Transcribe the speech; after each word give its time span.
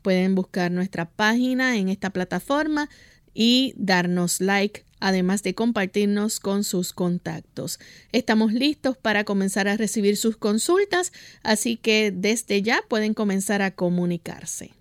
Pueden 0.02 0.34
buscar 0.34 0.70
nuestra 0.70 1.10
página 1.10 1.76
en 1.76 1.88
esta 1.88 2.10
plataforma 2.10 2.88
y 3.34 3.74
darnos 3.76 4.40
like 4.40 4.84
además 5.04 5.42
de 5.42 5.54
compartirnos 5.54 6.40
con 6.40 6.64
sus 6.64 6.94
contactos. 6.94 7.78
Estamos 8.12 8.54
listos 8.54 8.96
para 8.96 9.24
comenzar 9.24 9.68
a 9.68 9.76
recibir 9.76 10.16
sus 10.16 10.38
consultas, 10.38 11.12
así 11.42 11.76
que 11.76 12.10
desde 12.10 12.62
ya 12.62 12.80
pueden 12.88 13.12
comenzar 13.12 13.60
a 13.60 13.72
comunicarse. 13.72 14.72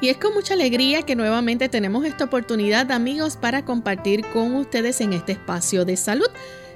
Y 0.00 0.08
es 0.08 0.16
con 0.16 0.34
mucha 0.34 0.54
alegría 0.54 1.02
que 1.02 1.14
nuevamente 1.14 1.68
tenemos 1.68 2.04
esta 2.06 2.24
oportunidad, 2.24 2.90
amigos, 2.90 3.36
para 3.36 3.64
compartir 3.66 4.22
con 4.32 4.54
ustedes 4.54 5.00
en 5.02 5.12
este 5.12 5.32
espacio 5.32 5.84
de 5.84 5.96
salud, 5.96 6.28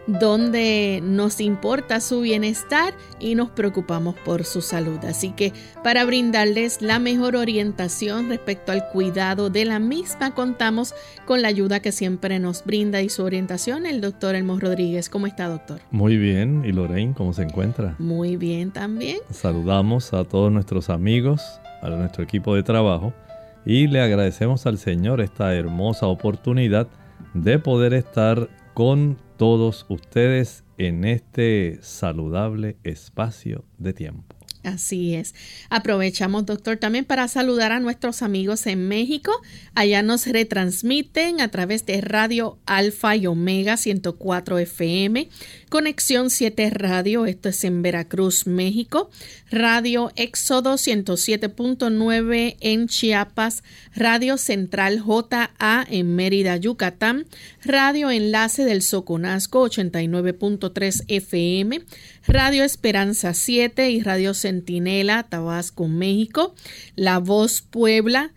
donde 0.09 1.01
nos 1.05 1.41
importa 1.41 2.01
su 2.01 2.23
bienestar 2.23 2.95
y 3.21 3.35
nos 3.35 3.51
preocupamos 3.51 4.15
por 4.25 4.45
su 4.45 4.63
salud. 4.63 4.99
Así 5.05 5.31
que 5.31 5.53
para 5.85 6.05
brindarles 6.05 6.83
la 6.83 6.99
mejor 6.99 7.37
orientación 7.37 8.29
respecto 8.29 8.73
al 8.73 8.89
cuidado 8.89 9.51
de 9.51 9.67
la 9.67 9.79
misma, 9.79 10.35
contamos 10.35 10.95
con 11.27 11.43
la 11.43 11.49
ayuda 11.49 11.81
que 11.81 11.93
siempre 11.93 12.39
nos 12.41 12.65
brinda 12.65 13.03
y 13.03 13.11
su 13.11 13.23
orientación 13.23 13.87
el 13.87 14.01
doctor 14.01 14.35
Elmo 14.35 14.59
Rodríguez. 14.59 15.11
¿Cómo 15.11 15.27
está, 15.27 15.47
doctor? 15.49 15.81
Muy 15.91 16.17
bien. 16.17 16.65
¿Y 16.65 16.73
Lorraine, 16.73 17.15
cómo 17.15 17.35
se 17.35 17.43
encuentra? 17.43 17.95
Muy 17.99 18.37
bien 18.37 18.71
también. 18.71 19.19
Saludamos 19.31 20.15
a 20.15 20.25
todos 20.25 20.51
nuestros 20.51 20.89
amigos 20.89 21.43
a 21.83 21.91
nuestro 21.91 22.25
equipo 22.25 22.55
de 22.55 22.63
trabajo 22.63 23.13
y 23.65 23.87
le 23.87 24.01
agradecemos 24.01 24.67
al 24.67 24.79
Señor 24.79 25.21
esta 25.21 25.55
hermosa 25.55 26.07
oportunidad 26.07 26.89
de 27.35 27.59
poder 27.59 27.95
estar 27.95 28.49
con 28.75 29.19
todos 29.39 29.87
ustedes 29.89 30.65
en 30.79 31.05
este 31.05 31.79
saludable 31.81 32.77
espacio 32.83 33.65
de 33.79 33.93
tiempo. 33.95 34.38
Así 34.65 35.15
es. 35.15 35.35
Aprovechamos, 35.71 36.45
doctor, 36.45 36.79
también 36.79 37.05
para 37.05 37.29
saludar 37.29 37.71
a 37.71 37.79
nuestros 37.79 38.23
amigos 38.23 38.67
en 38.67 38.89
México. 38.89 39.33
Allá 39.75 40.03
nos 40.03 40.27
retransmiten 40.27 41.41
a 41.41 41.49
través 41.49 41.87
de 41.87 42.01
Radio 42.01 42.59
Alfa 42.67 43.15
y 43.15 43.27
Omega 43.27 43.77
104 43.77 44.59
FM, 44.59 45.29
Conexión 45.69 46.31
7 46.31 46.71
Radio, 46.71 47.27
esto 47.27 47.51
es 47.51 47.63
en 47.63 47.83
Veracruz, 47.83 48.47
México, 48.47 49.11
Radio 49.51 50.11
Éxodo 50.17 50.75
107.9 50.75 52.57
en 52.61 52.89
Chiapas, 52.89 53.63
Radio 53.95 54.39
Central 54.39 55.01
JA 55.01 55.87
en 55.89 56.17
Mérida, 56.17 56.57
Yucatán, 56.57 57.27
Radio 57.65 58.11
Enlace 58.11 58.65
del 58.65 58.83
Soconasco 58.83 59.69
89.3 59.69 61.05
FM, 61.07 61.83
Radio 62.29 62.63
Esperanza 62.63 63.33
7 63.33 63.91
y 63.91 64.03
Radio 64.03 64.35
Centinela, 64.35 65.23
Tabasco, 65.23 65.89
México, 65.89 66.55
La 66.95 67.21
Voz 67.21 67.63
Puebla 67.63 68.35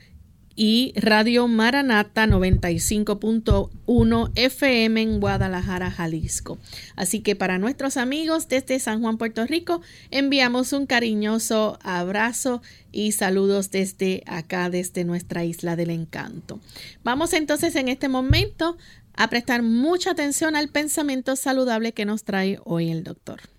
y 0.55 0.93
Radio 0.95 1.49
Maranata 1.49 2.25
95.1 2.25 4.31
FM 4.35 5.01
en 5.01 5.19
Guadalajara, 5.19 5.91
Jalisco. 5.91 6.57
Así 6.95 7.19
que 7.19 7.35
para 7.35 7.59
nuestros 7.59 7.97
amigos 7.97 8.47
desde 8.47 8.79
San 8.79 9.01
Juan, 9.01 9.17
Puerto 9.17 9.45
Rico, 9.45 9.81
enviamos 10.09 10.71
un 10.71 10.85
cariñoso 10.85 11.77
abrazo 11.83 12.61
y 12.93 13.11
saludos 13.11 13.71
desde 13.71 14.23
acá, 14.25 14.69
desde 14.69 15.03
nuestra 15.03 15.43
isla 15.43 15.75
del 15.75 15.89
encanto. 15.89 16.61
Vamos 17.03 17.33
entonces 17.33 17.75
en 17.75 17.89
este 17.89 18.07
momento 18.07 18.77
a 19.15 19.29
prestar 19.29 19.63
mucha 19.63 20.11
atención 20.11 20.55
al 20.55 20.69
pensamiento 20.69 21.35
saludable 21.35 21.91
que 21.91 22.05
nos 22.05 22.23
trae 22.23 22.57
hoy 22.63 22.89
el 22.89 23.03
doctor. 23.03 23.50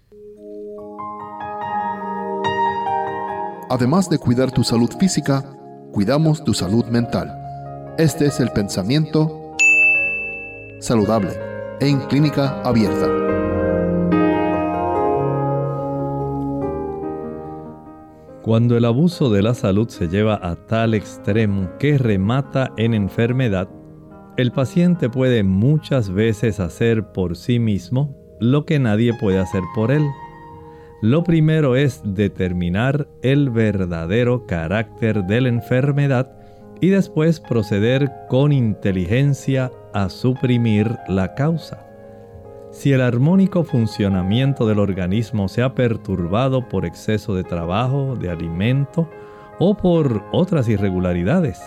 Además 3.72 4.10
de 4.10 4.19
cuidar 4.19 4.51
tu 4.51 4.65
salud 4.65 4.91
física, 4.98 5.42
cuidamos 5.92 6.45
tu 6.45 6.53
salud 6.53 6.84
mental. 6.89 7.33
Este 7.97 8.27
es 8.27 8.39
el 8.39 8.51
pensamiento 8.51 9.54
saludable 10.78 11.31
en 11.81 11.98
clínica 12.01 12.60
abierta. 12.65 13.09
Cuando 18.42 18.77
el 18.77 18.84
abuso 18.84 19.31
de 19.31 19.41
la 19.41 19.54
salud 19.54 19.89
se 19.89 20.09
lleva 20.09 20.39
a 20.42 20.57
tal 20.57 20.92
extremo 20.92 21.71
que 21.78 21.97
remata 21.97 22.72
en 22.77 22.92
enfermedad, 22.92 23.71
el 24.36 24.53
paciente 24.53 25.09
puede 25.09 25.45
muchas 25.45 26.10
veces 26.10 26.60
hacer 26.60 27.10
por 27.13 27.36
sí 27.36 27.59
mismo 27.59 28.15
lo 28.39 28.66
que 28.66 28.78
nadie 28.78 29.13
puede 29.19 29.39
hacer 29.39 29.63
por 29.75 29.91
él 29.92 30.04
lo 31.03 31.25
primero 31.25 31.75
es 31.75 32.01
determinar 32.04 33.09
el 33.22 33.51
verdadero 33.51 34.47
carácter 34.47 35.25
de 35.25 35.41
la 35.41 35.49
enfermedad 35.49 36.31
y 36.81 36.91
después 36.91 37.41
proceder 37.41 38.09
con 38.28 38.53
inteligencia 38.53 39.72
a 39.93 40.09
suprimir 40.09 40.97
la 41.09 41.34
causa. 41.34 41.84
Si 42.71 42.93
el 42.93 43.01
armónico 43.01 43.65
funcionamiento 43.65 44.65
del 44.65 44.78
organismo 44.78 45.49
se 45.49 45.63
ha 45.63 45.75
perturbado 45.75 46.69
por 46.69 46.87
exceso 46.87 47.34
de 47.34 47.43
trabajo, 47.43 48.15
de 48.15 48.31
alimento 48.31 49.10
o 49.59 49.77
por 49.77 50.22
otras 50.31 50.69
irregularidades, 50.69 51.60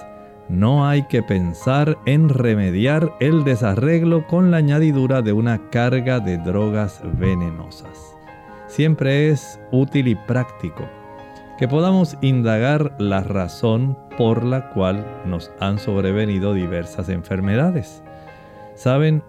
no 0.47 0.87
hay 0.87 1.03
que 1.07 1.21
pensar 1.21 1.97
en 2.05 2.29
remediar 2.29 3.13
el 3.19 3.43
desarreglo 3.43 4.25
con 4.27 4.49
la 4.49 4.57
añadidura 4.57 5.21
de 5.21 5.33
una 5.33 5.69
carga 5.71 6.21
de 6.21 6.37
drogas 6.37 7.01
venenosas. 7.19 8.14
Siempre 8.75 9.29
es 9.29 9.57
útil 9.71 10.09
y 10.09 10.15
práctico 10.15 10.83
que 11.57 11.65
podamos 11.65 12.17
indagar 12.19 12.93
la 12.99 13.21
razón 13.21 13.97
por 14.17 14.43
la 14.43 14.69
cual 14.71 15.05
nos 15.25 15.49
han 15.61 15.79
sobrevenido 15.79 16.53
diversas 16.53 17.07
enfermedades. 17.07 18.03
Saben, 18.73 19.23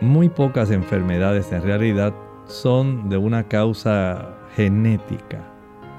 muy 0.00 0.30
pocas 0.30 0.70
enfermedades 0.70 1.52
en 1.52 1.62
realidad 1.62 2.14
son 2.46 3.10
de 3.10 3.18
una 3.18 3.48
causa 3.48 4.30
genética. 4.56 5.44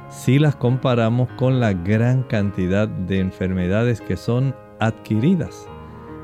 Si 0.10 0.40
las 0.40 0.56
comparamos 0.56 1.30
con 1.38 1.60
la 1.60 1.74
gran 1.74 2.24
cantidad 2.24 2.88
de 2.88 3.20
enfermedades 3.20 4.02
que 4.02 4.18
son 4.18 4.56
adquiridas. 4.80 5.68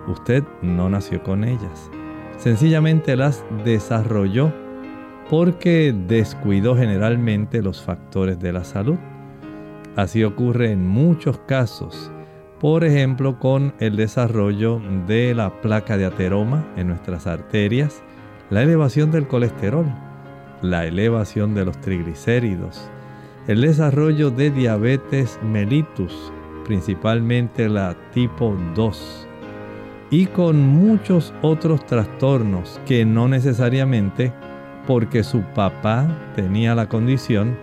Usted 0.07 0.43
no 0.63 0.89
nació 0.89 1.21
con 1.21 1.43
ellas. 1.43 1.91
Sencillamente 2.37 3.15
las 3.15 3.45
desarrolló 3.63 4.51
porque 5.29 5.93
descuidó 6.07 6.75
generalmente 6.75 7.61
los 7.61 7.81
factores 7.81 8.39
de 8.39 8.53
la 8.53 8.63
salud. 8.63 8.97
Así 9.95 10.23
ocurre 10.23 10.71
en 10.71 10.87
muchos 10.87 11.39
casos, 11.39 12.11
por 12.59 12.83
ejemplo 12.83 13.39
con 13.39 13.73
el 13.79 13.95
desarrollo 13.95 14.81
de 15.07 15.33
la 15.35 15.61
placa 15.61 15.97
de 15.97 16.05
ateroma 16.05 16.65
en 16.77 16.87
nuestras 16.87 17.27
arterias, 17.27 18.01
la 18.49 18.61
elevación 18.63 19.11
del 19.11 19.27
colesterol, 19.27 19.85
la 20.61 20.85
elevación 20.85 21.53
de 21.53 21.65
los 21.65 21.79
triglicéridos, 21.81 22.89
el 23.47 23.61
desarrollo 23.61 24.31
de 24.31 24.51
diabetes 24.51 25.39
mellitus, 25.43 26.31
principalmente 26.65 27.69
la 27.69 27.95
tipo 28.13 28.57
2, 28.75 29.27
y 30.09 30.25
con 30.27 30.59
muchos 30.65 31.33
otros 31.41 31.85
trastornos 31.85 32.79
que 32.85 33.05
no 33.05 33.27
necesariamente 33.27 34.33
porque 34.87 35.21
su 35.23 35.41
papá 35.41 36.07
tenía 36.33 36.73
la 36.73 36.87
condición, 36.87 37.57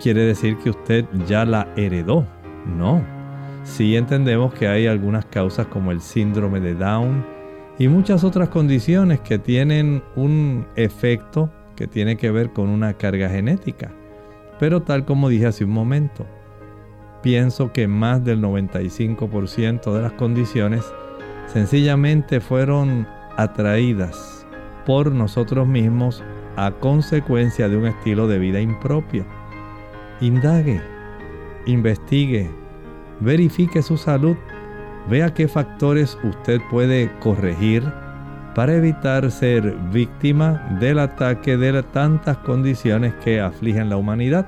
quiere 0.00 0.22
decir 0.22 0.56
que 0.56 0.70
usted 0.70 1.04
ya 1.28 1.44
la 1.44 1.68
heredó. 1.76 2.26
No. 2.66 3.02
Sí 3.62 3.96
entendemos 3.96 4.54
que 4.54 4.66
hay 4.66 4.86
algunas 4.86 5.26
causas 5.26 5.66
como 5.66 5.92
el 5.92 6.00
síndrome 6.00 6.60
de 6.60 6.74
Down 6.74 7.24
y 7.78 7.88
muchas 7.88 8.24
otras 8.24 8.48
condiciones 8.48 9.20
que 9.20 9.38
tienen 9.38 10.02
un 10.16 10.66
efecto 10.74 11.50
que 11.76 11.86
tiene 11.86 12.16
que 12.16 12.30
ver 12.30 12.50
con 12.52 12.68
una 12.68 12.94
carga 12.94 13.28
genética. 13.28 13.92
Pero 14.58 14.82
tal 14.82 15.04
como 15.04 15.28
dije 15.28 15.46
hace 15.46 15.64
un 15.64 15.70
momento, 15.70 16.24
pienso 17.22 17.72
que 17.72 17.88
más 17.88 18.24
del 18.24 18.40
95% 18.40 19.92
de 19.92 20.02
las 20.02 20.12
condiciones 20.12 20.84
sencillamente 21.46 22.40
fueron 22.40 23.06
atraídas 23.36 24.46
por 24.86 25.12
nosotros 25.12 25.66
mismos 25.66 26.22
a 26.56 26.70
consecuencia 26.72 27.68
de 27.68 27.76
un 27.76 27.86
estilo 27.86 28.28
de 28.28 28.38
vida 28.38 28.60
impropio. 28.60 29.24
Indague, 30.20 30.80
investigue, 31.66 32.50
verifique 33.20 33.82
su 33.82 33.96
salud, 33.96 34.36
vea 35.08 35.34
qué 35.34 35.48
factores 35.48 36.18
usted 36.22 36.60
puede 36.70 37.10
corregir 37.20 37.82
para 38.54 38.74
evitar 38.74 39.30
ser 39.30 39.74
víctima 39.92 40.78
del 40.80 41.00
ataque 41.00 41.56
de 41.56 41.82
tantas 41.82 42.38
condiciones 42.38 43.12
que 43.24 43.40
afligen 43.40 43.88
la 43.88 43.96
humanidad. 43.96 44.46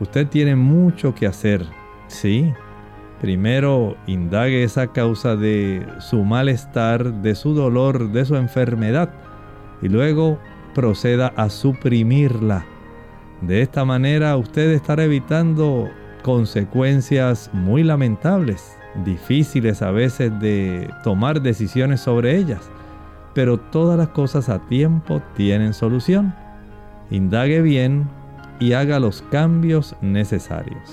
Usted 0.00 0.28
tiene 0.28 0.56
mucho 0.56 1.14
que 1.14 1.26
hacer, 1.26 1.64
sí. 2.08 2.52
Primero 3.20 3.96
indague 4.06 4.64
esa 4.64 4.88
causa 4.88 5.36
de 5.36 5.86
su 6.00 6.24
malestar, 6.24 7.22
de 7.22 7.34
su 7.34 7.54
dolor, 7.54 8.10
de 8.10 8.24
su 8.26 8.36
enfermedad 8.36 9.10
y 9.80 9.88
luego 9.88 10.38
proceda 10.74 11.28
a 11.36 11.48
suprimirla 11.48 12.66
de 13.46 13.60
esta 13.60 13.84
manera 13.84 14.36
usted 14.38 14.70
estará 14.70 15.04
evitando 15.04 15.90
consecuencias 16.22 17.50
muy 17.52 17.82
lamentables, 17.82 18.72
difíciles 19.04 19.82
a 19.82 19.90
veces 19.90 20.32
de 20.40 20.88
tomar 21.02 21.42
decisiones 21.42 22.00
sobre 22.00 22.38
ellas, 22.38 22.62
pero 23.34 23.58
todas 23.58 23.98
las 23.98 24.08
cosas 24.08 24.48
a 24.48 24.60
tiempo 24.66 25.20
tienen 25.36 25.74
solución. 25.74 26.34
Indague 27.10 27.60
bien 27.60 28.08
y 28.60 28.72
haga 28.72 28.98
los 28.98 29.20
cambios 29.30 29.94
necesarios. 30.00 30.90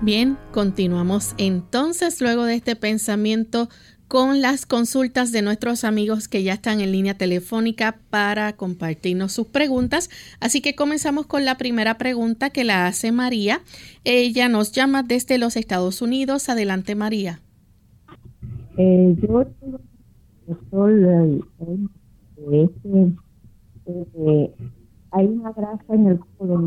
Bien, 0.00 0.38
continuamos 0.52 1.34
entonces 1.36 2.22
luego 2.22 2.44
de 2.44 2.54
este 2.54 2.76
pensamiento 2.76 3.68
con 4.10 4.42
las 4.42 4.66
consultas 4.66 5.30
de 5.30 5.40
nuestros 5.40 5.84
amigos 5.84 6.26
que 6.26 6.42
ya 6.42 6.54
están 6.54 6.80
en 6.80 6.90
línea 6.90 7.14
telefónica 7.14 8.00
para 8.10 8.56
compartirnos 8.56 9.30
sus 9.30 9.46
preguntas. 9.46 10.10
Así 10.40 10.60
que 10.60 10.74
comenzamos 10.74 11.26
con 11.26 11.44
la 11.44 11.56
primera 11.56 11.96
pregunta 11.96 12.50
que 12.50 12.64
la 12.64 12.88
hace 12.88 13.12
María. 13.12 13.60
Ella 14.02 14.48
nos 14.48 14.72
llama 14.72 15.04
desde 15.04 15.38
los 15.38 15.56
Estados 15.56 16.02
Unidos. 16.02 16.48
Adelante, 16.48 16.96
María. 16.96 17.38
Eh, 18.78 19.16
yo 19.22 19.42
eh, 23.86 24.54
hay 25.12 25.26
una 25.26 25.52
grasa 25.52 25.94
en 25.94 26.08
el 26.08 26.18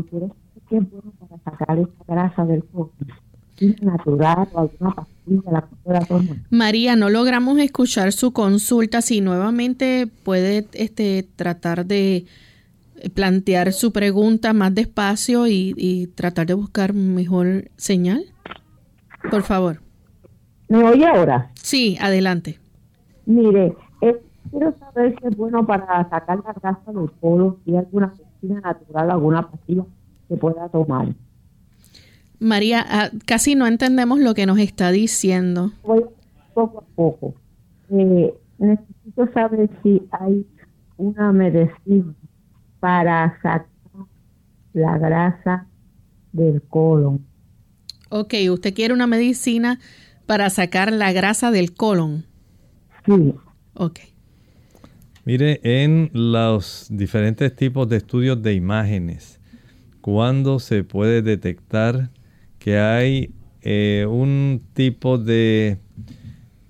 quiero 0.08 0.34
que 0.70 0.78
es 0.78 0.90
bueno 0.90 1.12
para 1.20 1.36
sacar 1.42 1.78
esa 1.78 2.04
grasa 2.08 2.46
del 2.46 2.64
colon 2.64 2.90
natural 3.80 4.48
o 4.52 4.60
alguna 4.60 4.94
pastilla 4.94 5.14
la 5.46 5.64
María, 6.50 6.96
no 6.96 7.08
logramos 7.08 7.58
escuchar 7.58 8.12
su 8.12 8.32
consulta. 8.32 9.00
Si 9.00 9.20
nuevamente 9.20 10.06
puede 10.22 10.66
este, 10.72 11.26
tratar 11.36 11.86
de 11.86 12.26
plantear 13.14 13.72
su 13.72 13.92
pregunta 13.92 14.52
más 14.52 14.74
despacio 14.74 15.46
y, 15.46 16.10
tratar 16.14 16.46
de 16.46 16.54
buscar 16.54 16.92
mejor 16.92 17.70
señal. 17.76 18.24
Por 19.30 19.42
favor. 19.42 19.80
¿Me 20.68 20.82
oye 20.84 21.06
ahora? 21.06 21.50
Sí, 21.54 21.96
adelante. 22.00 22.58
Mire, 23.26 23.74
quiero 24.50 24.74
saber 24.78 25.16
si 25.18 25.26
es 25.28 25.36
bueno 25.36 25.66
para 25.66 26.08
sacar 26.08 26.38
la 26.44 26.52
grasa 26.52 26.92
del 26.92 27.10
colon, 27.20 27.56
si 27.64 27.72
hay 27.72 27.78
alguna 27.78 28.14
medicina 28.16 28.60
natural, 28.60 29.10
alguna 29.10 29.50
pastilla 29.50 29.84
que 30.28 30.36
pueda 30.36 30.68
tomar. 30.68 31.08
María, 32.38 32.84
ah, 32.88 33.10
casi 33.26 33.54
no 33.54 33.66
entendemos 33.66 34.20
lo 34.20 34.34
que 34.34 34.46
nos 34.46 34.58
está 34.58 34.90
diciendo. 34.90 35.72
Voy 35.82 36.04
poco 36.52 36.78
a 36.78 36.94
poco. 36.94 37.34
Eh, 37.90 38.34
necesito 38.58 39.32
saber 39.32 39.70
si 39.82 40.02
hay 40.10 40.46
una 40.96 41.32
medicina 41.32 42.14
para 42.80 43.38
sacar 43.42 43.66
la 44.72 44.98
grasa 44.98 45.66
del 46.32 46.62
colon. 46.62 47.24
Ok, 48.10 48.34
usted 48.50 48.74
quiere 48.74 48.94
una 48.94 49.06
medicina 49.06 49.78
para 50.26 50.50
sacar 50.50 50.92
la 50.92 51.12
grasa 51.12 51.50
del 51.50 51.74
colon. 51.74 52.24
Sí. 53.06 53.34
Ok. 53.74 54.00
Mire, 55.24 55.60
en 55.62 56.10
los 56.12 56.86
diferentes 56.90 57.54
tipos 57.56 57.88
de 57.88 57.96
estudios 57.96 58.42
de 58.42 58.54
imágenes, 58.54 59.40
cuando 60.00 60.58
se 60.58 60.84
puede 60.84 61.22
detectar 61.22 62.10
que 62.64 62.78
hay 62.78 63.30
eh, 63.60 64.06
un 64.08 64.62
tipo 64.72 65.18
de 65.18 65.76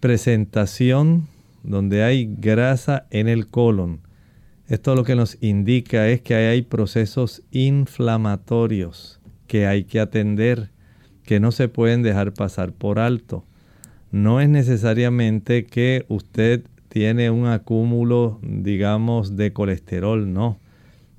presentación 0.01 1.29
donde 1.63 2.03
hay 2.03 2.35
grasa 2.37 3.07
en 3.11 3.29
el 3.29 3.47
colon. 3.47 4.01
Esto 4.67 4.97
lo 4.97 5.05
que 5.05 5.15
nos 5.15 5.41
indica 5.41 6.09
es 6.09 6.21
que 6.21 6.35
hay 6.35 6.63
procesos 6.63 7.45
inflamatorios 7.53 9.21
que 9.47 9.69
hay 9.69 9.85
que 9.85 10.01
atender, 10.01 10.73
que 11.23 11.39
no 11.39 11.53
se 11.53 11.69
pueden 11.69 12.03
dejar 12.03 12.35
pasar 12.35 12.73
por 12.73 12.99
alto. 12.99 13.45
No 14.11 14.41
es 14.41 14.49
necesariamente 14.49 15.65
que 15.65 16.07
usted 16.09 16.65
tiene 16.89 17.31
un 17.31 17.47
acúmulo, 17.47 18.41
digamos, 18.43 19.37
de 19.37 19.53
colesterol, 19.53 20.33
no. 20.33 20.59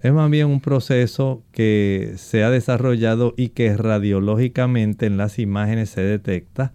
Es 0.05 0.13
más 0.13 0.29
bien 0.29 0.45
un 0.45 0.62
proceso 0.62 1.41
que 1.51 2.13
se 2.17 2.43
ha 2.43 2.51
desarrollado 2.51 3.33
y 3.38 3.50
que 3.50 3.75
radiológicamente 3.75 5.07
en 5.07 5.17
las 5.17 5.39
imágenes 5.39 5.89
se 5.89 6.01
detecta 6.01 6.74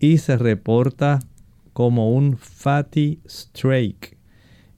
y 0.00 0.16
se 0.16 0.38
reporta 0.38 1.18
como 1.74 2.10
un 2.10 2.38
fatty 2.38 3.20
streak. 3.28 4.16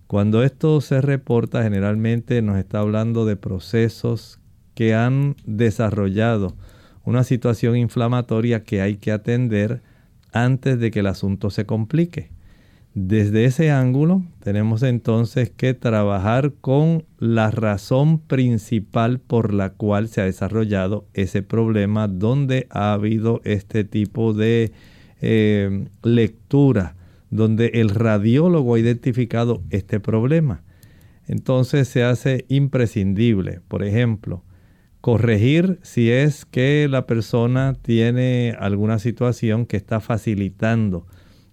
Cuando 0.08 0.42
esto 0.42 0.80
se 0.80 1.00
reporta 1.00 1.62
generalmente 1.62 2.42
nos 2.42 2.58
está 2.58 2.80
hablando 2.80 3.24
de 3.24 3.36
procesos 3.36 4.40
que 4.74 4.96
han 4.96 5.36
desarrollado 5.44 6.56
una 7.04 7.22
situación 7.22 7.76
inflamatoria 7.76 8.64
que 8.64 8.80
hay 8.80 8.96
que 8.96 9.12
atender 9.12 9.80
antes 10.32 10.80
de 10.80 10.90
que 10.90 10.98
el 10.98 11.06
asunto 11.06 11.50
se 11.50 11.66
complique. 11.66 12.35
Desde 12.98 13.44
ese 13.44 13.70
ángulo 13.70 14.22
tenemos 14.42 14.82
entonces 14.82 15.50
que 15.50 15.74
trabajar 15.74 16.54
con 16.62 17.04
la 17.18 17.50
razón 17.50 18.18
principal 18.18 19.20
por 19.20 19.52
la 19.52 19.68
cual 19.74 20.08
se 20.08 20.22
ha 20.22 20.24
desarrollado 20.24 21.06
ese 21.12 21.42
problema, 21.42 22.08
donde 22.08 22.66
ha 22.70 22.94
habido 22.94 23.42
este 23.44 23.84
tipo 23.84 24.32
de 24.32 24.72
eh, 25.20 25.88
lectura, 26.04 26.96
donde 27.28 27.66
el 27.74 27.90
radiólogo 27.90 28.76
ha 28.76 28.80
identificado 28.80 29.62
este 29.68 30.00
problema. 30.00 30.62
entonces 31.28 31.88
se 31.88 32.02
hace 32.02 32.46
imprescindible, 32.48 33.60
por 33.68 33.84
ejemplo, 33.84 34.42
corregir 35.02 35.80
si 35.82 36.10
es 36.10 36.46
que 36.46 36.88
la 36.88 37.06
persona 37.06 37.74
tiene 37.74 38.56
alguna 38.58 38.98
situación 38.98 39.66
que 39.66 39.76
está 39.76 40.00
facilitando 40.00 41.06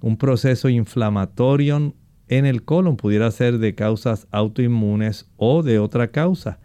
un 0.03 0.17
proceso 0.17 0.67
inflamatorio 0.67 1.95
en 2.27 2.45
el 2.45 2.63
colon, 2.63 2.97
pudiera 2.97 3.31
ser 3.31 3.57
de 3.59 3.73
causas 3.73 4.27
autoinmunes 4.31 5.29
o 5.37 5.63
de 5.63 5.79
otra 5.79 6.09
causa. 6.09 6.59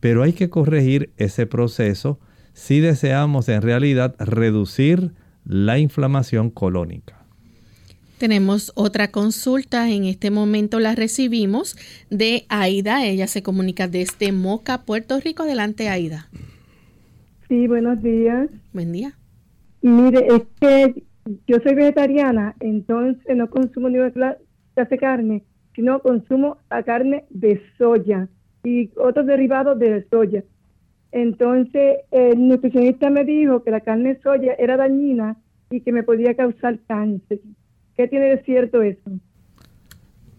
Pero 0.00 0.22
hay 0.22 0.32
que 0.32 0.48
corregir 0.48 1.12
ese 1.18 1.46
proceso 1.46 2.18
si 2.54 2.80
deseamos 2.80 3.50
en 3.50 3.60
realidad 3.60 4.14
reducir 4.18 5.12
la 5.44 5.78
inflamación 5.78 6.48
colónica. 6.48 7.26
Tenemos 8.16 8.72
otra 8.74 9.10
consulta, 9.10 9.90
en 9.90 10.04
este 10.04 10.30
momento 10.30 10.80
la 10.80 10.94
recibimos 10.94 11.76
de 12.08 12.46
Aida, 12.48 13.04
ella 13.04 13.26
se 13.26 13.42
comunica 13.42 13.86
desde 13.86 14.32
Moca, 14.32 14.86
Puerto 14.86 15.20
Rico. 15.20 15.42
Adelante, 15.42 15.90
Aida. 15.90 16.30
Sí, 17.48 17.66
buenos 17.66 18.02
días. 18.02 18.48
Buen 18.72 18.92
día. 18.92 19.12
Mire, 19.82 20.26
es 20.26 20.42
que 20.58 21.07
yo 21.46 21.58
soy 21.62 21.74
vegetariana, 21.74 22.54
entonces 22.60 23.36
no 23.36 23.50
consumo 23.50 23.88
ninguna 23.88 24.12
clase 24.12 24.90
de 24.90 24.98
carne, 24.98 25.44
sino 25.74 26.00
consumo 26.00 26.58
la 26.70 26.82
carne 26.82 27.24
de 27.30 27.60
soya 27.76 28.28
y 28.64 28.90
otros 28.96 29.26
derivados 29.26 29.78
de 29.78 30.06
soya. 30.10 30.44
Entonces, 31.12 31.98
el 32.10 32.48
nutricionista 32.48 33.10
me 33.10 33.24
dijo 33.24 33.62
que 33.62 33.70
la 33.70 33.80
carne 33.80 34.14
de 34.14 34.20
soya 34.20 34.54
era 34.58 34.76
dañina 34.76 35.36
y 35.70 35.80
que 35.80 35.92
me 35.92 36.02
podía 36.02 36.34
causar 36.34 36.78
cáncer. 36.86 37.40
¿Qué 37.96 38.08
tiene 38.08 38.26
de 38.26 38.42
cierto 38.44 38.82
eso? 38.82 39.10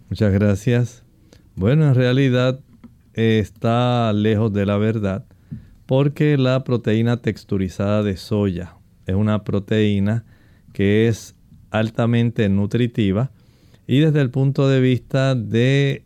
Muchas 0.10 0.34
gracias. 0.34 1.04
Bueno, 1.56 1.88
en 1.88 1.96
realidad 1.96 2.60
está 3.14 4.14
lejos 4.14 4.54
de 4.54 4.66
la 4.66 4.78
verdad 4.78 5.26
porque 5.86 6.38
la 6.38 6.64
proteína 6.64 7.18
texturizada 7.18 8.04
de 8.04 8.16
soya 8.16 8.76
es 9.06 9.16
una 9.16 9.44
proteína 9.44 10.24
que 10.80 11.10
es 11.10 11.36
altamente 11.72 12.48
nutritiva 12.48 13.32
y 13.86 14.00
desde 14.00 14.22
el 14.22 14.30
punto 14.30 14.70
de 14.70 14.80
vista 14.80 15.36
de 15.36 16.06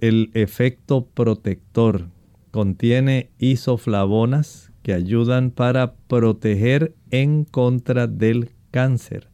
el 0.00 0.30
efecto 0.34 1.06
protector 1.06 2.08
contiene 2.50 3.30
isoflavonas 3.38 4.70
que 4.82 4.92
ayudan 4.92 5.50
para 5.50 5.94
proteger 5.94 6.94
en 7.10 7.44
contra 7.44 8.06
del 8.06 8.50
cáncer 8.70 9.32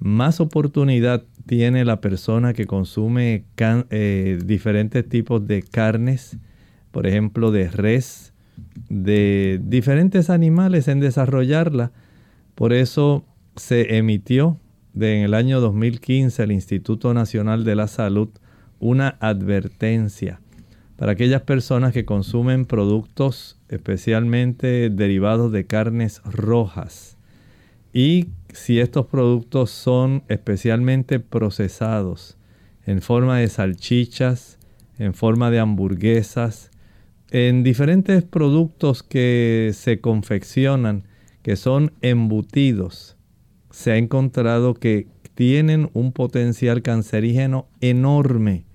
más 0.00 0.40
oportunidad 0.40 1.22
tiene 1.46 1.84
la 1.84 2.00
persona 2.00 2.52
que 2.52 2.66
consume 2.66 3.44
eh, 3.60 4.38
diferentes 4.44 5.08
tipos 5.08 5.46
de 5.46 5.62
carnes, 5.62 6.36
por 6.90 7.06
ejemplo 7.06 7.52
de 7.52 7.70
res, 7.70 8.32
de 8.88 9.60
diferentes 9.62 10.30
animales 10.30 10.88
en 10.88 10.98
desarrollarla. 10.98 11.92
Por 12.56 12.72
eso 12.72 13.24
se 13.56 13.96
emitió 13.96 14.58
en 14.94 15.22
el 15.22 15.34
año 15.34 15.60
2015 15.60 16.42
el 16.42 16.52
Instituto 16.52 17.14
Nacional 17.14 17.64
de 17.64 17.74
la 17.74 17.88
Salud 17.88 18.28
una 18.80 19.16
advertencia 19.20 20.40
para 20.96 21.12
aquellas 21.12 21.42
personas 21.42 21.92
que 21.92 22.04
consumen 22.04 22.66
productos 22.66 23.58
especialmente 23.68 24.90
derivados 24.90 25.50
de 25.52 25.66
carnes 25.66 26.22
rojas 26.24 27.16
y 27.92 28.28
si 28.52 28.80
estos 28.80 29.06
productos 29.06 29.70
son 29.70 30.24
especialmente 30.28 31.20
procesados 31.20 32.36
en 32.86 33.00
forma 33.00 33.38
de 33.38 33.48
salchichas, 33.48 34.58
en 34.98 35.14
forma 35.14 35.50
de 35.50 35.60
hamburguesas, 35.60 36.70
en 37.30 37.62
diferentes 37.62 38.22
productos 38.22 39.02
que 39.02 39.70
se 39.74 40.00
confeccionan, 40.00 41.04
que 41.42 41.56
son 41.56 41.92
embutidos, 42.00 43.13
se 43.74 43.90
ha 43.90 43.96
encontrado 43.96 44.74
que 44.74 45.08
tienen 45.34 45.90
un 45.94 46.12
potencial 46.12 46.80
cancerígeno 46.80 47.66
enorme. 47.80 48.66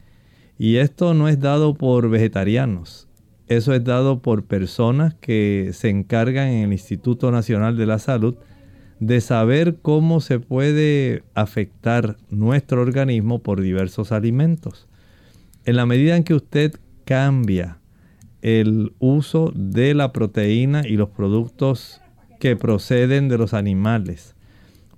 Y 0.57 0.75
esto 0.75 1.13
no 1.13 1.29
es 1.29 1.39
dado 1.39 1.73
por 1.73 2.09
vegetarianos, 2.09 3.07
eso 3.47 3.73
es 3.73 3.81
dado 3.85 4.21
por 4.21 4.43
personas 4.43 5.13
que 5.13 5.69
se 5.71 5.87
encargan 5.87 6.49
en 6.49 6.65
el 6.65 6.73
Instituto 6.73 7.31
Nacional 7.31 7.77
de 7.77 7.85
la 7.85 7.97
Salud 7.97 8.35
de 8.99 9.21
saber 9.21 9.77
cómo 9.81 10.19
se 10.19 10.41
puede 10.41 11.23
afectar 11.33 12.17
nuestro 12.29 12.81
organismo 12.81 13.39
por 13.39 13.61
diversos 13.61 14.11
alimentos. 14.11 14.89
En 15.63 15.77
la 15.77 15.85
medida 15.85 16.17
en 16.17 16.25
que 16.25 16.33
usted 16.33 16.73
cambia 17.05 17.79
el 18.41 18.91
uso 18.99 19.53
de 19.55 19.93
la 19.93 20.11
proteína 20.11 20.85
y 20.85 20.97
los 20.97 21.09
productos 21.09 22.01
que 22.41 22.57
proceden 22.57 23.29
de 23.29 23.37
los 23.37 23.53
animales 23.53 24.35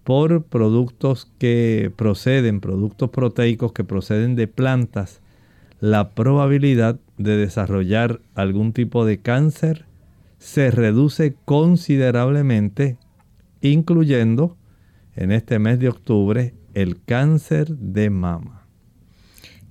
por 0.04 0.44
productos 0.44 1.28
que 1.38 1.92
proceden, 1.96 2.60
productos 2.60 3.10
proteicos 3.10 3.72
que 3.72 3.84
proceden 3.84 4.36
de 4.36 4.48
plantas, 4.48 5.22
la 5.80 6.12
probabilidad 6.12 7.00
de 7.18 7.38
desarrollar 7.38 8.22
algún 8.36 8.74
tipo 8.74 9.06
de 9.06 9.20
cáncer 9.20 9.86
se 10.38 10.72
reduce 10.72 11.36
considerablemente 11.46 12.98
incluyendo 13.62 14.58
en 15.16 15.32
este 15.32 15.60
mes 15.60 15.80
de 15.80 15.90
octubre 15.90 16.56
el 16.74 17.04
cáncer 17.04 17.68
de 17.78 18.10
mama. 18.10 18.66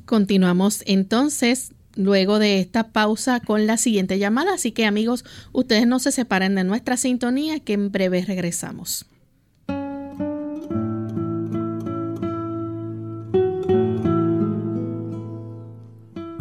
Continuamos 0.04 0.82
entonces 0.86 1.72
luego 1.96 2.38
de 2.38 2.60
esta 2.60 2.92
pausa 2.92 3.40
con 3.40 3.66
la 3.66 3.76
siguiente 3.76 4.18
llamada, 4.18 4.54
así 4.54 4.72
que 4.72 4.86
amigos, 4.86 5.24
ustedes 5.52 5.86
no 5.86 5.98
se 5.98 6.12
separen 6.12 6.54
de 6.54 6.64
nuestra 6.64 6.96
sintonía 6.96 7.60
que 7.60 7.72
en 7.72 7.90
breve 7.90 8.24
regresamos. 8.24 9.06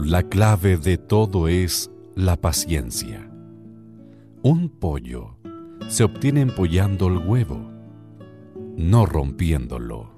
La 0.09 0.23
clave 0.23 0.77
de 0.77 0.97
todo 0.97 1.47
es 1.47 1.91
la 2.15 2.35
paciencia. 2.35 3.29
Un 4.41 4.67
pollo 4.67 5.37
se 5.87 6.03
obtiene 6.03 6.41
empollando 6.41 7.05
el 7.09 7.19
huevo, 7.19 7.69
no 8.75 9.05
rompiéndolo. 9.05 10.09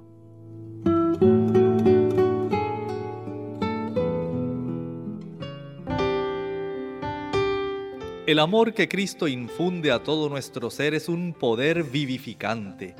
El 8.26 8.40
amor 8.40 8.74
que 8.74 8.88
Cristo 8.88 9.28
infunde 9.28 9.92
a 9.92 10.02
todo 10.02 10.30
nuestro 10.30 10.70
ser 10.70 10.94
es 10.94 11.10
un 11.10 11.34
poder 11.34 11.84
vivificante. 11.84 12.96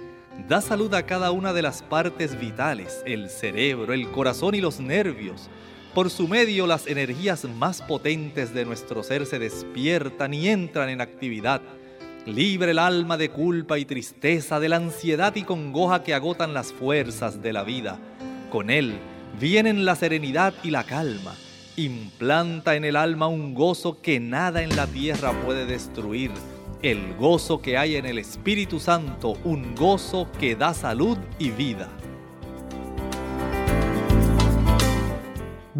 Da 0.50 0.60
salud 0.60 0.94
a 0.94 1.06
cada 1.06 1.32
una 1.32 1.54
de 1.54 1.62
las 1.62 1.84
partes 1.84 2.38
vitales, 2.38 3.02
el 3.06 3.30
cerebro, 3.30 3.94
el 3.94 4.12
corazón 4.12 4.56
y 4.56 4.60
los 4.60 4.82
nervios. 4.82 5.50
Por 5.94 6.10
su 6.10 6.28
medio 6.28 6.68
las 6.68 6.88
energías 6.88 7.46
más 7.46 7.82
potentes 7.82 8.54
de 8.54 8.66
nuestro 8.66 9.04
ser 9.04 9.26
se 9.26 9.40
despiertan 9.40 10.34
y 10.34 10.48
entran 10.48 10.90
en 10.90 11.02
actividad 11.02 11.62
Libre 12.26 12.70
el 12.70 12.78
alma 12.78 13.18
de 13.18 13.32
culpa 13.32 13.80
y 13.80 13.86
tristeza, 13.86 14.60
de 14.60 14.70
la 14.70 14.76
ansiedad 14.76 15.36
y 15.36 15.42
congoja 15.42 16.04
que 16.04 16.14
agotan 16.14 16.54
las 16.54 16.72
fuerzas 16.72 17.42
de 17.42 17.52
la 17.52 17.64
vida. 17.64 17.98
Con 18.52 18.70
él 18.70 19.00
vienen 19.40 19.86
la 19.86 19.96
serenidad 19.96 20.54
y 20.64 20.70
la 20.70 20.84
calma. 20.84 21.34
Implanta 21.78 22.76
en 22.76 22.86
el 22.86 22.96
alma 22.96 23.26
un 23.26 23.56
gozo 23.56 24.02
que 24.02 24.20
nada 24.20 24.62
en 24.62 24.76
la 24.76 24.86
tierra 24.86 25.32
puede 25.44 25.66
destruir. 25.66 26.30
El 26.84 27.16
gozo 27.16 27.60
que 27.60 27.80
hay 27.80 27.96
en 27.96 28.06
el 28.06 28.20
Espíritu 28.20 28.80
Santo, 28.80 29.36
un 29.44 29.74
gozo 29.74 30.28
que 30.40 30.56
da 30.56 30.76
salud 30.76 31.18
y 31.40 31.50
vida. 31.50 31.90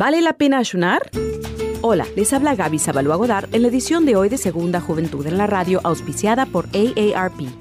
¿Vale 0.02 0.20
la 0.24 0.34
pena 0.34 0.58
ayunar? 0.58 1.12
Hola, 1.82 2.08
les 2.16 2.34
habla 2.34 2.56
Gaby 2.56 2.80
Sabalua 2.80 3.18
Godard 3.18 3.54
en 3.54 3.62
la 3.62 3.68
edición 3.68 4.04
de 4.04 4.16
hoy 4.16 4.30
de 4.30 4.40
Segunda 4.40 4.82
Juventud 4.82 5.28
en 5.28 5.38
la 5.38 5.46
Radio, 5.46 5.80
auspiciada 5.84 6.48
por 6.48 6.66
AARP. 6.74 7.61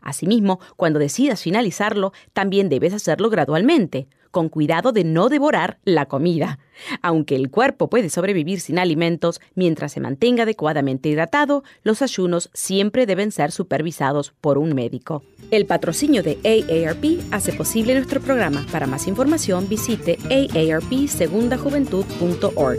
Asimismo, 0.00 0.60
cuando 0.76 0.98
decidas 0.98 1.42
finalizarlo, 1.42 2.12
también 2.32 2.68
debes 2.68 2.94
hacerlo 2.94 3.30
gradualmente, 3.30 4.08
con 4.30 4.48
cuidado 4.48 4.92
de 4.92 5.02
no 5.04 5.28
devorar 5.28 5.78
la 5.84 6.06
comida. 6.06 6.58
Aunque 7.02 7.36
el 7.36 7.50
cuerpo 7.50 7.90
puede 7.90 8.08
sobrevivir 8.10 8.60
sin 8.60 8.78
alimentos 8.78 9.40
mientras 9.54 9.92
se 9.92 10.00
mantenga 10.00 10.44
adecuadamente 10.44 11.08
hidratado, 11.08 11.64
los 11.82 12.02
ayunos 12.02 12.50
siempre 12.54 13.06
deben 13.06 13.32
ser 13.32 13.50
supervisados 13.52 14.32
por 14.40 14.58
un 14.58 14.74
médico. 14.74 15.22
El 15.50 15.66
patrocinio 15.66 16.22
de 16.22 16.38
AARP 16.44 17.20
hace 17.32 17.52
posible 17.52 17.94
nuestro 17.94 18.20
programa. 18.20 18.64
Para 18.70 18.86
más 18.86 19.08
información 19.08 19.68
visite 19.68 20.16
aarpsegundajuventud.org. 20.30 22.78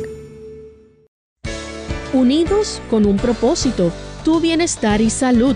Unidos 2.14 2.82
con 2.90 3.06
un 3.06 3.18
propósito, 3.18 3.92
tu 4.26 4.42
bienestar 4.42 5.00
y 5.02 5.10
salud. 5.10 5.56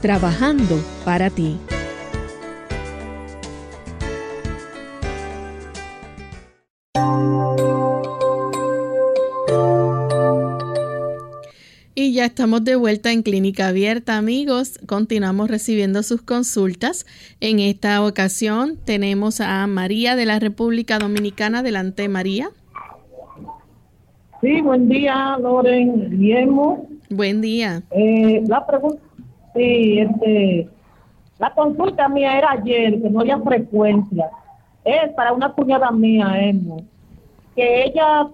trabajando 0.00 0.76
para 1.04 1.30
ti. 1.30 1.56
Y 11.94 12.12
ya 12.12 12.26
estamos 12.26 12.62
de 12.62 12.76
vuelta 12.76 13.10
en 13.10 13.22
Clínica 13.22 13.66
Abierta, 13.66 14.16
amigos. 14.16 14.78
Continuamos 14.86 15.50
recibiendo 15.50 16.04
sus 16.04 16.22
consultas. 16.22 17.06
En 17.40 17.58
esta 17.58 18.04
ocasión 18.06 18.78
tenemos 18.84 19.40
a 19.40 19.66
María 19.66 20.14
de 20.14 20.24
la 20.24 20.38
República 20.38 21.00
Dominicana. 21.00 21.58
Adelante, 21.58 22.08
María. 22.08 22.50
Sí, 24.40 24.60
buen 24.60 24.88
día, 24.88 25.36
Loren 25.40 26.08
Guillermo. 26.10 26.88
Buen 27.10 27.40
día. 27.40 27.82
Eh, 27.90 28.44
la 28.46 28.64
pregunta 28.64 29.07
Sí, 29.58 29.98
este, 29.98 30.68
la 31.40 31.52
consulta 31.52 32.08
mía 32.08 32.38
era 32.38 32.52
ayer, 32.52 33.02
que 33.02 33.10
no 33.10 33.20
había 33.20 33.40
frecuencia. 33.40 34.30
Es 34.84 35.12
para 35.14 35.32
una 35.32 35.52
cuñada 35.52 35.90
mía, 35.90 36.32
que 37.56 37.84
ella 37.86 38.28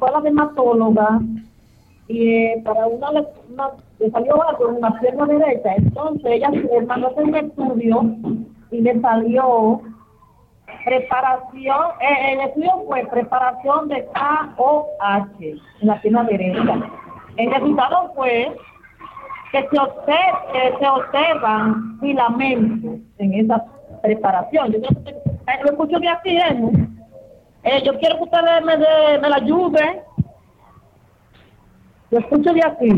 fue 0.00 0.10
la 0.10 0.20
dermatóloga 0.20 1.20
y 2.08 2.28
eh, 2.28 2.62
para 2.64 2.88
una, 2.88 3.22
le 4.00 4.10
salió 4.10 4.48
algo 4.48 4.70
en 4.70 4.80
la 4.80 4.98
pierna 4.98 5.26
derecha. 5.26 5.76
Entonces 5.76 6.26
ella 6.26 6.50
mandó 6.88 7.06
a 7.16 7.22
un 7.22 7.34
estudio 7.36 8.02
y 8.72 8.80
le 8.80 9.00
salió 9.00 9.80
preparación, 10.84 11.86
eh, 12.00 12.32
el 12.32 12.40
estudio 12.48 12.84
fue 12.88 13.06
preparación 13.06 13.86
de 13.86 14.06
KOH 14.06 15.40
en 15.40 15.86
la 15.86 16.00
pierna 16.00 16.24
derecha. 16.24 16.80
El 17.36 17.52
resultado 17.52 18.12
fue 18.16 18.56
que 19.52 19.68
se, 19.70 19.78
observ 19.78 20.78
se 20.78 20.88
observan 20.88 21.98
filamentos 22.00 23.00
en 23.18 23.34
esa 23.34 23.64
preparación. 24.02 24.72
Yo 24.72 24.78
eh, 24.78 25.58
lo 25.64 25.70
escucho 25.70 25.98
de 25.98 26.08
aquí, 26.08 26.36
¿eh? 26.36 26.88
¿eh? 27.64 27.82
yo 27.84 27.98
quiero 27.98 28.16
que 28.16 28.22
ustedes 28.24 28.64
me, 28.64 28.76
me 29.20 29.28
la 29.28 29.36
ayuden. 29.36 30.00
Lo 32.10 32.18
escucho 32.18 32.52
de 32.52 32.64
aquí. 32.64 32.90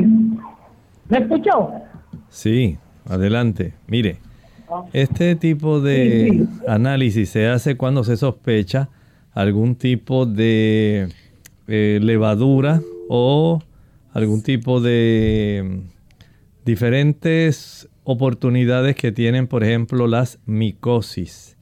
¿Me 1.09 1.19
escuchó? 1.19 1.73
Sí, 2.29 2.79
adelante. 3.09 3.75
Mire, 3.87 4.17
ah. 4.71 4.85
este 4.93 5.37
tipo 5.37 5.81
de 5.81 6.47
análisis 6.67 7.31
se 7.31 7.49
hace 7.49 7.77
cuando 7.77 8.05
se 8.05 8.17
sospecha 8.17 8.89
algún 9.35 9.77
tipo 9.77 10.27
de 10.27 11.09
eh, 11.69 11.99
levadura 12.03 12.81
o 13.09 13.61
algún 14.15 14.43
tipo 14.43 14.81
de 14.81 15.83
diferentes 16.65 17.89
oportunidades 18.05 18.97
que 18.97 19.13
tienen, 19.13 19.47
por 19.47 19.65
ejemplo, 19.65 20.07
las 20.07 20.39
micosis. 20.47 21.57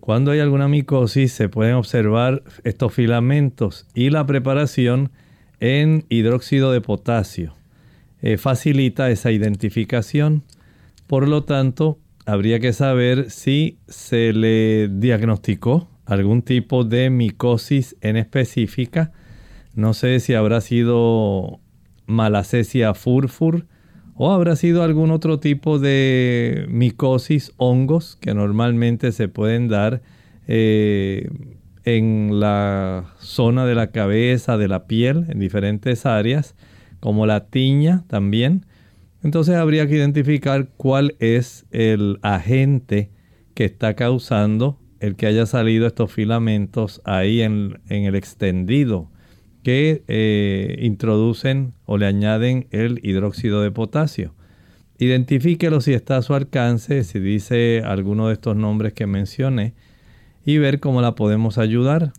Cuando 0.00 0.30
hay 0.30 0.40
alguna 0.40 0.68
micosis 0.68 1.32
se 1.32 1.48
pueden 1.48 1.74
observar 1.74 2.44
estos 2.62 2.94
filamentos 2.94 3.86
y 3.94 4.10
la 4.10 4.24
preparación 4.24 5.10
en 5.58 6.04
hidróxido 6.08 6.70
de 6.70 6.80
potasio. 6.80 7.54
Eh, 8.22 8.38
facilita 8.38 9.10
esa 9.10 9.32
identificación. 9.32 10.44
Por 11.06 11.28
lo 11.28 11.44
tanto, 11.44 11.98
habría 12.24 12.60
que 12.60 12.72
saber 12.72 13.30
si 13.30 13.78
se 13.88 14.32
le 14.32 14.88
diagnosticó 14.88 15.88
algún 16.04 16.42
tipo 16.42 16.84
de 16.84 17.10
micosis 17.10 17.96
en 18.00 18.16
específica. 18.16 19.12
No 19.74 19.92
sé 19.92 20.20
si 20.20 20.34
habrá 20.34 20.60
sido 20.60 21.60
malacesia 22.06 22.94
furfur, 22.94 23.66
o 24.16 24.32
habrá 24.32 24.56
sido 24.56 24.82
algún 24.82 25.10
otro 25.10 25.38
tipo 25.40 25.78
de 25.78 26.66
micosis, 26.68 27.52
hongos 27.58 28.16
que 28.16 28.34
normalmente 28.34 29.12
se 29.12 29.28
pueden 29.28 29.68
dar 29.68 30.02
eh, 30.48 31.28
en 31.84 32.40
la 32.40 33.12
zona 33.18 33.66
de 33.66 33.74
la 33.74 33.90
cabeza, 33.90 34.56
de 34.56 34.68
la 34.68 34.86
piel, 34.86 35.26
en 35.28 35.38
diferentes 35.38 36.06
áreas, 36.06 36.54
como 37.00 37.26
la 37.26 37.46
tiña 37.46 38.04
también. 38.08 38.64
Entonces 39.22 39.56
habría 39.56 39.86
que 39.86 39.96
identificar 39.96 40.68
cuál 40.76 41.14
es 41.18 41.66
el 41.70 42.18
agente 42.22 43.10
que 43.54 43.64
está 43.64 43.94
causando 43.94 44.78
el 45.00 45.16
que 45.16 45.26
haya 45.26 45.44
salido 45.44 45.86
estos 45.86 46.10
filamentos 46.10 47.02
ahí 47.04 47.42
en, 47.42 47.80
en 47.88 48.04
el 48.04 48.14
extendido 48.14 49.10
que 49.66 50.04
eh, 50.06 50.76
introducen 50.78 51.72
o 51.86 51.98
le 51.98 52.06
añaden 52.06 52.68
el 52.70 53.00
hidróxido 53.02 53.62
de 53.62 53.72
potasio. 53.72 54.32
Identifíquelo 54.96 55.80
si 55.80 55.92
está 55.92 56.18
a 56.18 56.22
su 56.22 56.34
alcance, 56.34 57.02
si 57.02 57.18
dice 57.18 57.82
alguno 57.84 58.28
de 58.28 58.34
estos 58.34 58.54
nombres 58.54 58.92
que 58.92 59.08
mencioné, 59.08 59.74
y 60.44 60.58
ver 60.58 60.78
cómo 60.78 61.02
la 61.02 61.16
podemos 61.16 61.58
ayudar. 61.58 62.12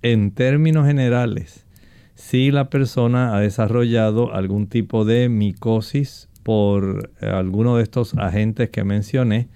En 0.00 0.30
términos 0.30 0.86
generales, 0.86 1.66
si 2.14 2.50
la 2.50 2.70
persona 2.70 3.36
ha 3.36 3.40
desarrollado 3.40 4.32
algún 4.32 4.66
tipo 4.66 5.04
de 5.04 5.28
micosis 5.28 6.30
por 6.44 7.10
eh, 7.20 7.26
alguno 7.26 7.76
de 7.76 7.82
estos 7.82 8.14
agentes 8.14 8.70
que 8.70 8.84
mencioné, 8.84 9.48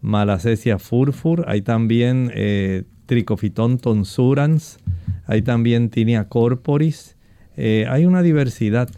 malacesia 0.00 0.80
furfur, 0.80 1.44
hay 1.46 1.62
también 1.62 2.32
eh, 2.34 2.82
tricofitón 3.06 3.78
tonsurans, 3.78 4.80
hay 5.26 5.42
también 5.42 5.90
tinea 5.90 6.28
corporis, 6.28 7.16
eh, 7.56 7.86
hay 7.88 8.06
una 8.06 8.22
diversidad. 8.22 8.88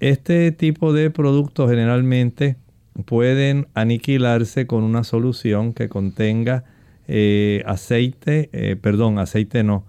Este 0.00 0.52
tipo 0.52 0.92
de 0.92 1.10
productos 1.10 1.70
generalmente 1.70 2.56
pueden 3.04 3.66
aniquilarse 3.74 4.66
con 4.66 4.84
una 4.84 5.04
solución 5.04 5.72
que 5.72 5.88
contenga 5.88 6.64
eh, 7.08 7.62
aceite, 7.66 8.50
eh, 8.52 8.76
perdón, 8.76 9.18
aceite 9.18 9.62
no, 9.62 9.84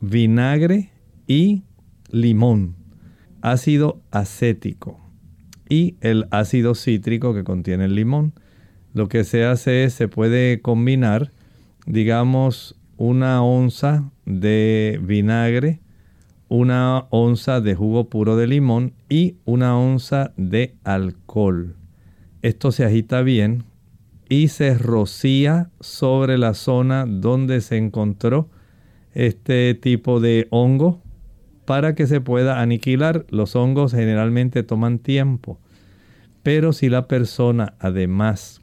vinagre 0.00 0.90
y 1.26 1.62
limón, 2.10 2.76
ácido 3.40 4.00
acético 4.10 5.02
y 5.68 5.96
el 6.00 6.26
ácido 6.30 6.74
cítrico 6.74 7.32
que 7.34 7.44
contiene 7.44 7.86
el 7.86 7.94
limón. 7.94 8.34
Lo 8.92 9.08
que 9.08 9.24
se 9.24 9.44
hace 9.44 9.84
es, 9.84 9.94
se 9.94 10.06
puede 10.06 10.60
combinar, 10.60 11.32
digamos, 11.86 12.76
una 13.02 13.42
onza 13.42 14.12
de 14.26 15.00
vinagre, 15.02 15.80
una 16.48 17.08
onza 17.10 17.60
de 17.60 17.74
jugo 17.74 18.08
puro 18.08 18.36
de 18.36 18.46
limón 18.46 18.92
y 19.08 19.38
una 19.44 19.76
onza 19.76 20.32
de 20.36 20.76
alcohol. 20.84 21.74
Esto 22.42 22.70
se 22.70 22.84
agita 22.84 23.22
bien 23.22 23.64
y 24.28 24.46
se 24.46 24.78
rocía 24.78 25.68
sobre 25.80 26.38
la 26.38 26.54
zona 26.54 27.04
donde 27.04 27.60
se 27.60 27.76
encontró 27.76 28.48
este 29.14 29.74
tipo 29.74 30.20
de 30.20 30.46
hongo 30.50 31.02
para 31.64 31.96
que 31.96 32.06
se 32.06 32.20
pueda 32.20 32.60
aniquilar. 32.60 33.26
Los 33.30 33.56
hongos 33.56 33.90
generalmente 33.90 34.62
toman 34.62 35.00
tiempo, 35.00 35.58
pero 36.44 36.72
si 36.72 36.88
la 36.88 37.08
persona 37.08 37.74
además 37.80 38.62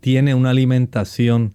tiene 0.00 0.34
una 0.34 0.50
alimentación 0.50 1.54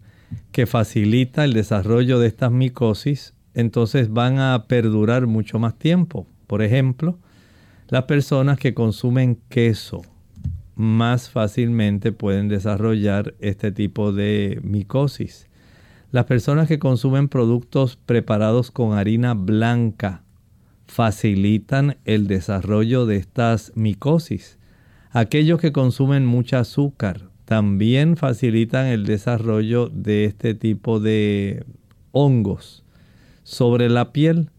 que 0.51 0.65
facilita 0.65 1.43
el 1.43 1.53
desarrollo 1.53 2.19
de 2.19 2.27
estas 2.27 2.51
micosis, 2.51 3.33
entonces 3.53 4.11
van 4.11 4.39
a 4.39 4.65
perdurar 4.67 5.27
mucho 5.27 5.59
más 5.59 5.77
tiempo. 5.77 6.27
Por 6.47 6.61
ejemplo, 6.61 7.17
las 7.87 8.03
personas 8.03 8.57
que 8.57 8.73
consumen 8.73 9.39
queso 9.49 10.01
más 10.75 11.29
fácilmente 11.29 12.11
pueden 12.11 12.47
desarrollar 12.47 13.35
este 13.39 13.71
tipo 13.71 14.11
de 14.11 14.59
micosis. 14.63 15.47
Las 16.11 16.25
personas 16.25 16.67
que 16.67 16.79
consumen 16.79 17.29
productos 17.29 17.97
preparados 17.97 18.71
con 18.71 18.97
harina 18.97 19.33
blanca 19.33 20.23
facilitan 20.87 21.97
el 22.03 22.27
desarrollo 22.27 23.05
de 23.05 23.15
estas 23.15 23.71
micosis. 23.75 24.57
Aquellos 25.11 25.59
que 25.59 25.71
consumen 25.71 26.25
mucha 26.25 26.59
azúcar 26.59 27.30
también 27.51 28.15
facilitan 28.15 28.85
el 28.85 29.05
desarrollo 29.05 29.89
de 29.89 30.23
este 30.23 30.53
tipo 30.53 31.01
de 31.01 31.65
hongos 32.13 32.85
sobre 33.43 33.89
la 33.89 34.13
piel 34.13 34.49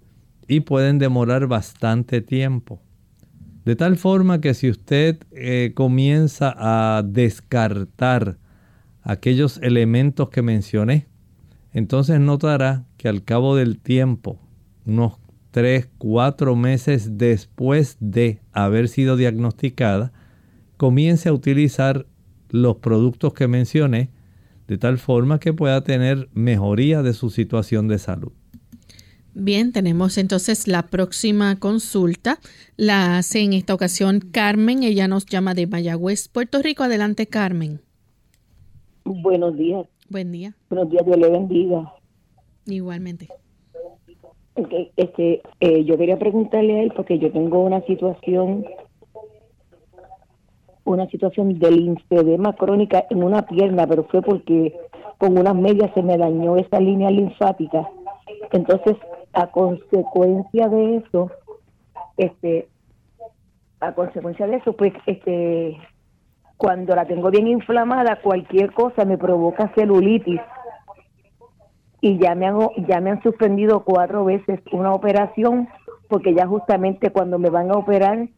y 0.46 0.60
pueden 0.60 0.98
demorar 0.98 1.46
bastante 1.46 2.20
tiempo. 2.20 2.82
De 3.64 3.76
tal 3.76 3.96
forma 3.96 4.42
que 4.42 4.52
si 4.52 4.68
usted 4.68 5.16
eh, 5.30 5.72
comienza 5.74 6.54
a 6.54 7.02
descartar 7.02 8.36
aquellos 9.00 9.56
elementos 9.62 10.28
que 10.28 10.42
mencioné, 10.42 11.06
entonces 11.72 12.20
notará 12.20 12.84
que 12.98 13.08
al 13.08 13.24
cabo 13.24 13.56
del 13.56 13.78
tiempo, 13.78 14.38
unos 14.84 15.14
3, 15.52 15.88
4 15.96 16.56
meses 16.56 17.16
después 17.16 17.96
de 18.00 18.40
haber 18.52 18.88
sido 18.88 19.16
diagnosticada, 19.16 20.12
comience 20.76 21.30
a 21.30 21.32
utilizar 21.32 22.04
los 22.52 22.76
productos 22.76 23.34
que 23.34 23.48
mencioné 23.48 24.10
de 24.68 24.78
tal 24.78 24.98
forma 24.98 25.40
que 25.40 25.52
pueda 25.52 25.82
tener 25.82 26.28
mejoría 26.32 27.02
de 27.02 27.14
su 27.14 27.30
situación 27.30 27.88
de 27.88 27.98
salud. 27.98 28.32
Bien, 29.34 29.72
tenemos 29.72 30.18
entonces 30.18 30.68
la 30.68 30.82
próxima 30.82 31.58
consulta. 31.58 32.38
La 32.76 33.16
hace 33.16 33.40
en 33.40 33.54
esta 33.54 33.74
ocasión 33.74 34.20
Carmen. 34.20 34.82
Ella 34.82 35.08
nos 35.08 35.24
llama 35.26 35.54
de 35.54 35.66
Mayagüez, 35.66 36.28
Puerto 36.28 36.60
Rico. 36.62 36.84
Adelante, 36.84 37.26
Carmen. 37.26 37.80
Buenos 39.04 39.56
días. 39.56 39.86
Buen 40.10 40.30
día. 40.30 40.54
Buenos 40.68 40.90
días, 40.90 41.04
Dios 41.06 41.16
le 41.16 41.30
bendiga. 41.30 41.92
Igualmente. 42.66 43.28
Este, 44.96 45.40
eh, 45.60 45.84
yo 45.84 45.96
quería 45.96 46.18
preguntarle 46.18 46.80
a 46.80 46.82
él 46.82 46.92
porque 46.94 47.18
yo 47.18 47.32
tengo 47.32 47.64
una 47.64 47.80
situación 47.86 48.66
una 50.84 51.06
situación 51.08 51.58
de 51.58 51.70
linfedema 51.70 52.54
crónica 52.54 53.04
en 53.10 53.22
una 53.22 53.42
pierna, 53.42 53.86
pero 53.86 54.04
fue 54.04 54.22
porque 54.22 54.74
con 55.18 55.38
unas 55.38 55.54
medias 55.54 55.90
se 55.94 56.02
me 56.02 56.18
dañó 56.18 56.56
esa 56.56 56.80
línea 56.80 57.10
linfática. 57.10 57.88
Entonces, 58.50 58.96
a 59.32 59.46
consecuencia 59.46 60.68
de 60.68 60.96
eso, 60.96 61.30
este, 62.16 62.68
a 63.80 63.92
consecuencia 63.94 64.46
de 64.46 64.56
eso, 64.56 64.72
pues, 64.74 64.92
este, 65.06 65.78
cuando 66.56 66.94
la 66.94 67.04
tengo 67.06 67.30
bien 67.30 67.46
inflamada, 67.46 68.20
cualquier 68.22 68.72
cosa 68.72 69.04
me 69.04 69.18
provoca 69.18 69.72
celulitis. 69.74 70.40
Y 72.00 72.18
ya 72.18 72.34
me 72.34 72.46
han, 72.46 72.58
ya 72.88 73.00
me 73.00 73.10
han 73.10 73.22
suspendido 73.22 73.84
cuatro 73.84 74.24
veces 74.24 74.60
una 74.72 74.92
operación, 74.92 75.68
porque 76.08 76.34
ya 76.34 76.46
justamente 76.46 77.10
cuando 77.10 77.38
me 77.38 77.48
van 77.48 77.70
a 77.70 77.74
operar, 77.74 78.28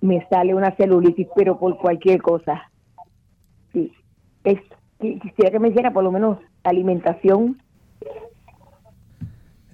me 0.00 0.26
sale 0.28 0.54
una 0.54 0.74
celulitis, 0.76 1.26
pero 1.34 1.58
por 1.58 1.78
cualquier 1.78 2.22
cosa. 2.22 2.70
Sí. 3.72 3.92
Es, 4.44 4.58
quisiera 5.00 5.50
que 5.50 5.58
me 5.58 5.68
hiciera 5.68 5.92
por 5.92 6.04
lo 6.04 6.12
menos 6.12 6.38
alimentación. 6.62 7.60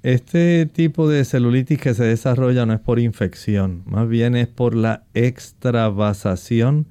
Este 0.02 0.66
tipo 0.66 1.08
de 1.08 1.24
celulitis 1.24 1.80
que 1.80 1.94
se 1.94 2.04
desarrolla 2.04 2.66
no 2.66 2.74
es 2.74 2.80
por 2.80 2.98
infección, 2.98 3.82
más 3.86 4.06
bien 4.06 4.36
es 4.36 4.48
por 4.48 4.74
la 4.74 5.04
extravasación 5.14 6.86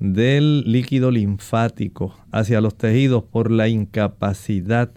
del 0.00 0.62
líquido 0.62 1.12
linfático 1.12 2.16
hacia 2.32 2.60
los 2.60 2.74
tejidos 2.74 3.22
por 3.22 3.52
la 3.52 3.68
incapacidad 3.68 4.90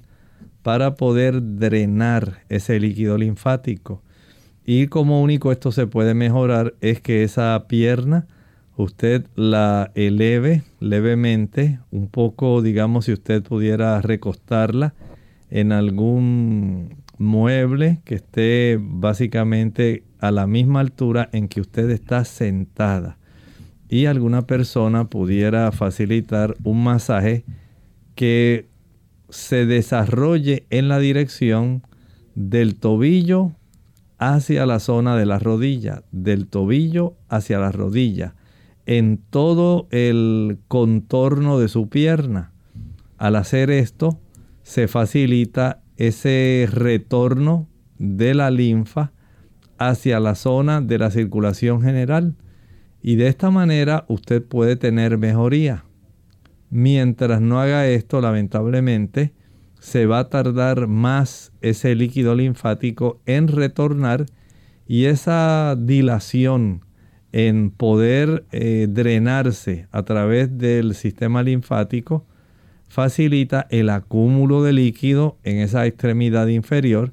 para 0.64 0.96
poder 0.96 1.58
drenar 1.58 2.40
ese 2.50 2.80
líquido 2.80 3.18
linfático. 3.18 4.02
Y 4.66 4.88
como 4.88 5.22
único 5.22 5.52
esto 5.52 5.72
se 5.72 5.88
puede 5.88 6.14
mejorar 6.14 6.76
es 6.80 7.02
que 7.02 7.24
esa 7.24 7.66
pierna 7.68 8.28
usted 8.78 9.26
la 9.36 9.92
eleve 9.96 10.64
levemente, 10.80 11.80
un 11.92 12.08
poco, 12.08 12.62
digamos, 12.62 13.06
si 13.06 13.14
usted 13.14 13.44
pudiera 13.44 14.02
recostarla 14.02 14.94
en 15.50 15.72
algún 15.72 16.96
mueble 17.18 18.02
que 18.06 18.16
esté 18.16 18.80
básicamente 18.82 20.04
a 20.20 20.32
la 20.32 20.48
misma 20.48 20.80
altura 20.80 21.30
en 21.32 21.48
que 21.48 21.62
usted 21.62 21.90
está 21.90 22.26
sentada. 22.26 23.18
Y 23.90 24.06
alguna 24.06 24.48
persona 24.48 25.10
pudiera 25.10 25.72
facilitar 25.72 26.56
un 26.64 26.84
masaje 26.84 27.44
que 28.16 28.68
se 29.30 29.66
desarrolle 29.66 30.66
en 30.70 30.88
la 30.88 31.00
dirección 31.00 31.84
del 32.34 32.76
tobillo 32.76 33.52
hacia 34.28 34.66
la 34.66 34.80
zona 34.80 35.16
de 35.16 35.26
la 35.26 35.40
rodilla, 35.40 36.04
del 36.12 36.48
tobillo 36.48 37.16
hacia 37.30 37.60
la 37.60 37.72
rodilla, 37.72 38.36
en 38.86 39.18
todo 39.30 39.88
el 39.92 40.60
contorno 40.68 41.60
de 41.60 41.68
su 41.68 41.90
pierna. 41.90 42.52
Al 43.18 43.36
hacer 43.36 43.70
esto, 43.70 44.20
se 44.62 44.88
facilita 44.88 45.82
ese 45.98 46.68
retorno 46.72 47.68
de 47.98 48.34
la 48.34 48.52
linfa 48.52 49.12
hacia 49.78 50.20
la 50.20 50.36
zona 50.36 50.82
de 50.82 50.98
la 50.98 51.12
circulación 51.12 51.82
general 51.82 52.36
y 53.02 53.16
de 53.16 53.28
esta 53.28 53.52
manera 53.52 54.06
usted 54.08 54.44
puede 54.44 54.76
tener 54.76 55.18
mejoría. 55.18 55.86
Mientras 56.70 57.42
no 57.42 57.60
haga 57.60 57.88
esto, 57.88 58.22
lamentablemente, 58.22 59.34
se 59.84 60.06
va 60.06 60.20
a 60.20 60.30
tardar 60.30 60.88
más 60.88 61.52
ese 61.60 61.94
líquido 61.94 62.36
linfático 62.36 63.20
en 63.26 63.50
retornar 63.50 64.26
y 64.88 65.06
esa 65.06 65.76
dilación 65.78 66.86
en 67.34 67.70
poder 67.70 68.46
eh, 68.54 68.88
drenarse 68.90 69.88
a 69.92 70.04
través 70.04 70.58
del 70.58 70.96
sistema 70.96 71.44
linfático 71.44 72.26
facilita 72.88 73.68
el 73.72 73.90
acúmulo 73.90 74.64
de 74.64 74.72
líquido 74.72 75.38
en 75.44 75.58
esa 75.58 75.86
extremidad 75.86 76.48
inferior, 76.48 77.12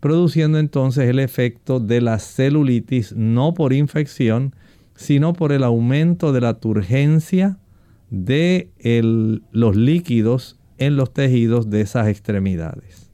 produciendo 0.00 0.58
entonces 0.58 1.10
el 1.10 1.18
efecto 1.18 1.78
de 1.78 2.00
la 2.00 2.18
celulitis 2.20 3.14
no 3.14 3.52
por 3.52 3.74
infección, 3.74 4.54
sino 4.96 5.34
por 5.34 5.52
el 5.52 5.62
aumento 5.62 6.32
de 6.32 6.40
la 6.40 6.54
turgencia 6.54 7.58
de 8.08 8.70
los 9.52 9.76
líquidos 9.76 10.57
en 10.78 10.96
los 10.96 11.12
tejidos 11.12 11.70
de 11.70 11.82
esas 11.82 12.08
extremidades. 12.08 13.08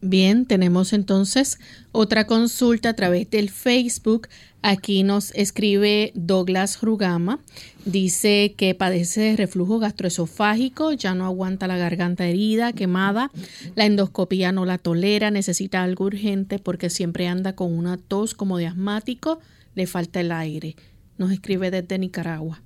Bien, 0.00 0.46
tenemos 0.46 0.92
entonces 0.92 1.58
otra 1.90 2.26
consulta 2.26 2.90
a 2.90 2.94
través 2.94 3.28
del 3.30 3.50
Facebook. 3.50 4.28
Aquí 4.62 5.02
nos 5.02 5.32
escribe 5.34 6.12
Douglas 6.14 6.80
Rugama. 6.82 7.40
Dice 7.84 8.54
que 8.56 8.76
padece 8.76 9.22
de 9.22 9.36
reflujo 9.36 9.80
gastroesofágico, 9.80 10.92
ya 10.92 11.14
no 11.14 11.24
aguanta 11.24 11.66
la 11.66 11.76
garganta 11.76 12.26
herida, 12.26 12.72
quemada, 12.72 13.32
la 13.74 13.86
endoscopía 13.86 14.52
no 14.52 14.66
la 14.66 14.78
tolera, 14.78 15.32
necesita 15.32 15.82
algo 15.82 16.04
urgente 16.04 16.60
porque 16.60 16.90
siempre 16.90 17.26
anda 17.26 17.54
con 17.54 17.72
una 17.72 17.96
tos 17.96 18.34
como 18.34 18.58
de 18.58 18.68
asmático, 18.68 19.40
le 19.74 19.88
falta 19.88 20.20
el 20.20 20.30
aire. 20.30 20.76
Nos 21.16 21.32
escribe 21.32 21.72
desde 21.72 21.98
Nicaragua. 21.98 22.62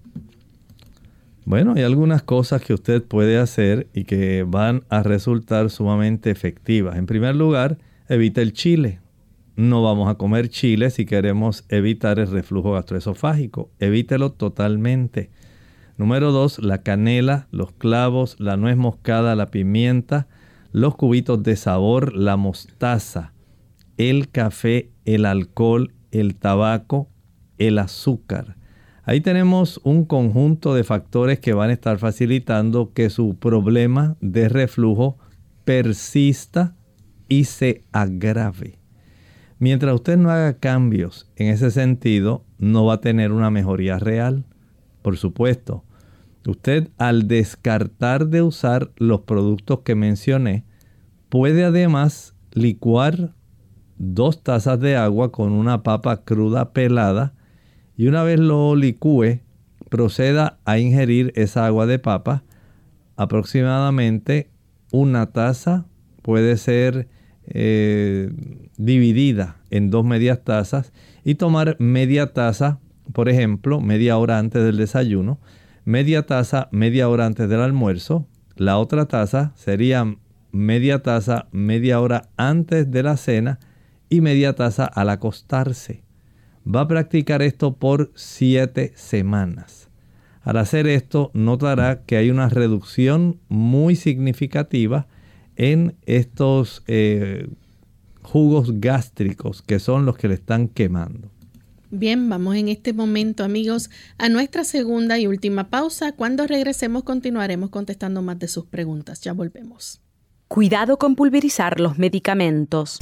Bueno, 1.44 1.74
hay 1.74 1.82
algunas 1.82 2.22
cosas 2.22 2.62
que 2.62 2.72
usted 2.72 3.02
puede 3.02 3.36
hacer 3.36 3.88
y 3.92 4.04
que 4.04 4.44
van 4.46 4.84
a 4.88 5.02
resultar 5.02 5.70
sumamente 5.70 6.30
efectivas. 6.30 6.96
En 6.96 7.06
primer 7.06 7.34
lugar, 7.34 7.78
evite 8.08 8.42
el 8.42 8.52
chile. 8.52 9.00
No 9.56 9.82
vamos 9.82 10.08
a 10.08 10.14
comer 10.14 10.48
chile 10.48 10.90
si 10.90 11.04
queremos 11.04 11.64
evitar 11.68 12.20
el 12.20 12.30
reflujo 12.30 12.72
gastroesofágico. 12.72 13.70
Evítelo 13.80 14.30
totalmente. 14.30 15.30
Número 15.98 16.30
dos, 16.30 16.60
la 16.60 16.78
canela, 16.78 17.48
los 17.50 17.72
clavos, 17.72 18.36
la 18.38 18.56
nuez 18.56 18.76
moscada, 18.76 19.34
la 19.34 19.50
pimienta, 19.50 20.28
los 20.70 20.94
cubitos 20.94 21.42
de 21.42 21.56
sabor, 21.56 22.14
la 22.14 22.36
mostaza, 22.36 23.32
el 23.98 24.30
café, 24.30 24.90
el 25.04 25.26
alcohol, 25.26 25.92
el 26.12 26.36
tabaco, 26.36 27.08
el 27.58 27.78
azúcar 27.78 28.61
Ahí 29.04 29.20
tenemos 29.20 29.80
un 29.82 30.04
conjunto 30.04 30.74
de 30.74 30.84
factores 30.84 31.40
que 31.40 31.54
van 31.54 31.70
a 31.70 31.72
estar 31.72 31.98
facilitando 31.98 32.92
que 32.92 33.10
su 33.10 33.34
problema 33.36 34.16
de 34.20 34.48
reflujo 34.48 35.18
persista 35.64 36.76
y 37.28 37.44
se 37.44 37.84
agrave. 37.90 38.78
Mientras 39.58 39.94
usted 39.94 40.18
no 40.18 40.30
haga 40.30 40.58
cambios 40.58 41.28
en 41.34 41.48
ese 41.48 41.72
sentido, 41.72 42.44
no 42.58 42.84
va 42.84 42.94
a 42.94 43.00
tener 43.00 43.32
una 43.32 43.50
mejoría 43.50 43.98
real. 43.98 44.44
Por 45.02 45.16
supuesto, 45.16 45.84
usted 46.46 46.88
al 46.96 47.26
descartar 47.26 48.28
de 48.28 48.42
usar 48.42 48.92
los 48.96 49.22
productos 49.22 49.80
que 49.80 49.96
mencioné, 49.96 50.64
puede 51.28 51.64
además 51.64 52.36
licuar 52.52 53.34
dos 53.98 54.44
tazas 54.44 54.78
de 54.78 54.96
agua 54.96 55.32
con 55.32 55.50
una 55.52 55.82
papa 55.82 56.22
cruda 56.22 56.72
pelada 56.72 57.34
y 58.02 58.08
una 58.08 58.24
vez 58.24 58.40
lo 58.40 58.74
licúe, 58.74 59.42
proceda 59.88 60.58
a 60.64 60.80
ingerir 60.80 61.32
esa 61.36 61.66
agua 61.66 61.86
de 61.86 62.00
papa. 62.00 62.42
Aproximadamente 63.14 64.50
una 64.90 65.26
taza 65.30 65.86
puede 66.20 66.56
ser 66.56 67.06
eh, 67.46 68.28
dividida 68.76 69.60
en 69.70 69.90
dos 69.90 70.04
medias 70.04 70.42
tazas 70.42 70.92
y 71.22 71.36
tomar 71.36 71.76
media 71.78 72.32
taza, 72.32 72.80
por 73.12 73.28
ejemplo, 73.28 73.80
media 73.80 74.18
hora 74.18 74.40
antes 74.40 74.64
del 74.64 74.78
desayuno, 74.78 75.38
media 75.84 76.26
taza 76.26 76.68
media 76.72 77.08
hora 77.08 77.26
antes 77.26 77.48
del 77.48 77.60
almuerzo, 77.60 78.26
la 78.56 78.78
otra 78.78 79.06
taza 79.06 79.52
sería 79.54 80.16
media 80.50 81.04
taza 81.04 81.46
media 81.52 82.00
hora 82.00 82.30
antes 82.36 82.90
de 82.90 83.04
la 83.04 83.16
cena 83.16 83.60
y 84.08 84.22
media 84.22 84.54
taza 84.56 84.86
al 84.86 85.08
acostarse. 85.08 86.02
Va 86.66 86.82
a 86.82 86.88
practicar 86.88 87.42
esto 87.42 87.74
por 87.74 88.12
siete 88.14 88.92
semanas. 88.94 89.88
Al 90.42 90.56
hacer 90.56 90.86
esto, 90.86 91.30
notará 91.34 92.02
que 92.04 92.16
hay 92.16 92.30
una 92.30 92.48
reducción 92.48 93.38
muy 93.48 93.96
significativa 93.96 95.06
en 95.56 95.94
estos 96.06 96.82
eh, 96.86 97.48
jugos 98.22 98.80
gástricos 98.80 99.62
que 99.62 99.78
son 99.78 100.06
los 100.06 100.16
que 100.16 100.28
le 100.28 100.34
están 100.34 100.68
quemando. 100.68 101.30
Bien, 101.90 102.28
vamos 102.28 102.56
en 102.56 102.68
este 102.68 102.94
momento 102.94 103.44
amigos 103.44 103.90
a 104.16 104.30
nuestra 104.30 104.64
segunda 104.64 105.18
y 105.18 105.26
última 105.26 105.68
pausa. 105.68 106.12
Cuando 106.12 106.46
regresemos 106.46 107.02
continuaremos 107.02 107.68
contestando 107.68 108.22
más 108.22 108.38
de 108.38 108.48
sus 108.48 108.64
preguntas. 108.64 109.20
Ya 109.20 109.34
volvemos. 109.34 110.00
Cuidado 110.48 110.98
con 110.98 111.16
pulverizar 111.16 111.80
los 111.80 111.98
medicamentos. 111.98 112.98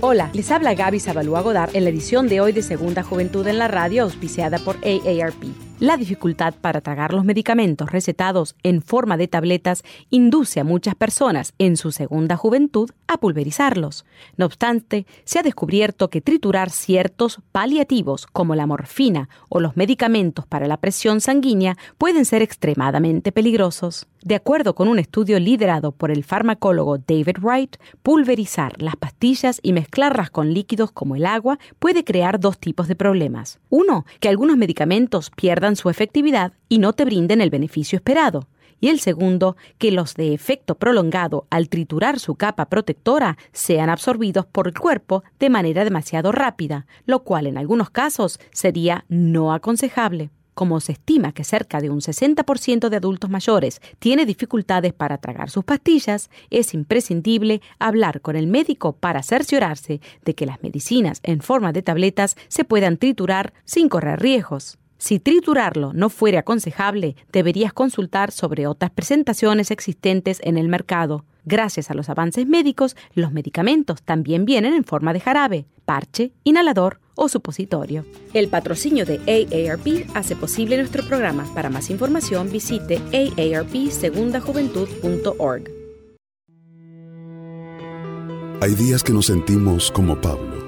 Hola, 0.00 0.30
les 0.32 0.52
habla 0.52 0.74
Gaby 0.74 1.00
Zabalúa 1.00 1.40
Godard 1.40 1.74
en 1.74 1.82
la 1.82 1.90
edición 1.90 2.28
de 2.28 2.40
hoy 2.40 2.52
de 2.52 2.62
Segunda 2.62 3.02
Juventud 3.02 3.44
en 3.48 3.58
la 3.58 3.66
Radio 3.66 4.04
auspiciada 4.04 4.60
por 4.60 4.76
AARP. 4.76 5.42
La 5.80 5.96
dificultad 5.96 6.54
para 6.60 6.80
tragar 6.80 7.12
los 7.12 7.24
medicamentos 7.24 7.90
recetados 7.90 8.54
en 8.62 8.80
forma 8.80 9.16
de 9.16 9.28
tabletas 9.28 9.82
induce 10.10 10.60
a 10.60 10.64
muchas 10.64 10.94
personas 10.94 11.52
en 11.58 11.76
su 11.76 11.90
segunda 11.90 12.36
juventud 12.36 12.90
a 13.08 13.18
pulverizarlos. 13.18 14.04
No 14.36 14.46
obstante, 14.46 15.06
se 15.24 15.38
ha 15.38 15.42
descubierto 15.42 16.10
que 16.10 16.20
triturar 16.20 16.70
ciertos 16.70 17.40
paliativos 17.52 18.26
como 18.26 18.54
la 18.54 18.66
morfina 18.66 19.28
o 19.48 19.60
los 19.60 19.76
medicamentos 19.76 20.46
para 20.46 20.68
la 20.68 20.78
presión 20.78 21.20
sanguínea 21.20 21.76
pueden 21.96 22.24
ser 22.24 22.42
extremadamente 22.42 23.30
peligrosos. 23.32 24.06
De 24.22 24.34
acuerdo 24.34 24.74
con 24.74 24.88
un 24.88 24.98
estudio 24.98 25.38
liderado 25.38 25.92
por 25.92 26.10
el 26.10 26.24
farmacólogo 26.24 26.98
David 26.98 27.38
Wright, 27.40 27.76
pulverizar 28.02 28.80
las 28.82 28.96
pastillas 28.96 29.60
y 29.62 29.72
mezclarlas 29.72 30.30
con 30.30 30.52
líquidos 30.52 30.90
como 30.90 31.14
el 31.14 31.24
agua 31.24 31.58
puede 31.78 32.02
crear 32.02 32.40
dos 32.40 32.58
tipos 32.58 32.88
de 32.88 32.96
problemas. 32.96 33.60
Uno, 33.70 34.06
que 34.18 34.28
algunos 34.28 34.56
medicamentos 34.56 35.30
pierdan 35.30 35.76
su 35.76 35.88
efectividad 35.88 36.52
y 36.68 36.78
no 36.78 36.94
te 36.94 37.04
brinden 37.04 37.40
el 37.40 37.50
beneficio 37.50 37.96
esperado. 37.96 38.48
Y 38.80 38.88
el 38.88 39.00
segundo, 39.00 39.56
que 39.78 39.92
los 39.92 40.14
de 40.14 40.34
efecto 40.34 40.76
prolongado 40.76 41.46
al 41.50 41.68
triturar 41.68 42.18
su 42.18 42.34
capa 42.34 42.66
protectora 42.66 43.38
sean 43.52 43.88
absorbidos 43.88 44.46
por 44.46 44.68
el 44.68 44.74
cuerpo 44.74 45.22
de 45.38 45.50
manera 45.50 45.84
demasiado 45.84 46.32
rápida, 46.32 46.86
lo 47.06 47.24
cual 47.24 47.46
en 47.46 47.58
algunos 47.58 47.90
casos 47.90 48.40
sería 48.52 49.04
no 49.08 49.52
aconsejable. 49.52 50.30
Como 50.58 50.80
se 50.80 50.90
estima 50.90 51.30
que 51.30 51.44
cerca 51.44 51.80
de 51.80 51.88
un 51.88 52.00
60% 52.00 52.88
de 52.88 52.96
adultos 52.96 53.30
mayores 53.30 53.80
tiene 54.00 54.26
dificultades 54.26 54.92
para 54.92 55.18
tragar 55.18 55.50
sus 55.50 55.62
pastillas, 55.62 56.30
es 56.50 56.74
imprescindible 56.74 57.62
hablar 57.78 58.20
con 58.22 58.34
el 58.34 58.48
médico 58.48 58.92
para 58.92 59.22
cerciorarse 59.22 60.00
de 60.24 60.34
que 60.34 60.46
las 60.46 60.60
medicinas 60.60 61.20
en 61.22 61.42
forma 61.42 61.72
de 61.72 61.82
tabletas 61.82 62.36
se 62.48 62.64
puedan 62.64 62.96
triturar 62.96 63.52
sin 63.64 63.88
correr 63.88 64.18
riesgos. 64.18 64.78
Si 64.98 65.20
triturarlo 65.20 65.92
no 65.92 66.10
fuera 66.10 66.40
aconsejable, 66.40 67.14
deberías 67.30 67.72
consultar 67.72 68.32
sobre 68.32 68.66
otras 68.66 68.90
presentaciones 68.90 69.70
existentes 69.70 70.40
en 70.42 70.58
el 70.58 70.66
mercado. 70.66 71.24
Gracias 71.48 71.90
a 71.90 71.94
los 71.94 72.10
avances 72.10 72.46
médicos, 72.46 72.94
los 73.14 73.32
medicamentos 73.32 74.02
también 74.02 74.44
vienen 74.44 74.74
en 74.74 74.84
forma 74.84 75.14
de 75.14 75.20
jarabe, 75.20 75.64
parche, 75.86 76.34
inhalador 76.44 77.00
o 77.14 77.30
supositorio. 77.30 78.04
El 78.34 78.48
patrocinio 78.48 79.06
de 79.06 79.18
AARP 79.26 80.10
hace 80.14 80.36
posible 80.36 80.76
nuestro 80.76 81.06
programa. 81.06 81.46
Para 81.54 81.70
más 81.70 81.88
información 81.88 82.52
visite 82.52 83.00
aarpsegundajuventud.org. 83.14 85.70
Hay 88.60 88.74
días 88.74 89.02
que 89.02 89.14
nos 89.14 89.24
sentimos 89.26 89.90
como 89.90 90.20
Pablo. 90.20 90.58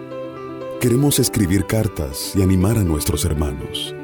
Queremos 0.80 1.18
escribir 1.18 1.66
cartas 1.66 2.32
y 2.34 2.40
animar 2.40 2.78
a 2.78 2.84
nuestros 2.84 3.26
hermanos. 3.26 3.94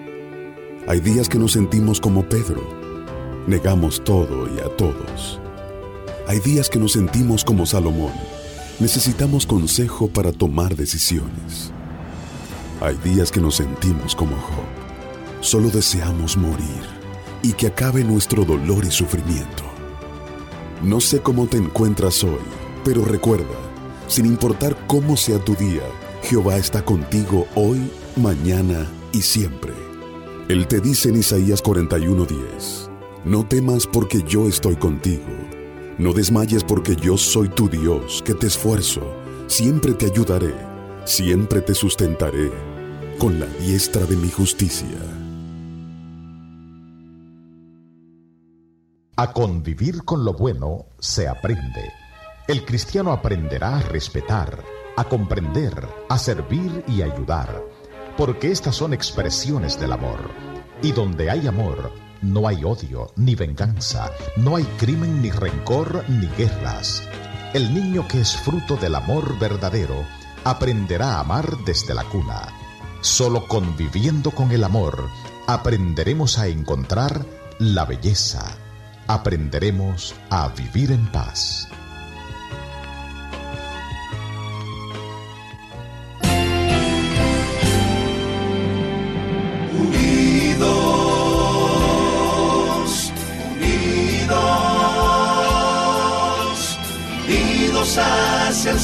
Hay 0.87 1.01
días 1.01 1.31
que 1.31 1.39
nos 1.39 1.53
sentimos 1.53 2.03
como 2.03 2.29
Pedro. 2.29 2.69
Negamos 3.47 4.05
todo 4.05 4.55
y 4.55 4.59
a 4.59 4.69
todos. 4.77 5.41
Hay 6.29 6.41
días 6.41 6.69
que 6.69 6.81
nos 6.81 6.95
sentimos 6.95 7.45
como 7.45 7.67
Salomón. 7.67 8.12
Necesitamos 8.81 9.47
consejo 9.47 10.09
para 10.09 10.33
tomar 10.33 10.75
decisiones. 10.75 11.71
Hay 12.81 12.97
días 12.97 13.31
que 13.31 13.41
nos 13.41 13.55
sentimos 13.55 14.17
como 14.17 14.35
Job. 14.35 14.65
Solo 15.41 15.71
deseamos 15.71 16.37
morir 16.37 16.83
y 17.45 17.53
que 17.53 17.69
acabe 17.69 18.03
nuestro 18.03 18.45
dolor 18.45 18.85
y 18.85 18.91
sufrimiento. 18.91 19.62
No 20.83 21.01
sé 21.01 21.21
cómo 21.21 21.47
te 21.47 21.59
encuentras 21.59 22.25
hoy, 22.25 22.43
pero 22.85 23.05
recuerda, 23.05 23.57
sin 24.09 24.27
importar 24.27 24.77
cómo 24.89 25.17
sea 25.17 25.39
tu 25.39 25.55
día, 25.55 25.83
Jehová 26.25 26.57
está 26.57 26.85
contigo 26.85 27.47
hoy, 27.55 27.89
mañana 28.17 28.91
y 29.12 29.23
siempre. 29.23 29.75
Él 30.49 30.67
te 30.67 30.81
dice 30.81 31.11
en 31.11 31.17
Isaías 31.17 31.62
41:10, 31.62 32.91
no 33.25 33.47
temas 33.47 33.87
porque 33.87 34.25
yo 34.25 34.49
estoy 34.49 34.75
contigo, 34.75 35.25
no 35.99 36.13
desmayes 36.13 36.65
porque 36.65 36.97
yo 36.97 37.17
soy 37.17 37.49
tu 37.49 37.69
Dios, 37.69 38.23
que 38.25 38.35
te 38.35 38.47
esfuerzo, 38.47 39.03
siempre 39.47 39.93
te 39.95 40.07
ayudaré, 40.07 40.55
siempre 41.05 41.61
te 41.61 41.75
sustentaré 41.75 42.51
con 43.19 43.41
la 43.41 43.47
diestra 43.47 44.05
de 44.05 44.17
mi 44.17 44.29
justicia. 44.29 44.99
A 49.17 49.33
convivir 49.33 50.05
con 50.05 50.25
lo 50.25 50.35
bueno 50.35 50.87
se 50.99 51.27
aprende. 51.27 51.93
El 52.47 52.65
cristiano 52.65 53.13
aprenderá 53.13 53.79
a 53.79 53.83
respetar, 53.83 54.63
a 54.97 55.05
comprender, 55.05 55.89
a 56.09 56.19
servir 56.19 56.85
y 56.87 57.03
ayudar 57.03 57.63
porque 58.17 58.51
estas 58.51 58.77
son 58.77 58.93
expresiones 58.95 59.79
del 59.79 59.93
amor. 59.93 60.19
Y 60.83 60.93
donde 60.93 61.31
hay 61.31 61.47
amor, 61.47 61.93
no 62.22 62.48
hay 62.48 62.64
odio, 62.64 63.12
ni 63.16 63.35
venganza, 63.35 64.11
no 64.37 64.57
hay 64.57 64.64
crimen, 64.79 65.22
ni 65.22 65.31
rencor, 65.31 66.05
ni 66.09 66.26
guerras. 66.37 67.02
El 67.55 67.72
niño 67.72 68.07
que 68.09 68.20
es 68.20 68.37
fruto 68.37 68.76
del 68.76 68.94
amor 68.94 69.38
verdadero 69.38 70.05
aprenderá 70.44 71.14
a 71.14 71.20
amar 71.20 71.57
desde 71.64 71.94
la 71.94 72.05
cuna. 72.05 72.48
Solo 73.00 73.46
conviviendo 73.46 74.31
con 74.31 74.50
el 74.52 74.64
amor 74.64 75.09
aprenderemos 75.46 76.38
a 76.38 76.48
encontrar 76.48 77.24
la 77.59 77.85
belleza, 77.85 78.57
aprenderemos 79.07 80.14
a 80.29 80.48
vivir 80.48 80.90
en 80.90 81.07
paz. 81.12 81.68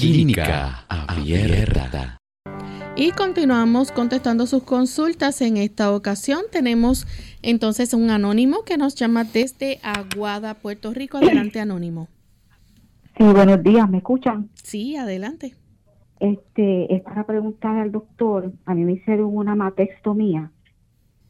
Clínica 0.00 0.84
Abierta. 0.88 2.18
Y 2.96 3.12
continuamos 3.12 3.92
contestando 3.92 4.46
sus 4.46 4.64
consultas. 4.64 5.40
En 5.40 5.56
esta 5.56 5.94
ocasión 5.94 6.42
tenemos 6.50 7.06
entonces 7.42 7.94
un 7.94 8.10
anónimo 8.10 8.64
que 8.66 8.76
nos 8.76 8.96
llama 8.96 9.22
desde 9.22 9.78
Aguada, 9.84 10.54
Puerto 10.54 10.92
Rico. 10.92 11.18
Adelante, 11.18 11.60
anónimo. 11.60 12.08
Sí, 13.16 13.22
buenos 13.24 13.62
días, 13.62 13.88
¿me 13.88 13.98
escuchan? 13.98 14.48
Sí, 14.54 14.96
adelante. 14.96 15.54
Este, 16.18 16.92
es 16.92 17.02
para 17.02 17.24
preguntar 17.24 17.76
al 17.76 17.92
doctor, 17.92 18.52
a 18.64 18.74
mí 18.74 18.82
me 18.82 18.94
hicieron 18.94 19.36
una 19.36 19.54
matextomía 19.54 20.50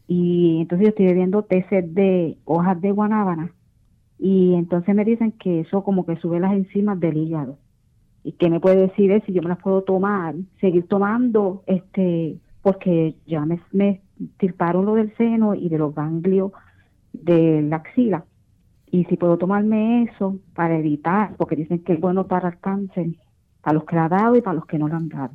y 0.08 0.62
entonces 0.62 0.86
yo 0.86 0.88
estoy 0.90 1.06
bebiendo 1.06 1.42
té 1.42 1.66
de 1.82 2.38
hojas 2.46 2.80
de 2.80 2.92
guanábana 2.92 3.52
y 4.18 4.54
entonces 4.54 4.94
me 4.94 5.04
dicen 5.04 5.32
que 5.32 5.60
eso 5.60 5.84
como 5.84 6.06
que 6.06 6.16
sube 6.16 6.40
las 6.40 6.54
enzimas 6.54 6.98
del 6.98 7.18
hígado. 7.18 7.58
¿Y 8.24 8.32
qué 8.32 8.48
me 8.48 8.58
puede 8.58 8.76
decir 8.76 9.22
si 9.26 9.34
yo 9.34 9.42
me 9.42 9.50
las 9.50 9.58
puedo 9.58 9.82
tomar, 9.82 10.34
seguir 10.58 10.88
tomando, 10.88 11.62
este, 11.66 12.38
porque 12.62 13.14
ya 13.26 13.44
me, 13.44 13.60
me 13.70 14.00
tirparon 14.38 14.86
lo 14.86 14.94
del 14.94 15.14
seno 15.16 15.54
y 15.54 15.68
de 15.68 15.76
los 15.76 15.94
ganglios 15.94 16.50
de 17.12 17.60
la 17.62 17.76
axila? 17.76 18.24
Y 18.90 19.04
si 19.04 19.16
puedo 19.16 19.36
tomarme 19.36 20.04
eso 20.04 20.38
para 20.54 20.78
evitar, 20.78 21.36
porque 21.36 21.54
dicen 21.54 21.80
que 21.80 21.92
es 21.92 22.00
bueno 22.00 22.26
para 22.26 22.48
el 22.48 22.58
cáncer, 22.60 23.08
para 23.60 23.74
los 23.74 23.84
que 23.84 23.94
le 23.94 24.00
ha 24.02 24.08
dado 24.08 24.36
y 24.36 24.40
para 24.40 24.54
los 24.54 24.66
que 24.66 24.78
no 24.78 24.88
le 24.88 24.94
han 24.94 25.08
dado. 25.10 25.34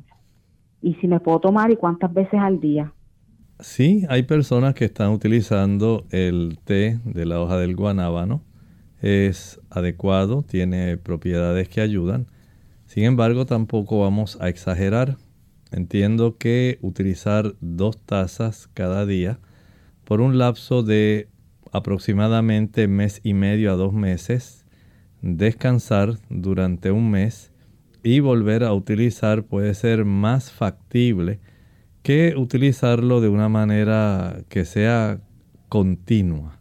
Y 0.82 0.94
si 0.94 1.06
me 1.06 1.20
puedo 1.20 1.38
tomar 1.40 1.70
y 1.70 1.76
cuántas 1.76 2.12
veces 2.12 2.40
al 2.40 2.58
día. 2.58 2.92
Sí, 3.60 4.04
hay 4.08 4.22
personas 4.22 4.74
que 4.74 4.86
están 4.86 5.12
utilizando 5.12 6.06
el 6.10 6.58
té 6.64 6.98
de 7.04 7.26
la 7.26 7.40
hoja 7.40 7.58
del 7.58 7.76
guanábano. 7.76 8.42
Es 9.00 9.60
adecuado, 9.70 10.42
tiene 10.42 10.96
propiedades 10.96 11.68
que 11.68 11.82
ayudan. 11.82 12.26
Sin 12.90 13.04
embargo, 13.04 13.46
tampoco 13.46 14.00
vamos 14.00 14.36
a 14.40 14.48
exagerar. 14.48 15.16
Entiendo 15.70 16.38
que 16.38 16.80
utilizar 16.82 17.54
dos 17.60 17.96
tazas 18.04 18.68
cada 18.74 19.06
día 19.06 19.38
por 20.02 20.20
un 20.20 20.38
lapso 20.38 20.82
de 20.82 21.28
aproximadamente 21.70 22.88
mes 22.88 23.20
y 23.22 23.32
medio 23.32 23.72
a 23.72 23.76
dos 23.76 23.92
meses, 23.92 24.66
descansar 25.22 26.18
durante 26.30 26.90
un 26.90 27.12
mes 27.12 27.52
y 28.02 28.18
volver 28.18 28.64
a 28.64 28.72
utilizar 28.72 29.44
puede 29.44 29.74
ser 29.74 30.04
más 30.04 30.50
factible 30.50 31.38
que 32.02 32.34
utilizarlo 32.36 33.20
de 33.20 33.28
una 33.28 33.48
manera 33.48 34.42
que 34.48 34.64
sea 34.64 35.20
continua. 35.68 36.58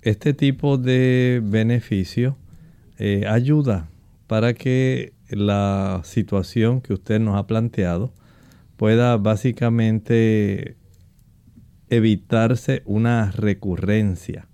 Este 0.00 0.32
tipo 0.32 0.78
de 0.78 1.42
beneficio 1.44 2.38
eh, 2.96 3.26
ayuda 3.28 3.90
para 4.28 4.54
que 4.54 5.17
la 5.30 6.00
situación 6.04 6.80
que 6.80 6.92
usted 6.92 7.20
nos 7.20 7.36
ha 7.36 7.46
planteado 7.46 8.12
pueda 8.76 9.16
básicamente 9.16 10.76
evitarse 11.90 12.82
una 12.86 13.30
recurrencia. 13.32 14.48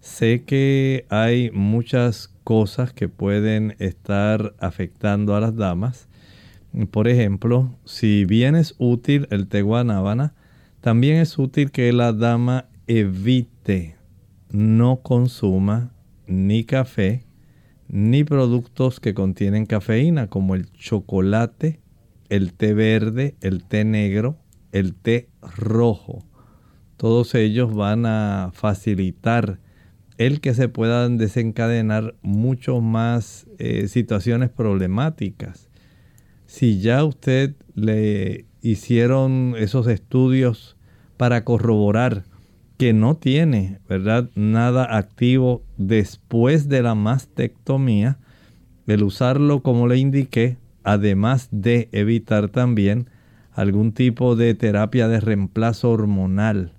Sé 0.00 0.44
que 0.44 1.06
hay 1.08 1.50
muchas 1.50 2.28
cosas 2.44 2.92
que 2.92 3.08
pueden 3.08 3.74
estar 3.78 4.54
afectando 4.60 5.34
a 5.34 5.40
las 5.40 5.56
damas. 5.56 6.08
Por 6.90 7.08
ejemplo, 7.08 7.74
si 7.84 8.24
bien 8.24 8.54
es 8.54 8.74
útil 8.78 9.26
el 9.30 9.48
té 9.48 9.62
guanábana, 9.62 10.34
también 10.80 11.16
es 11.16 11.38
útil 11.38 11.72
que 11.72 11.92
la 11.92 12.12
dama 12.12 12.66
evite, 12.86 13.96
no 14.52 15.00
consuma 15.02 15.90
ni 16.28 16.64
café 16.64 17.25
ni 17.88 18.24
productos 18.24 19.00
que 19.00 19.14
contienen 19.14 19.66
cafeína 19.66 20.28
como 20.28 20.54
el 20.54 20.70
chocolate, 20.72 21.80
el 22.28 22.52
té 22.52 22.74
verde, 22.74 23.36
el 23.40 23.64
té 23.64 23.84
negro, 23.84 24.38
el 24.72 24.94
té 24.94 25.28
rojo. 25.40 26.24
Todos 26.96 27.34
ellos 27.34 27.74
van 27.74 28.06
a 28.06 28.50
facilitar 28.52 29.60
el 30.18 30.40
que 30.40 30.54
se 30.54 30.68
puedan 30.68 31.18
desencadenar 31.18 32.14
mucho 32.22 32.80
más 32.80 33.46
eh, 33.58 33.86
situaciones 33.88 34.50
problemáticas. 34.50 35.68
Si 36.46 36.80
ya 36.80 37.04
usted 37.04 37.54
le 37.74 38.46
hicieron 38.62 39.54
esos 39.58 39.86
estudios 39.88 40.76
para 41.16 41.44
corroborar 41.44 42.24
que 42.76 42.92
no 42.92 43.16
tiene, 43.16 43.80
¿verdad? 43.88 44.30
Nada 44.34 44.96
activo 44.96 45.62
después 45.76 46.68
de 46.68 46.82
la 46.82 46.94
mastectomía, 46.94 48.18
el 48.86 49.02
usarlo 49.02 49.62
como 49.62 49.88
le 49.88 49.98
indiqué, 49.98 50.58
además 50.84 51.48
de 51.50 51.88
evitar 51.92 52.48
también 52.48 53.08
algún 53.52 53.92
tipo 53.92 54.36
de 54.36 54.54
terapia 54.54 55.08
de 55.08 55.20
reemplazo 55.20 55.90
hormonal. 55.90 56.74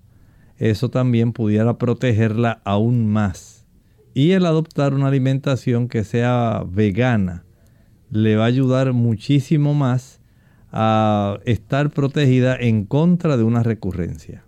Eso 0.57 0.89
también 0.89 1.33
pudiera 1.33 1.77
protegerla 1.77 2.61
aún 2.63 3.07
más. 3.07 3.65
Y 4.13 4.31
el 4.31 4.45
adoptar 4.45 4.93
una 4.93 5.07
alimentación 5.07 5.87
que 5.87 6.03
sea 6.03 6.63
vegana 6.67 7.43
le 8.09 8.35
va 8.35 8.45
a 8.45 8.47
ayudar 8.47 8.93
muchísimo 8.93 9.73
más 9.73 10.21
a 10.71 11.39
estar 11.45 11.89
protegida 11.89 12.55
en 12.55 12.85
contra 12.85 13.37
de 13.37 13.43
una 13.43 13.63
recurrencia. 13.63 14.46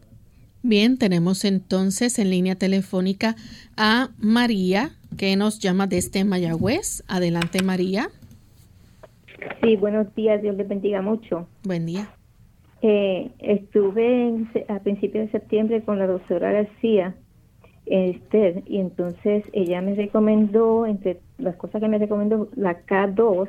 Bien, 0.62 0.98
tenemos 0.98 1.46
entonces 1.46 2.20
en 2.20 2.30
línea 2.30 2.56
telefónica 2.56 3.36
a 3.78 4.10
María, 4.20 4.90
que 5.18 5.38
nos 5.38 5.60
llama 5.60 5.88
desde 5.88 6.26
Mayagüez. 6.26 7.02
Adelante, 7.08 7.64
María. 7.64 8.10
Sí, 9.62 9.78
buenos 9.78 10.14
días, 10.16 10.42
Dios 10.42 10.58
les 10.58 10.68
bendiga 10.68 11.02
mucho. 11.02 11.48
Buen 11.64 11.86
día. 11.86 12.10
Eh, 12.82 13.32
estuve 13.40 14.34
a 14.68 14.80
principios 14.80 15.28
de 15.28 15.32
septiembre 15.32 15.82
con 15.82 15.98
la 15.98 16.08
doctora 16.08 16.52
García, 16.52 17.16
Esther, 17.86 18.64
y 18.68 18.80
entonces 18.80 19.46
ella 19.54 19.82
me 19.82 19.96
recomendó, 19.96 20.86
entre 20.86 21.22
las 21.38 21.56
cosas 21.56 21.82
que 21.82 21.88
me 21.88 22.00
recomendó, 22.00 22.50
la 22.56 22.86
K2 22.86 23.48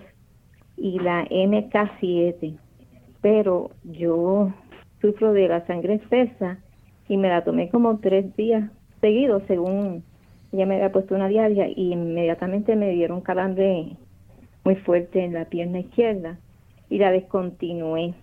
y 0.77 1.01
la 1.01 1.27
MK7. 1.29 2.57
Pero 3.21 3.73
yo 3.83 4.53
sufro 5.01 5.33
de 5.33 5.49
la 5.49 5.67
sangre 5.67 5.95
espesa 5.95 6.59
y 7.11 7.17
me 7.17 7.29
la 7.29 7.43
tomé 7.43 7.69
como 7.71 7.99
tres 7.99 8.37
días 8.37 8.71
seguidos 9.01 9.43
según 9.49 10.05
ella 10.53 10.65
me 10.65 10.77
había 10.77 10.93
puesto 10.93 11.17
una 11.17 11.27
diaria 11.27 11.69
y 11.69 11.93
inmediatamente 11.93 12.77
me 12.77 12.91
dieron 12.91 13.21
calambre 13.21 13.97
muy 14.65 14.77
fuerte 14.77 15.25
en 15.25 15.33
la 15.33 15.45
pierna 15.47 15.81
izquierda 15.81 16.39
y 16.89 16.99
la 16.99 17.11
descontinué. 17.11 18.15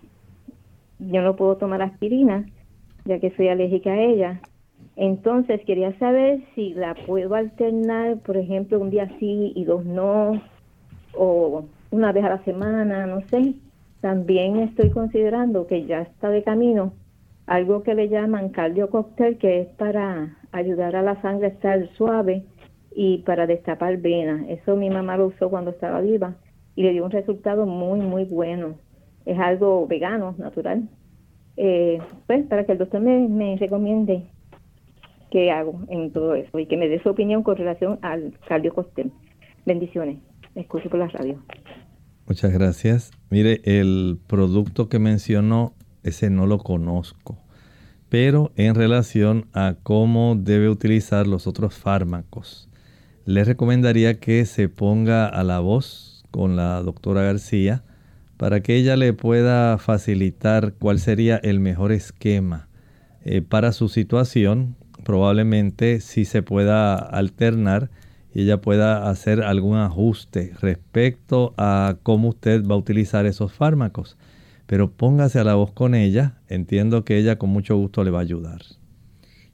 Yo 0.99 1.21
no 1.21 1.35
puedo 1.35 1.57
tomar 1.57 1.81
aspirina 1.81 2.45
ya 3.03 3.19
que 3.19 3.31
soy 3.31 3.49
alérgica 3.49 3.91
a 3.91 4.01
ella. 4.01 4.41
Entonces 4.95 5.61
quería 5.65 5.97
saber 5.99 6.41
si 6.55 6.73
la 6.73 6.95
puedo 6.95 7.35
alternar, 7.35 8.17
por 8.19 8.37
ejemplo, 8.37 8.79
un 8.79 8.89
día 8.89 9.09
sí 9.19 9.51
y 9.53 9.65
dos 9.65 9.85
no, 9.85 10.41
o 11.13 11.65
una 11.91 12.11
vez 12.13 12.23
a 12.23 12.29
la 12.29 12.43
semana, 12.45 13.05
no 13.05 13.21
sé. 13.29 13.53
También 13.99 14.57
estoy 14.57 14.91
considerando 14.91 15.67
que 15.67 15.85
ya 15.85 16.01
está 16.01 16.29
de 16.29 16.43
camino 16.43 16.93
algo 17.47 17.81
que 17.81 17.95
le 17.95 18.09
llaman 18.09 18.49
cardiocóctel, 18.49 19.37
que 19.37 19.61
es 19.61 19.67
para 19.69 20.37
ayudar 20.51 20.95
a 20.95 21.01
la 21.01 21.19
sangre 21.21 21.47
a 21.47 21.49
estar 21.49 21.89
suave 21.95 22.43
y 22.93 23.19
para 23.19 23.47
destapar 23.47 23.97
venas. 23.97 24.45
Eso 24.49 24.75
mi 24.75 24.89
mamá 24.89 25.17
lo 25.17 25.27
usó 25.27 25.49
cuando 25.49 25.71
estaba 25.71 26.01
viva 26.01 26.35
y 26.75 26.83
le 26.83 26.91
dio 26.91 27.05
un 27.05 27.11
resultado 27.11 27.65
muy, 27.65 28.01
muy 28.01 28.25
bueno. 28.25 28.75
Es 29.25 29.39
algo 29.39 29.87
vegano, 29.87 30.35
natural. 30.37 30.89
Eh, 31.55 31.99
pues 32.27 32.45
para 32.45 32.65
que 32.65 32.73
el 32.73 32.77
doctor 32.77 33.01
me, 33.01 33.27
me 33.27 33.55
recomiende 33.55 34.25
qué 35.31 35.49
hago 35.51 35.79
en 35.89 36.11
todo 36.11 36.35
eso 36.35 36.59
y 36.59 36.65
que 36.67 36.77
me 36.77 36.87
dé 36.87 37.01
su 37.01 37.09
opinión 37.09 37.43
con 37.43 37.55
relación 37.55 37.97
al 38.01 38.33
cardiocóctel. 38.47 39.11
Bendiciones. 39.65 40.17
escucho 40.55 40.89
por 40.89 40.99
la 40.99 41.07
radio. 41.07 41.41
Muchas 42.27 42.51
gracias. 42.51 43.11
Mire, 43.29 43.61
el 43.63 44.19
producto 44.27 44.89
que 44.89 44.99
mencionó 44.99 45.73
ese 46.07 46.29
no 46.29 46.47
lo 46.47 46.59
conozco. 46.59 47.37
Pero 48.09 48.51
en 48.55 48.75
relación 48.75 49.47
a 49.53 49.75
cómo 49.83 50.35
debe 50.35 50.69
utilizar 50.69 51.27
los 51.27 51.45
otros 51.45 51.75
fármacos, 51.75 52.69
le 53.25 53.43
recomendaría 53.43 54.19
que 54.19 54.45
se 54.45 54.69
ponga 54.69 55.27
a 55.27 55.43
la 55.43 55.59
voz 55.59 56.23
con 56.31 56.55
la 56.55 56.81
doctora 56.81 57.23
García 57.23 57.83
para 58.37 58.61
que 58.61 58.75
ella 58.75 58.95
le 58.95 59.13
pueda 59.13 59.77
facilitar 59.77 60.73
cuál 60.79 60.99
sería 60.99 61.37
el 61.37 61.59
mejor 61.59 61.91
esquema 61.91 62.69
eh, 63.25 63.41
para 63.41 63.73
su 63.73 63.89
situación. 63.89 64.75
Probablemente 65.03 65.99
si 65.99 66.23
se 66.23 66.43
pueda 66.43 66.95
alternar 66.95 67.89
y 68.33 68.43
ella 68.43 68.61
pueda 68.61 69.09
hacer 69.09 69.41
algún 69.41 69.77
ajuste 69.77 70.53
respecto 70.61 71.53
a 71.57 71.97
cómo 72.03 72.29
usted 72.29 72.65
va 72.65 72.75
a 72.75 72.77
utilizar 72.77 73.25
esos 73.25 73.51
fármacos 73.51 74.17
pero 74.67 74.91
póngase 74.91 75.39
a 75.39 75.43
la 75.43 75.55
voz 75.55 75.71
con 75.71 75.95
ella. 75.95 76.37
Entiendo 76.47 77.03
que 77.03 77.17
ella 77.17 77.39
con 77.39 77.49
mucho 77.49 77.75
gusto 77.77 78.03
le 78.03 78.11
va 78.11 78.19
a 78.19 78.21
ayudar. 78.21 78.61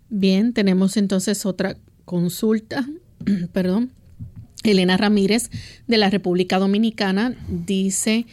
Bien, 0.09 0.53
tenemos 0.53 0.97
entonces 0.97 1.45
otra 1.45 1.77
consulta, 2.03 2.85
perdón, 3.53 3.91
Elena 4.63 4.97
Ramírez 4.97 5.49
de 5.87 5.97
la 5.97 6.09
República 6.09 6.59
Dominicana 6.59 7.35
dice, 7.47 8.25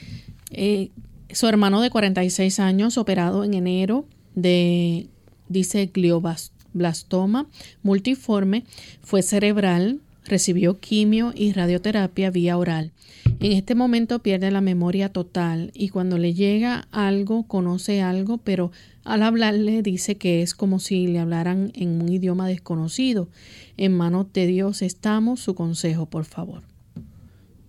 eh, 0.51 0.91
su 1.31 1.47
hermano 1.47 1.81
de 1.81 1.91
46 1.91 2.61
años 2.61 2.99
operado 2.99 3.45
en 3.45 3.55
enero 3.55 4.07
de, 4.35 5.09
dice, 5.49 5.91
glioblastoma 5.93 7.47
multiforme, 7.83 8.65
fue 9.03 9.23
cerebral, 9.23 10.01
recibió 10.25 10.79
quimio 10.81 11.33
y 11.35 11.53
radioterapia 11.53 12.31
vía 12.31 12.57
oral. 12.57 12.93
En 13.41 13.53
este 13.53 13.75
momento 13.75 14.19
pierde 14.19 14.51
la 14.51 14.61
memoria 14.61 15.09
total 15.09 15.71
y 15.75 15.89
cuando 15.89 16.19
le 16.19 16.35
llega 16.35 16.89
algo, 16.91 17.45
conoce 17.45 18.03
algo, 18.03 18.39
pero 18.39 18.71
al 19.05 19.23
hablarle 19.23 19.83
dice 19.83 20.17
que 20.17 20.43
es 20.43 20.55
como 20.55 20.79
si 20.79 21.07
le 21.07 21.19
hablaran 21.19 21.73
en 21.75 22.03
un 22.03 22.09
idioma 22.11 22.47
desconocido. 22.47 23.29
En 23.77 23.97
manos 23.97 24.27
de 24.33 24.47
Dios 24.47 24.83
estamos. 24.83 25.41
Su 25.41 25.55
consejo, 25.55 26.07
por 26.07 26.27
favor. 26.27 26.63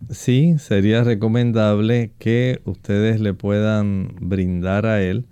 Sí, 0.09 0.55
sería 0.57 1.03
recomendable 1.03 2.11
que 2.19 2.59
ustedes 2.65 3.21
le 3.21 3.33
puedan 3.33 4.13
brindar 4.19 4.85
a 4.85 5.01
él 5.01 5.25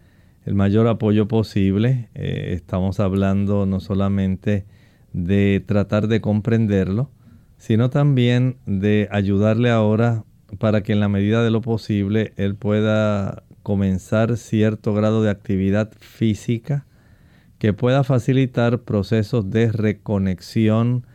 el 0.45 0.55
mayor 0.55 0.87
apoyo 0.87 1.27
posible. 1.27 2.07
Eh, 2.15 2.53
estamos 2.53 2.99
hablando 2.99 3.65
no 3.65 3.79
solamente 3.81 4.65
de 5.13 5.63
tratar 5.65 6.07
de 6.07 6.21
comprenderlo, 6.21 7.09
sino 7.57 7.89
también 7.89 8.57
de 8.65 9.07
ayudarle 9.11 9.69
ahora 9.69 10.23
para 10.57 10.81
que 10.81 10.93
en 10.93 10.99
la 10.99 11.09
medida 11.09 11.43
de 11.43 11.51
lo 11.51 11.61
posible 11.61 12.33
él 12.37 12.55
pueda 12.55 13.43
comenzar 13.63 14.37
cierto 14.37 14.93
grado 14.93 15.21
de 15.21 15.29
actividad 15.29 15.91
física 15.99 16.85
que 17.59 17.73
pueda 17.73 18.03
facilitar 18.03 18.79
procesos 18.79 19.49
de 19.49 19.71
reconexión 19.71 21.05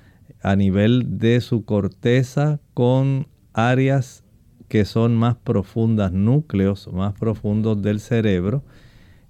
a 0.42 0.56
nivel 0.56 1.18
de 1.18 1.40
su 1.40 1.64
corteza 1.64 2.60
con 2.74 3.26
áreas 3.54 4.24
que 4.68 4.84
son 4.84 5.16
más 5.16 5.36
profundas, 5.36 6.12
núcleos 6.12 6.92
más 6.92 7.14
profundos 7.14 7.80
del 7.80 8.00
cerebro, 8.00 8.62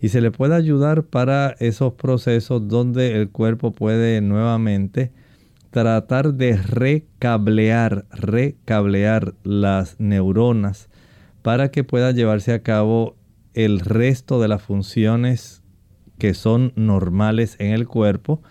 y 0.04 0.10
se 0.10 0.20
le 0.20 0.30
puede 0.30 0.54
ayudar 0.54 1.04
para 1.04 1.56
esos 1.60 1.94
procesos 1.94 2.68
donde 2.68 3.16
el 3.16 3.30
cuerpo 3.30 3.72
puede 3.72 4.20
nuevamente 4.20 5.12
tratar 5.70 6.34
de 6.34 6.58
recablear, 6.58 8.04
recablear 8.10 9.32
las 9.44 9.98
neuronas 9.98 10.90
para 11.40 11.70
que 11.70 11.84
pueda 11.84 12.10
llevarse 12.10 12.52
a 12.52 12.62
cabo 12.62 13.16
el 13.54 13.80
resto 13.80 14.42
de 14.42 14.48
las 14.48 14.60
funciones 14.60 15.62
que 16.18 16.34
son 16.34 16.74
normales 16.76 17.56
en 17.58 17.72
el 17.72 17.88
cuerpo, 17.88 18.42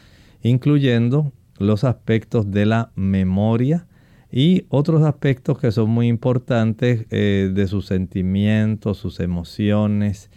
incluyendo 0.41 1.33
los 1.59 1.83
aspectos 1.83 2.49
de 2.49 2.65
la 2.65 2.91
memoria 2.95 3.85
y 4.31 4.65
otros 4.69 5.03
aspectos 5.03 5.59
que 5.59 5.71
son 5.71 5.91
muy 5.91 6.07
importantes 6.07 7.05
eh, 7.11 7.51
de 7.53 7.67
sus 7.67 7.85
sentimientos, 7.85 8.97
sus 8.97 9.19
emociones, 9.19 10.31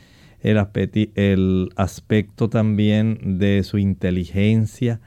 el, 0.47 1.11
el 1.15 1.71
aspecto 1.77 2.49
también 2.49 3.39
de 3.39 3.63
su 3.65 3.79
inteligencia, 3.79 5.01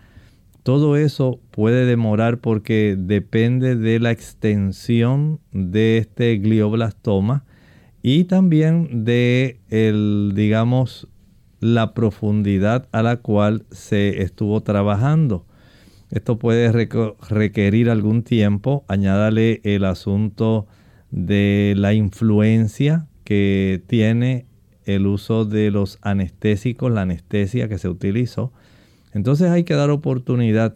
todo 0.64 0.98
eso 0.98 1.40
puede 1.52 1.86
demorar 1.86 2.40
porque 2.40 2.96
depende 2.98 3.76
de 3.76 4.00
la 4.00 4.12
extensión 4.12 5.40
de 5.52 5.98
este 5.98 6.38
glioblastoma 6.38 7.46
y 8.02 8.26
también 8.26 9.06
de 9.06 9.60
el, 9.70 10.34
digamos, 10.36 11.08
la 11.60 11.94
profundidad 11.94 12.88
a 12.92 13.04
la 13.04 13.18
cual 13.18 13.66
se 13.72 14.22
estuvo 14.22 14.62
trabajando. 14.62 15.46
Esto 16.12 16.40
puede 16.40 16.72
requerir 16.72 17.90
algún 17.90 18.24
tiempo. 18.24 18.84
Añádale 18.88 19.62
el 19.64 19.86
asunto 19.86 20.68
de 21.12 21.74
la 21.78 21.94
influencia 21.94 23.08
que 23.24 23.84
tiene 23.88 24.46
el 24.96 25.08
uso 25.08 25.46
de 25.46 25.72
los 25.72 26.00
anestésicos, 26.02 26.92
la 26.92 27.02
anestesia 27.02 27.68
que 27.68 27.78
se 27.78 27.90
utilizó. 27.90 28.52
Entonces 29.14 29.50
hay 29.50 29.64
que 29.64 29.76
dar 29.76 29.90
oportunidad 29.90 30.76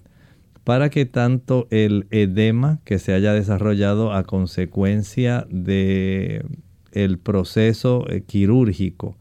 para 0.63 0.89
que 0.89 1.05
tanto 1.05 1.67
el 1.71 2.07
edema 2.11 2.79
que 2.85 2.99
se 2.99 3.13
haya 3.13 3.33
desarrollado 3.33 4.13
a 4.13 4.23
consecuencia 4.23 5.45
de 5.49 6.45
el 6.91 7.17
proceso 7.17 8.05
eh, 8.09 8.21
quirúrgico, 8.21 9.17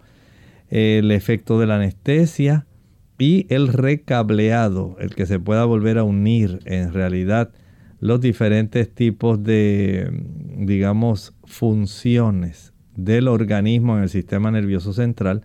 el 0.68 1.10
efecto 1.10 1.58
de 1.58 1.66
la 1.66 1.76
anestesia 1.76 2.66
y 3.18 3.46
el 3.48 3.68
recableado, 3.68 4.96
el 5.00 5.14
que 5.14 5.26
se 5.26 5.40
pueda 5.40 5.64
volver 5.64 5.98
a 5.98 6.04
unir 6.04 6.60
en 6.64 6.92
realidad 6.92 7.50
los 7.98 8.20
diferentes 8.20 8.92
tipos 8.92 9.42
de, 9.42 10.10
digamos, 10.56 11.34
funciones 11.44 12.71
del 12.96 13.28
organismo 13.28 13.96
en 13.96 14.04
el 14.04 14.08
sistema 14.08 14.50
nervioso 14.50 14.92
central, 14.92 15.42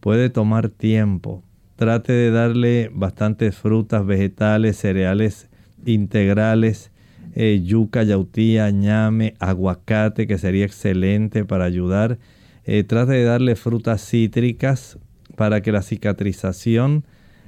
puede 0.00 0.30
tomar 0.30 0.68
tiempo 0.68 1.42
trate 1.82 2.12
de 2.12 2.30
darle 2.30 2.90
bastantes 2.94 3.56
frutas, 3.56 4.06
vegetales, 4.06 4.76
cereales 4.76 5.48
integrales, 5.84 6.92
eh, 7.34 7.60
yuca, 7.64 8.04
yautía, 8.04 8.70
ñame, 8.70 9.34
aguacate, 9.40 10.28
que 10.28 10.38
sería 10.38 10.64
excelente 10.64 11.44
para 11.44 11.64
ayudar. 11.64 12.20
Eh, 12.64 12.84
trate 12.84 13.14
de 13.14 13.24
darle 13.24 13.56
frutas 13.56 14.06
cítricas 14.06 14.96
para 15.34 15.60
que 15.60 15.72
la 15.72 15.82
cicatrización 15.82 17.04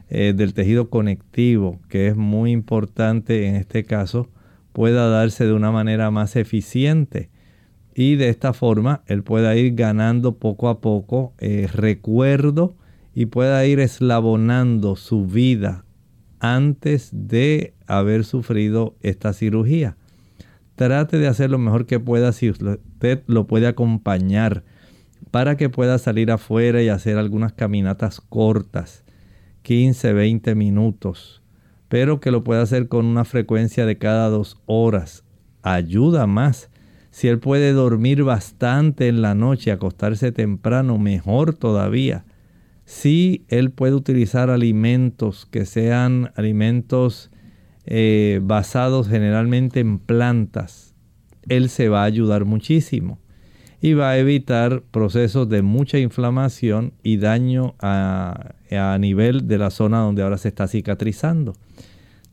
eh, 0.08 0.32
del 0.34 0.52
tejido 0.52 0.90
conectivo, 0.90 1.78
que 1.88 2.08
es 2.08 2.16
muy 2.16 2.50
importante 2.50 3.46
en 3.46 3.54
este 3.54 3.84
caso, 3.84 4.28
pueda 4.72 5.08
darse 5.08 5.46
de 5.46 5.52
una 5.52 5.70
manera 5.70 6.10
más 6.10 6.34
eficiente. 6.34 7.30
Y 7.94 8.16
de 8.16 8.28
esta 8.28 8.52
forma 8.52 9.02
él 9.06 9.22
pueda 9.22 9.54
ir 9.56 9.74
ganando 9.74 10.36
poco 10.38 10.68
a 10.68 10.80
poco 10.80 11.34
recuerdo 11.72 12.76
y 13.14 13.26
pueda 13.26 13.64
ir 13.66 13.78
eslabonando 13.80 14.96
su 14.96 15.26
vida 15.26 15.84
antes 16.40 17.10
de 17.12 17.74
haber 17.86 18.24
sufrido 18.24 18.96
esta 19.00 19.32
cirugía. 19.32 19.96
Trate 20.74 21.18
de 21.18 21.28
hacer 21.28 21.50
lo 21.50 21.58
mejor 21.58 21.86
que 21.86 22.00
pueda 22.00 22.32
si 22.32 22.50
usted 22.50 23.22
lo 23.26 23.46
puede 23.46 23.68
acompañar 23.68 24.64
para 25.30 25.56
que 25.56 25.70
pueda 25.70 25.98
salir 25.98 26.32
afuera 26.32 26.82
y 26.82 26.88
hacer 26.88 27.16
algunas 27.16 27.52
caminatas 27.52 28.20
cortas, 28.20 29.04
15, 29.62 30.12
20 30.12 30.54
minutos, 30.56 31.42
pero 31.88 32.20
que 32.20 32.32
lo 32.32 32.42
pueda 32.44 32.62
hacer 32.62 32.88
con 32.88 33.06
una 33.06 33.24
frecuencia 33.24 33.86
de 33.86 33.98
cada 33.98 34.28
dos 34.28 34.60
horas. 34.66 35.24
Ayuda 35.62 36.26
más. 36.26 36.70
Si 37.14 37.28
él 37.28 37.38
puede 37.38 37.72
dormir 37.72 38.24
bastante 38.24 39.06
en 39.06 39.22
la 39.22 39.36
noche, 39.36 39.70
acostarse 39.70 40.32
temprano, 40.32 40.98
mejor 40.98 41.54
todavía 41.54 42.24
si 42.86 43.44
él 43.46 43.70
puede 43.70 43.94
utilizar 43.94 44.50
alimentos 44.50 45.46
que 45.46 45.64
sean 45.64 46.32
alimentos 46.34 47.30
eh, 47.86 48.40
basados 48.42 49.08
generalmente 49.08 49.78
en 49.78 50.00
plantas, 50.00 50.96
él 51.48 51.68
se 51.68 51.88
va 51.88 52.02
a 52.02 52.06
ayudar 52.06 52.46
muchísimo 52.46 53.20
y 53.80 53.92
va 53.92 54.10
a 54.10 54.18
evitar 54.18 54.82
procesos 54.82 55.48
de 55.48 55.62
mucha 55.62 56.00
inflamación 56.00 56.94
y 57.04 57.18
daño 57.18 57.76
a, 57.78 58.56
a 58.72 58.98
nivel 58.98 59.46
de 59.46 59.58
la 59.58 59.70
zona 59.70 60.00
donde 60.00 60.24
ahora 60.24 60.36
se 60.36 60.48
está 60.48 60.66
cicatrizando. 60.66 61.52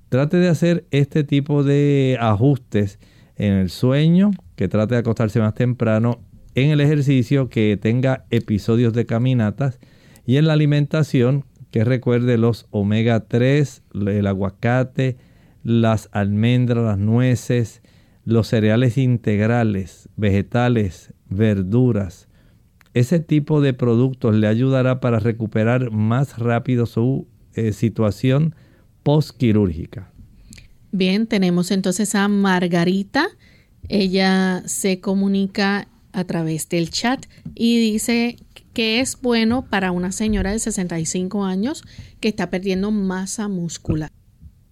Trate 0.09 0.37
de 0.37 0.47
hacer 0.47 0.87
este 0.89 1.23
tipo 1.23 1.61
de 1.63 2.17
ajustes 2.19 2.97
en 3.35 3.53
el 3.53 3.69
sueño, 3.69 4.31
que 4.61 4.67
trate 4.67 4.93
de 4.93 4.99
acostarse 4.99 5.39
más 5.39 5.55
temprano, 5.55 6.21
en 6.53 6.69
el 6.69 6.81
ejercicio, 6.81 7.49
que 7.49 7.79
tenga 7.81 8.25
episodios 8.29 8.93
de 8.93 9.07
caminatas 9.07 9.79
y 10.23 10.37
en 10.37 10.45
la 10.45 10.53
alimentación, 10.53 11.45
que 11.71 11.83
recuerde 11.83 12.37
los 12.37 12.67
omega 12.69 13.21
3, 13.21 13.81
el 14.05 14.27
aguacate, 14.27 15.17
las 15.63 16.09
almendras, 16.11 16.85
las 16.85 16.99
nueces, 16.99 17.81
los 18.23 18.49
cereales 18.49 18.99
integrales, 18.99 20.09
vegetales, 20.15 21.11
verduras. 21.27 22.27
Ese 22.93 23.19
tipo 23.19 23.61
de 23.61 23.73
productos 23.73 24.35
le 24.35 24.45
ayudará 24.45 24.99
para 24.99 25.17
recuperar 25.17 25.89
más 25.89 26.37
rápido 26.37 26.85
su 26.85 27.27
eh, 27.55 27.73
situación 27.73 28.53
postquirúrgica. 29.01 30.11
Bien, 30.91 31.25
tenemos 31.25 31.71
entonces 31.71 32.13
a 32.13 32.27
Margarita. 32.27 33.27
Ella 33.89 34.63
se 34.65 34.99
comunica 34.99 35.87
a 36.13 36.23
través 36.25 36.69
del 36.69 36.89
chat 36.89 37.25
y 37.55 37.79
dice 37.79 38.37
que 38.73 38.99
es 38.99 39.19
bueno 39.21 39.65
para 39.69 39.91
una 39.91 40.11
señora 40.11 40.51
de 40.51 40.59
65 40.59 41.43
años 41.43 41.83
que 42.19 42.29
está 42.29 42.49
perdiendo 42.49 42.91
masa 42.91 43.47
muscular. 43.47 44.09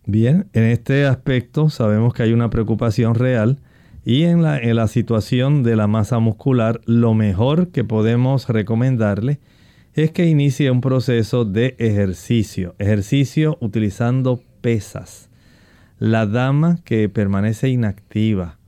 Bien, 0.06 0.48
en 0.54 0.64
este 0.64 1.06
aspecto 1.06 1.70
sabemos 1.70 2.14
que 2.14 2.24
hay 2.24 2.34
una 2.34 2.50
preocupación 2.50 3.16
real 3.16 3.60
y 4.06 4.24
en 4.24 4.42
la, 4.42 4.88
situación 4.88 5.62
de 5.62 5.76
la 5.76 5.88
masa 5.88 6.20
muscular 6.20 6.82
lo 6.86 7.14
mejor 7.14 7.70
que 7.70 7.84
podemos 7.84 8.48
recomendarle 8.48 9.40
es 9.94 10.12
que 10.12 10.26
inicie 10.26 10.72
un 10.72 10.82
proceso 10.82 11.46
de 11.46 11.76
ejercicio, 11.78 12.76
ejercicio 12.80 13.58
utilizando 13.60 14.42
pesas. 14.62 15.30
La 15.98 16.26
dama 16.26 16.80
que 16.86 17.10
permanece 17.10 17.70
inactiva, 17.70 18.59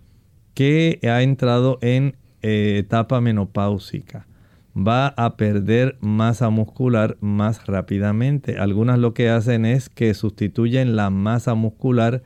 que 0.54 1.00
ha 1.04 1.22
entrado 1.22 1.78
en 1.82 2.16
eh, 2.42 2.78
etapa 2.80 3.22
menopáusica, 3.22 4.28
va 4.76 5.08
a 5.08 5.36
perder 5.38 5.98
masa 6.02 6.50
muscular 6.50 7.18
más 7.20 7.68
rápidamente. 7.68 8.58
Algunas 8.58 9.00
lo 9.00 9.14
que 9.14 9.30
hacen 9.30 9.66
es 9.66 9.90
que 9.90 10.14
sustituyen 10.14 10.96
la 10.96 11.10
masa 11.10 11.54
muscular 11.56 12.24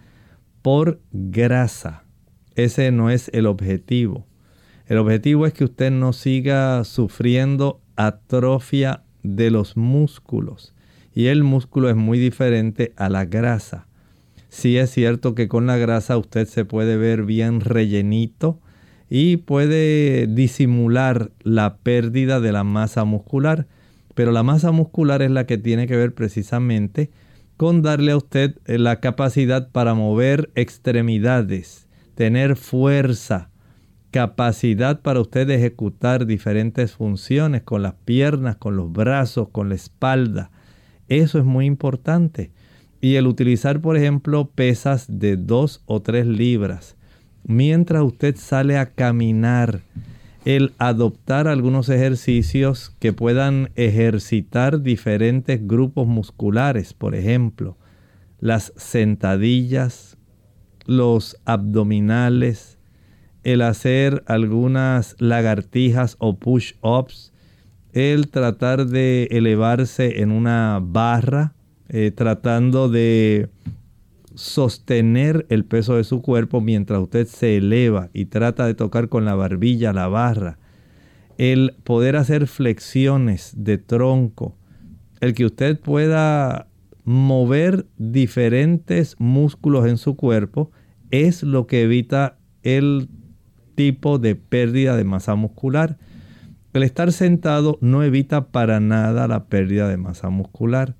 por 0.61 1.01
grasa. 1.11 2.03
Ese 2.55 2.91
no 2.91 3.09
es 3.09 3.29
el 3.33 3.45
objetivo. 3.45 4.25
El 4.87 4.97
objetivo 4.99 5.45
es 5.45 5.53
que 5.53 5.65
usted 5.65 5.91
no 5.91 6.13
siga 6.13 6.83
sufriendo 6.83 7.81
atrofia 7.95 9.03
de 9.23 9.51
los 9.51 9.77
músculos. 9.77 10.73
Y 11.13 11.27
el 11.27 11.43
músculo 11.43 11.89
es 11.89 11.95
muy 11.95 12.19
diferente 12.19 12.93
a 12.97 13.09
la 13.09 13.25
grasa. 13.25 13.87
Sí 14.55 14.77
es 14.77 14.89
cierto 14.91 15.35
que 15.35 15.49
con 15.49 15.67
la 15.67 15.75
grasa 15.75 16.17
usted 16.17 16.47
se 16.47 16.63
puede 16.63 16.95
ver 16.95 17.25
bien 17.25 17.59
rellenito 17.59 18.61
y 19.09 19.35
puede 19.35 20.27
disimular 20.27 21.31
la 21.43 21.75
pérdida 21.79 22.39
de 22.39 22.53
la 22.53 22.63
masa 22.63 23.03
muscular. 23.03 23.67
Pero 24.13 24.31
la 24.31 24.43
masa 24.43 24.71
muscular 24.71 25.21
es 25.21 25.29
la 25.29 25.45
que 25.45 25.57
tiene 25.57 25.87
que 25.87 25.97
ver 25.97 26.13
precisamente 26.13 27.11
con 27.57 27.81
darle 27.81 28.13
a 28.13 28.17
usted 28.17 28.55
la 28.65 29.01
capacidad 29.01 29.71
para 29.73 29.93
mover 29.93 30.51
extremidades, 30.55 31.89
tener 32.15 32.55
fuerza, 32.55 33.49
capacidad 34.09 35.01
para 35.01 35.19
usted 35.19 35.49
ejecutar 35.49 36.25
diferentes 36.25 36.93
funciones 36.93 37.61
con 37.63 37.83
las 37.83 37.95
piernas, 38.05 38.55
con 38.55 38.77
los 38.77 38.89
brazos, 38.89 39.49
con 39.49 39.67
la 39.67 39.75
espalda. 39.75 40.49
Eso 41.09 41.39
es 41.39 41.45
muy 41.45 41.65
importante. 41.65 42.53
Y 43.05 43.17
el 43.17 43.27
utilizar, 43.27 43.81
por 43.81 43.97
ejemplo, 43.97 44.49
pesas 44.55 45.05
de 45.07 45.37
2 45.37 45.83
o 45.85 46.01
3 46.01 46.25
libras, 46.25 46.95
mientras 47.43 48.01
usted 48.01 48.35
sale 48.35 48.79
a 48.79 48.87
caminar, 48.87 49.81
el 50.43 50.73
adoptar 50.79 51.47
algunos 51.47 51.89
ejercicios 51.89 52.95
que 52.97 53.13
puedan 53.13 53.69
ejercitar 53.75 54.81
diferentes 54.81 55.67
grupos 55.67 56.07
musculares, 56.07 56.95
por 56.95 57.13
ejemplo, 57.13 57.77
las 58.39 58.73
sentadillas, 58.75 60.17
los 60.87 61.37
abdominales, 61.45 62.79
el 63.43 63.61
hacer 63.61 64.23
algunas 64.25 65.15
lagartijas 65.19 66.15
o 66.17 66.39
push-ups, 66.39 67.33
el 67.93 68.29
tratar 68.29 68.87
de 68.87 69.27
elevarse 69.29 70.23
en 70.23 70.31
una 70.31 70.79
barra, 70.81 71.54
eh, 71.89 72.11
tratando 72.11 72.89
de 72.89 73.49
sostener 74.35 75.45
el 75.49 75.65
peso 75.65 75.95
de 75.95 76.03
su 76.03 76.21
cuerpo 76.21 76.61
mientras 76.61 76.99
usted 76.99 77.25
se 77.27 77.57
eleva 77.57 78.09
y 78.13 78.25
trata 78.25 78.65
de 78.65 78.73
tocar 78.73 79.09
con 79.09 79.25
la 79.25 79.35
barbilla 79.35 79.93
la 79.93 80.07
barra, 80.07 80.57
el 81.37 81.75
poder 81.83 82.15
hacer 82.15 82.47
flexiones 82.47 83.53
de 83.57 83.77
tronco, 83.77 84.55
el 85.21 85.33
que 85.33 85.45
usted 85.45 85.79
pueda 85.79 86.67
mover 87.03 87.85
diferentes 87.97 89.15
músculos 89.19 89.87
en 89.87 89.97
su 89.97 90.15
cuerpo, 90.15 90.71
es 91.11 91.43
lo 91.43 91.67
que 91.67 91.83
evita 91.83 92.37
el 92.63 93.09
tipo 93.75 94.17
de 94.17 94.35
pérdida 94.35 94.97
de 94.97 95.03
masa 95.03 95.35
muscular. 95.35 95.97
El 96.73 96.83
estar 96.83 97.11
sentado 97.11 97.77
no 97.79 98.03
evita 98.03 98.47
para 98.47 98.79
nada 98.79 99.27
la 99.27 99.45
pérdida 99.45 99.87
de 99.87 99.97
masa 99.97 100.29
muscular. 100.29 100.95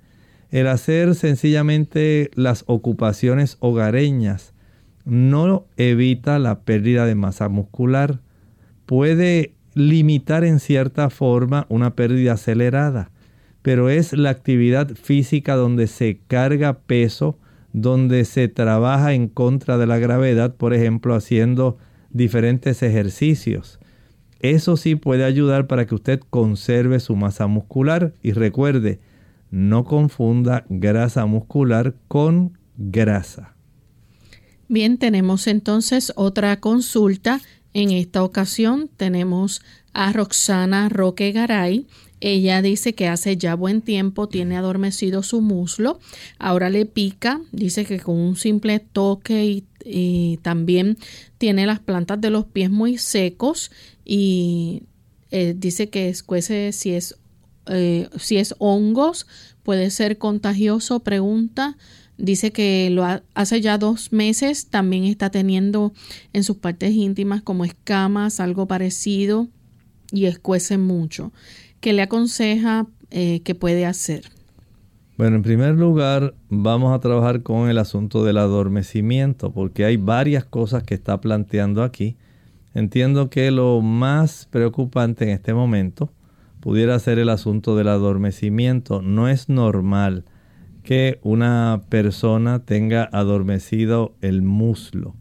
El 0.55 0.67
hacer 0.67 1.15
sencillamente 1.15 2.31
las 2.33 2.63
ocupaciones 2.67 3.57
hogareñas 3.59 4.53
no 5.03 5.65
evita 5.75 6.39
la 6.39 6.61
pérdida 6.61 7.05
de 7.05 7.13
masa 7.13 7.49
muscular. 7.49 8.21
Puede 8.85 9.53
limitar 9.73 10.45
en 10.45 10.61
cierta 10.61 11.09
forma 11.09 11.65
una 11.67 11.97
pérdida 11.97 12.35
acelerada, 12.35 13.11
pero 13.63 13.89
es 13.89 14.13
la 14.13 14.29
actividad 14.29 14.91
física 14.91 15.55
donde 15.55 15.87
se 15.87 16.21
carga 16.25 16.79
peso, 16.79 17.37
donde 17.73 18.23
se 18.23 18.47
trabaja 18.47 19.13
en 19.13 19.27
contra 19.27 19.77
de 19.77 19.87
la 19.87 19.97
gravedad, 19.97 20.55
por 20.55 20.73
ejemplo, 20.73 21.15
haciendo 21.15 21.77
diferentes 22.11 22.81
ejercicios. 22.81 23.77
Eso 24.39 24.77
sí 24.77 24.95
puede 24.95 25.25
ayudar 25.25 25.67
para 25.67 25.85
que 25.85 25.95
usted 25.95 26.21
conserve 26.29 27.01
su 27.01 27.17
masa 27.17 27.45
muscular 27.47 28.13
y 28.23 28.31
recuerde, 28.31 29.01
no 29.55 29.85
confunda 29.85 30.65
grasa 30.67 31.25
muscular 31.25 31.95
con 32.09 32.57
grasa. 32.75 33.55
Bien, 34.67 34.97
tenemos 34.97 35.47
entonces 35.47 36.11
otra 36.17 36.59
consulta. 36.59 37.39
En 37.73 37.91
esta 37.91 38.21
ocasión 38.21 38.89
tenemos 38.97 39.61
a 39.93 40.11
Roxana 40.11 40.89
Roque 40.89 41.31
Garay. 41.31 41.87
Ella 42.19 42.61
dice 42.61 42.95
que 42.95 43.07
hace 43.07 43.37
ya 43.37 43.55
buen 43.55 43.81
tiempo 43.81 44.27
tiene 44.27 44.57
adormecido 44.57 45.23
su 45.23 45.39
muslo, 45.39 45.99
ahora 46.37 46.69
le 46.69 46.85
pica, 46.85 47.39
dice 47.53 47.85
que 47.85 47.99
con 47.99 48.17
un 48.17 48.35
simple 48.35 48.79
toque 48.79 49.63
y, 49.87 50.37
también 50.41 50.97
tiene 51.37 51.67
las 51.67 51.79
plantas 51.79 52.19
de 52.19 52.31
los 52.31 52.45
pies 52.45 52.71
muy 52.71 52.97
secos 52.97 53.71
y 54.03 54.81
eh, 55.29 55.53
dice 55.55 55.89
que 55.89 56.09
escuece 56.09 56.71
si 56.71 56.91
es, 56.93 57.19
eh, 57.67 58.09
si 58.17 58.37
es 58.37 58.55
hongos, 58.59 59.27
puede 59.63 59.89
ser 59.89 60.17
contagioso, 60.17 61.01
pregunta. 61.01 61.77
Dice 62.17 62.51
que 62.51 62.89
lo 62.91 63.05
hace 63.33 63.61
ya 63.61 63.77
dos 63.77 64.13
meses, 64.13 64.67
también 64.69 65.03
está 65.03 65.29
teniendo 65.29 65.91
en 66.31 66.43
sus 66.43 66.57
partes 66.57 66.93
íntimas 66.93 67.41
como 67.41 67.65
escamas, 67.65 68.39
algo 68.39 68.67
parecido 68.67 69.49
y 70.11 70.25
escuece 70.25 70.77
mucho. 70.77 71.33
¿Qué 71.81 71.91
le 71.91 72.03
aconseja 72.03 72.87
eh, 73.11 73.41
que 73.41 73.53
puede 73.53 73.85
hacer? 73.85 74.23
Bueno, 75.17 75.37
en 75.37 75.43
primer 75.43 75.75
lugar, 75.75 76.35
vamos 76.49 76.93
a 76.93 76.99
trabajar 76.99 77.41
con 77.41 77.69
el 77.69 77.77
asunto 77.77 78.23
del 78.23 78.37
adormecimiento, 78.37 79.51
porque 79.51 79.85
hay 79.85 79.97
varias 79.97 80.45
cosas 80.45 80.83
que 80.83 80.93
está 80.93 81.21
planteando 81.21 81.83
aquí. 81.83 82.17
Entiendo 82.73 83.29
que 83.29 83.51
lo 83.51 83.81
más 83.81 84.47
preocupante 84.51 85.23
en 85.23 85.29
este 85.31 85.53
momento 85.53 86.11
pudiera 86.65 86.97
ser 86.97 87.19
el 87.19 87.29
asunto 87.29 87.75
del 87.75 87.89
adormecimiento. 87.89 89.03
No 89.03 89.29
es 89.29 89.49
normal 89.49 90.25
que 90.81 91.19
una 91.21 91.83
persona 91.89 92.65
tenga 92.65 93.07
adormecido 93.13 94.15
el 94.21 94.41
muslo. 94.41 95.13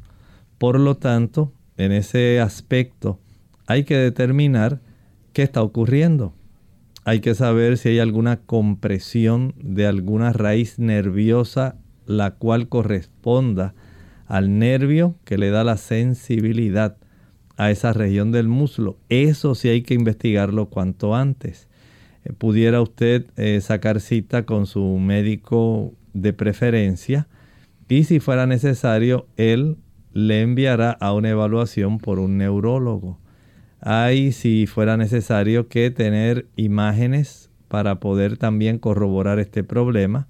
Por 0.56 0.80
lo 0.80 0.96
tanto, 0.96 1.52
en 1.76 1.92
ese 1.92 2.40
aspecto 2.40 3.20
hay 3.66 3.84
que 3.84 3.98
determinar 3.98 4.80
qué 5.34 5.42
está 5.42 5.62
ocurriendo 5.62 6.32
hay 7.06 7.20
que 7.20 7.34
saber 7.34 7.76
si 7.76 7.90
hay 7.90 7.98
alguna 7.98 8.38
compresión 8.38 9.54
de 9.58 9.86
alguna 9.86 10.32
raíz 10.32 10.78
nerviosa 10.78 11.76
la 12.06 12.30
cual 12.36 12.68
corresponda 12.70 13.74
al 14.26 14.58
nervio 14.58 15.16
que 15.24 15.36
le 15.36 15.50
da 15.50 15.64
la 15.64 15.76
sensibilidad 15.76 16.96
a 17.56 17.70
esa 17.70 17.92
región 17.92 18.32
del 18.32 18.48
muslo. 18.48 18.96
Eso 19.08 19.54
sí 19.54 19.68
hay 19.68 19.82
que 19.82 19.94
investigarlo 19.94 20.66
cuanto 20.66 21.14
antes. 21.14 21.68
Eh, 22.24 22.32
pudiera 22.32 22.80
usted 22.80 23.26
eh, 23.36 23.60
sacar 23.60 24.00
cita 24.00 24.44
con 24.44 24.66
su 24.66 24.98
médico 24.98 25.92
de 26.12 26.32
preferencia 26.32 27.28
y 27.88 28.04
si 28.04 28.20
fuera 28.20 28.46
necesario, 28.46 29.26
él 29.36 29.76
le 30.12 30.42
enviará 30.42 30.90
a 30.90 31.12
una 31.12 31.30
evaluación 31.30 31.98
por 31.98 32.18
un 32.18 32.38
neurólogo. 32.38 33.18
Hay, 33.80 34.32
si 34.32 34.66
fuera 34.66 34.96
necesario, 34.96 35.68
que 35.68 35.90
tener 35.90 36.46
imágenes 36.56 37.50
para 37.68 38.00
poder 38.00 38.38
también 38.38 38.78
corroborar 38.78 39.38
este 39.38 39.64
problema. 39.64 40.26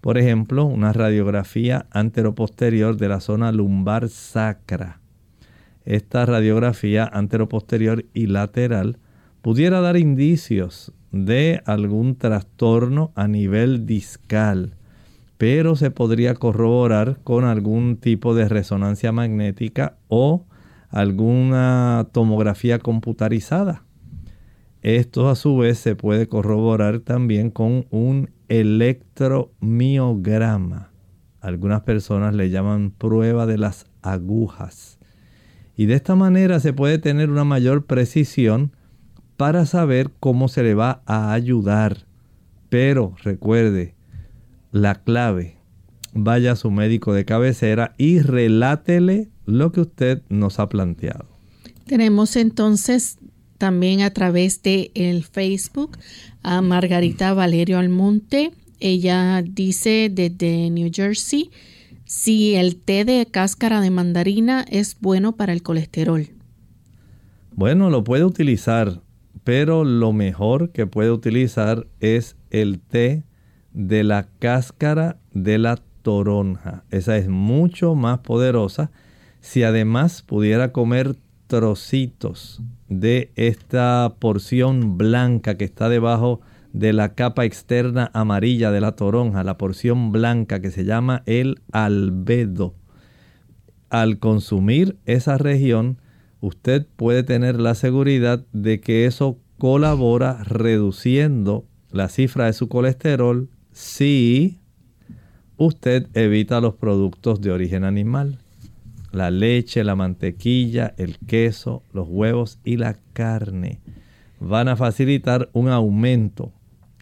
Por 0.00 0.16
ejemplo, 0.16 0.64
una 0.64 0.92
radiografía 0.92 1.86
anteroposterior 1.90 2.96
de 2.96 3.08
la 3.08 3.20
zona 3.20 3.52
lumbar 3.52 4.08
sacra. 4.08 5.00
Esta 5.84 6.24
radiografía 6.24 7.08
anteroposterior 7.12 8.06
y 8.14 8.26
lateral 8.26 8.98
pudiera 9.42 9.80
dar 9.80 9.96
indicios 9.96 10.92
de 11.12 11.62
algún 11.66 12.16
trastorno 12.16 13.12
a 13.14 13.28
nivel 13.28 13.86
discal, 13.86 14.74
pero 15.36 15.76
se 15.76 15.90
podría 15.90 16.34
corroborar 16.34 17.20
con 17.22 17.44
algún 17.44 17.98
tipo 17.98 18.34
de 18.34 18.48
resonancia 18.48 19.12
magnética 19.12 19.98
o 20.08 20.46
alguna 20.88 22.08
tomografía 22.12 22.78
computarizada. 22.78 23.82
Esto 24.80 25.28
a 25.28 25.34
su 25.34 25.56
vez 25.56 25.78
se 25.78 25.96
puede 25.96 26.28
corroborar 26.28 27.00
también 27.00 27.50
con 27.50 27.86
un 27.90 28.30
electromiograma. 28.48 30.90
Algunas 31.40 31.82
personas 31.82 32.34
le 32.34 32.50
llaman 32.50 32.90
prueba 32.90 33.46
de 33.46 33.58
las 33.58 33.86
agujas. 34.02 34.93
Y 35.76 35.86
de 35.86 35.94
esta 35.94 36.14
manera 36.14 36.60
se 36.60 36.72
puede 36.72 36.98
tener 36.98 37.30
una 37.30 37.44
mayor 37.44 37.86
precisión 37.86 38.72
para 39.36 39.66
saber 39.66 40.10
cómo 40.20 40.48
se 40.48 40.62
le 40.62 40.74
va 40.74 41.02
a 41.06 41.32
ayudar. 41.32 42.06
Pero 42.68 43.14
recuerde, 43.22 43.94
la 44.72 44.94
clave 44.94 45.56
vaya 46.12 46.52
a 46.52 46.56
su 46.56 46.70
médico 46.70 47.12
de 47.12 47.24
cabecera 47.24 47.94
y 47.98 48.20
relátele 48.20 49.28
lo 49.46 49.72
que 49.72 49.80
usted 49.80 50.22
nos 50.28 50.58
ha 50.60 50.68
planteado. 50.68 51.26
Tenemos 51.86 52.36
entonces 52.36 53.18
también 53.58 54.02
a 54.02 54.10
través 54.10 54.62
de 54.62 54.90
el 54.94 55.24
Facebook 55.24 55.98
a 56.42 56.62
Margarita 56.62 57.34
Valerio 57.34 57.78
Almonte. 57.78 58.52
Ella 58.80 59.42
dice 59.42 60.10
desde 60.12 60.70
New 60.70 60.90
Jersey 60.92 61.50
si 62.04 62.54
el 62.54 62.76
té 62.76 63.04
de 63.04 63.26
cáscara 63.26 63.80
de 63.80 63.90
mandarina 63.90 64.64
es 64.68 64.96
bueno 65.00 65.36
para 65.36 65.52
el 65.52 65.62
colesterol. 65.62 66.28
Bueno, 67.52 67.90
lo 67.90 68.04
puede 68.04 68.24
utilizar, 68.24 69.00
pero 69.44 69.84
lo 69.84 70.12
mejor 70.12 70.70
que 70.70 70.86
puede 70.86 71.10
utilizar 71.10 71.86
es 72.00 72.36
el 72.50 72.80
té 72.80 73.24
de 73.72 74.04
la 74.04 74.28
cáscara 74.38 75.18
de 75.32 75.58
la 75.58 75.78
toronja. 76.02 76.84
Esa 76.90 77.16
es 77.16 77.28
mucho 77.28 77.94
más 77.94 78.20
poderosa. 78.20 78.90
Si 79.40 79.62
además 79.62 80.22
pudiera 80.22 80.72
comer 80.72 81.16
trocitos 81.46 82.62
de 82.88 83.30
esta 83.36 84.14
porción 84.18 84.96
blanca 84.98 85.56
que 85.56 85.64
está 85.64 85.88
debajo 85.88 86.40
de 86.40 86.53
la 86.74 87.14
capa 87.14 87.44
externa 87.44 88.10
amarilla 88.14 88.70
de 88.70 88.80
la 88.80 88.92
toronja, 88.96 89.44
la 89.44 89.56
porción 89.56 90.12
blanca 90.12 90.60
que 90.60 90.70
se 90.70 90.84
llama 90.84 91.22
el 91.26 91.62
albedo. 91.72 92.74
Al 93.90 94.18
consumir 94.18 94.98
esa 95.06 95.38
región, 95.38 95.98
usted 96.40 96.86
puede 96.96 97.22
tener 97.22 97.60
la 97.60 97.74
seguridad 97.74 98.44
de 98.52 98.80
que 98.80 99.06
eso 99.06 99.38
colabora 99.58 100.42
reduciendo 100.44 101.64
la 101.90 102.08
cifra 102.08 102.46
de 102.46 102.52
su 102.52 102.68
colesterol 102.68 103.48
si 103.72 104.58
usted 105.56 106.08
evita 106.14 106.60
los 106.60 106.74
productos 106.74 107.40
de 107.40 107.52
origen 107.52 107.84
animal 107.84 108.40
la 109.14 109.30
leche, 109.30 109.84
la 109.84 109.94
mantequilla, 109.94 110.94
el 110.98 111.18
queso, 111.18 111.82
los 111.92 112.08
huevos 112.08 112.58
y 112.64 112.76
la 112.76 112.98
carne 113.12 113.80
van 114.40 114.68
a 114.68 114.76
facilitar 114.76 115.48
un 115.52 115.68
aumento 115.68 116.52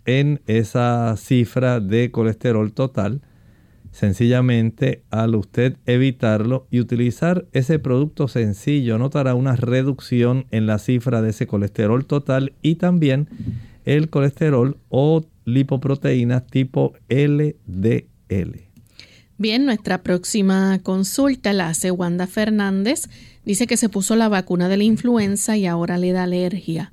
en 0.04 0.40
esa 0.46 1.16
cifra 1.16 1.80
de 1.80 2.10
colesterol 2.10 2.72
total. 2.72 3.22
Sencillamente 3.90 5.02
al 5.10 5.34
usted 5.34 5.76
evitarlo 5.84 6.66
y 6.70 6.80
utilizar 6.80 7.46
ese 7.52 7.78
producto 7.78 8.26
sencillo 8.26 8.96
notará 8.96 9.34
una 9.34 9.54
reducción 9.54 10.46
en 10.50 10.66
la 10.66 10.78
cifra 10.78 11.20
de 11.20 11.30
ese 11.30 11.46
colesterol 11.46 12.06
total 12.06 12.54
y 12.62 12.76
también 12.76 13.28
el 13.84 14.08
colesterol 14.08 14.78
o 14.88 15.24
lipoproteínas 15.44 16.46
tipo 16.46 16.94
LDL. 17.08 18.72
Bien, 19.38 19.64
nuestra 19.64 20.02
próxima 20.02 20.78
consulta 20.82 21.52
la 21.52 21.68
hace 21.68 21.90
Wanda 21.90 22.26
Fernández. 22.26 23.08
Dice 23.44 23.66
que 23.66 23.76
se 23.76 23.88
puso 23.88 24.14
la 24.14 24.28
vacuna 24.28 24.68
de 24.68 24.76
la 24.76 24.84
influenza 24.84 25.56
y 25.56 25.66
ahora 25.66 25.98
le 25.98 26.12
da 26.12 26.22
alergia. 26.22 26.92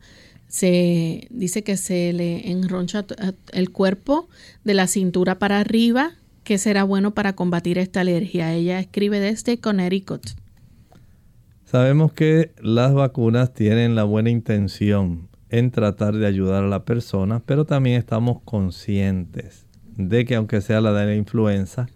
Se 0.49 1.27
dice 1.29 1.63
que 1.63 1.77
se 1.77 2.11
le 2.11 2.51
enroncha 2.51 3.05
el 3.53 3.69
cuerpo 3.69 4.27
de 4.63 4.73
la 4.73 4.87
cintura 4.87 5.39
para 5.39 5.59
arriba, 5.59 6.13
que 6.43 6.57
será 6.57 6.83
bueno 6.83 7.13
para 7.13 7.33
combatir 7.33 7.77
esta 7.77 8.01
alergia. 8.01 8.53
Ella 8.53 8.79
escribe 8.79 9.19
desde 9.19 9.59
Connecticut. 9.59 10.25
Sabemos 11.65 12.13
que 12.13 12.51
las 12.59 12.95
vacunas 12.95 13.53
tienen 13.53 13.93
la 13.93 14.03
buena 14.03 14.31
intención 14.31 15.29
en 15.49 15.69
tratar 15.69 16.15
de 16.15 16.25
ayudar 16.25 16.63
a 16.63 16.67
la 16.67 16.83
persona, 16.83 17.41
pero 17.45 17.65
también 17.65 17.99
estamos 17.99 18.41
conscientes 18.43 19.67
de 19.95 20.25
que 20.25 20.35
aunque 20.35 20.61
sea 20.61 20.81
la 20.81 20.93
de 20.93 21.05
la 21.05 21.15
influenza, 21.15 21.87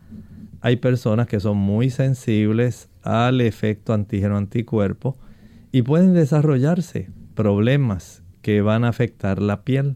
hay 0.62 0.76
personas 0.76 1.28
que 1.28 1.40
son 1.40 1.58
muy 1.58 1.90
sensibles 1.90 2.90
al 3.02 3.42
efecto 3.42 3.94
antígeno 3.94 4.38
anticuerpo 4.38 5.18
y 5.72 5.82
pueden 5.82 6.14
desarrollarse 6.14 7.10
problemas 7.34 8.23
que 8.44 8.62
van 8.62 8.84
a 8.84 8.90
afectar 8.90 9.42
la 9.42 9.64
piel. 9.64 9.96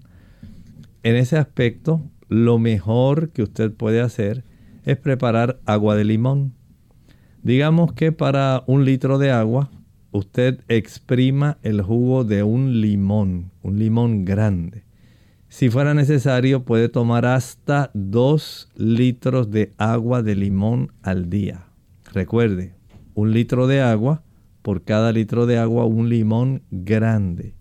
En 1.03 1.15
ese 1.15 1.37
aspecto, 1.37 2.01
lo 2.29 2.57
mejor 2.57 3.29
que 3.29 3.43
usted 3.43 3.71
puede 3.71 4.01
hacer 4.01 4.43
es 4.85 4.97
preparar 4.97 5.59
agua 5.65 5.95
de 5.95 6.05
limón. 6.05 6.53
Digamos 7.43 7.93
que 7.93 8.11
para 8.11 8.63
un 8.65 8.85
litro 8.85 9.19
de 9.19 9.31
agua, 9.31 9.69
usted 10.11 10.61
exprima 10.67 11.57
el 11.61 11.81
jugo 11.81 12.23
de 12.23 12.41
un 12.41 12.81
limón, 12.81 13.51
un 13.61 13.77
limón 13.77 14.25
grande. 14.25 14.83
Si 15.49 15.69
fuera 15.69 15.93
necesario, 15.93 16.63
puede 16.63 16.89
tomar 16.89 17.25
hasta 17.25 17.91
2 17.93 18.71
litros 18.75 19.51
de 19.51 19.71
agua 19.77 20.23
de 20.23 20.35
limón 20.35 20.93
al 21.01 21.29
día. 21.29 21.65
Recuerde, 22.13 22.75
un 23.13 23.31
litro 23.33 23.67
de 23.67 23.81
agua, 23.81 24.23
por 24.61 24.83
cada 24.83 25.11
litro 25.11 25.45
de 25.45 25.57
agua 25.57 25.85
un 25.85 26.09
limón 26.09 26.63
grande. 26.71 27.56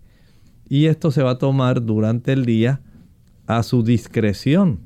Y 0.69 0.85
esto 0.85 1.11
se 1.11 1.23
va 1.23 1.31
a 1.31 1.37
tomar 1.37 1.85
durante 1.85 2.33
el 2.33 2.45
día 2.45 2.81
a 3.45 3.63
su 3.63 3.83
discreción, 3.83 4.79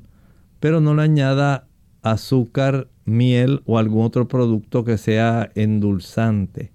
pero 0.60 0.80
no 0.80 0.94
le 0.94 1.02
añada 1.02 1.68
azúcar, 2.02 2.88
miel 3.04 3.62
o 3.66 3.78
algún 3.78 4.04
otro 4.04 4.28
producto 4.28 4.84
que 4.84 4.96
sea 4.98 5.50
endulzante. 5.54 6.72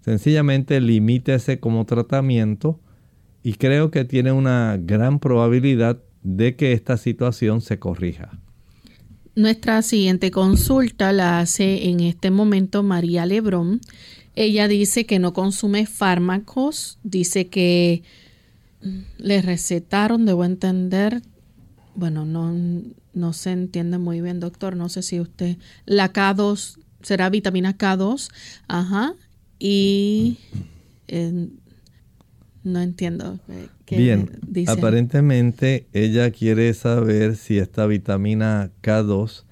Sencillamente 0.00 0.80
limítese 0.80 1.60
como 1.60 1.84
tratamiento 1.84 2.80
y 3.42 3.54
creo 3.54 3.90
que 3.90 4.04
tiene 4.04 4.32
una 4.32 4.78
gran 4.80 5.20
probabilidad 5.20 6.00
de 6.22 6.56
que 6.56 6.72
esta 6.72 6.96
situación 6.96 7.60
se 7.60 7.78
corrija. 7.78 8.40
Nuestra 9.36 9.82
siguiente 9.82 10.30
consulta 10.30 11.12
la 11.12 11.40
hace 11.40 11.88
en 11.88 12.00
este 12.00 12.30
momento 12.30 12.82
María 12.82 13.26
Lebrón. 13.26 13.80
Ella 14.34 14.68
dice 14.68 15.06
que 15.06 15.18
no 15.18 15.32
consume 15.32 15.86
fármacos, 15.86 16.98
dice 17.04 17.48
que 17.48 18.02
le 19.18 19.42
recetaron, 19.42 20.26
debo 20.26 20.44
entender, 20.44 21.22
bueno, 21.94 22.24
no, 22.24 22.52
no 23.12 23.32
se 23.32 23.52
entiende 23.52 23.98
muy 23.98 24.20
bien, 24.20 24.40
doctor, 24.40 24.76
no 24.76 24.88
sé 24.88 25.02
si 25.02 25.20
usted, 25.20 25.56
la 25.86 26.12
K2, 26.12 26.78
será 27.02 27.30
vitamina 27.30 27.76
K2, 27.76 28.30
ajá, 28.68 29.14
y 29.58 30.38
no 32.62 32.80
entiendo. 32.80 33.38
Qué 33.84 33.96
Bien, 33.96 34.30
aparentemente 34.66 35.86
ella 35.92 36.30
quiere 36.30 36.72
saber 36.74 37.36
si 37.36 37.58
esta 37.58 37.86
vitamina 37.86 38.70
K2, 38.82 39.44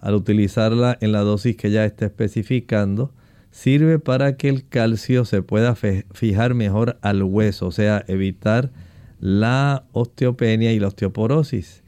al 0.00 0.14
utilizarla 0.14 0.98
en 1.00 1.12
la 1.12 1.20
dosis 1.20 1.56
que 1.56 1.68
ella 1.68 1.86
está 1.86 2.06
especificando, 2.06 3.14
sirve 3.54 4.00
para 4.00 4.36
que 4.36 4.48
el 4.48 4.66
calcio 4.68 5.24
se 5.24 5.40
pueda 5.40 5.76
fijar 5.76 6.54
mejor 6.54 6.98
al 7.02 7.22
hueso, 7.22 7.68
o 7.68 7.70
sea, 7.70 8.04
evitar 8.08 8.72
la 9.20 9.84
osteopenia 9.92 10.72
y 10.72 10.80
la 10.80 10.88
osteoporosis. 10.88 11.84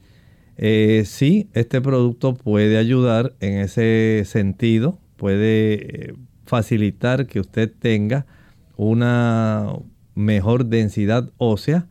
Eh, 0.59 1.03
sí, 1.07 1.51
este 1.55 1.81
producto 1.81 2.35
puede 2.35 2.79
ayudar 2.79 3.35
en 3.41 3.59
ese 3.59 4.23
sentido, 4.27 5.01
puede 5.17 6.11
eh, 6.11 6.15
facilitar 6.45 7.27
que 7.27 7.41
usted 7.41 7.73
tenga 7.77 8.27
una 8.77 9.73
mejor 10.15 10.67
densidad 10.67 11.33
ósea. 11.37 11.89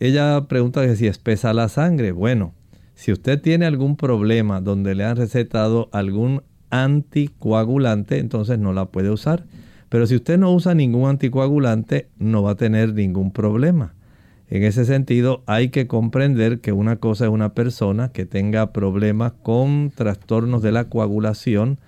Ella 0.00 0.46
pregunta 0.48 0.86
que 0.86 0.96
si 0.96 1.06
espesa 1.06 1.52
la 1.52 1.68
sangre. 1.68 2.12
Bueno, 2.12 2.54
si 2.94 3.12
usted 3.12 3.42
tiene 3.42 3.66
algún 3.66 3.96
problema 3.96 4.62
donde 4.62 4.94
le 4.94 5.04
han 5.04 5.16
recetado 5.16 5.90
algún 5.92 6.42
anticoagulante, 6.72 8.18
entonces 8.18 8.58
no 8.58 8.72
la 8.72 8.86
puede 8.86 9.10
usar. 9.10 9.44
Pero 9.88 10.06
si 10.06 10.16
usted 10.16 10.38
no 10.38 10.52
usa 10.52 10.74
ningún 10.74 11.08
anticoagulante, 11.08 12.08
no 12.18 12.42
va 12.42 12.52
a 12.52 12.56
tener 12.56 12.94
ningún 12.94 13.30
problema. 13.30 13.94
En 14.48 14.64
ese 14.64 14.84
sentido, 14.84 15.42
hay 15.46 15.68
que 15.68 15.86
comprender 15.86 16.60
que 16.60 16.72
una 16.72 16.96
cosa 16.96 17.26
es 17.26 17.30
una 17.30 17.54
persona 17.54 18.08
que 18.08 18.26
tenga 18.26 18.72
problemas 18.72 19.32
con 19.42 19.92
trastornos 19.94 20.62
de 20.62 20.72
la 20.72 20.88
coagulación 20.88 21.78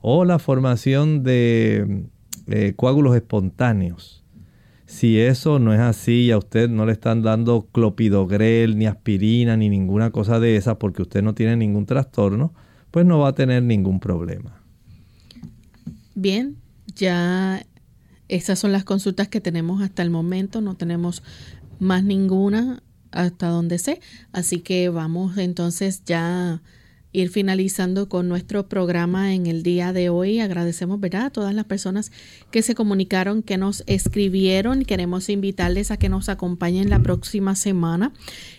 o 0.00 0.24
la 0.24 0.38
formación 0.38 1.22
de 1.22 2.04
eh, 2.46 2.74
coágulos 2.76 3.16
espontáneos. 3.16 4.22
Si 4.84 5.18
eso 5.18 5.58
no 5.58 5.72
es 5.72 5.80
así 5.80 6.24
y 6.24 6.30
a 6.30 6.38
usted 6.38 6.68
no 6.68 6.84
le 6.84 6.92
están 6.92 7.22
dando 7.22 7.66
clopidogrel, 7.72 8.78
ni 8.78 8.86
aspirina, 8.86 9.56
ni 9.56 9.70
ninguna 9.70 10.10
cosa 10.10 10.38
de 10.38 10.56
esa 10.56 10.78
porque 10.78 11.02
usted 11.02 11.22
no 11.22 11.34
tiene 11.34 11.56
ningún 11.56 11.86
trastorno, 11.86 12.52
pues 12.94 13.04
no 13.04 13.18
va 13.18 13.30
a 13.30 13.34
tener 13.34 13.60
ningún 13.60 13.98
problema. 13.98 14.52
Bien, 16.14 16.58
ya 16.94 17.66
esas 18.28 18.60
son 18.60 18.70
las 18.70 18.84
consultas 18.84 19.26
que 19.26 19.40
tenemos 19.40 19.82
hasta 19.82 20.04
el 20.04 20.10
momento, 20.10 20.60
no 20.60 20.76
tenemos 20.76 21.24
más 21.80 22.04
ninguna 22.04 22.84
hasta 23.10 23.48
donde 23.48 23.78
sé, 23.78 24.00
así 24.30 24.60
que 24.60 24.90
vamos 24.90 25.38
entonces 25.38 26.04
ya 26.04 26.62
ir 27.14 27.30
finalizando 27.30 28.08
con 28.08 28.28
nuestro 28.28 28.68
programa 28.68 29.34
en 29.34 29.46
el 29.46 29.62
día 29.62 29.92
de 29.92 30.08
hoy. 30.08 30.40
Agradecemos 30.40 30.98
¿verdad? 30.98 31.26
a 31.26 31.30
todas 31.30 31.54
las 31.54 31.64
personas 31.64 32.10
que 32.50 32.60
se 32.60 32.74
comunicaron, 32.74 33.42
que 33.42 33.56
nos 33.56 33.84
escribieron. 33.86 34.84
Queremos 34.84 35.28
invitarles 35.28 35.92
a 35.92 35.96
que 35.96 36.08
nos 36.08 36.28
acompañen 36.28 36.90
la 36.90 36.98
próxima 36.98 37.54
semana 37.54 38.12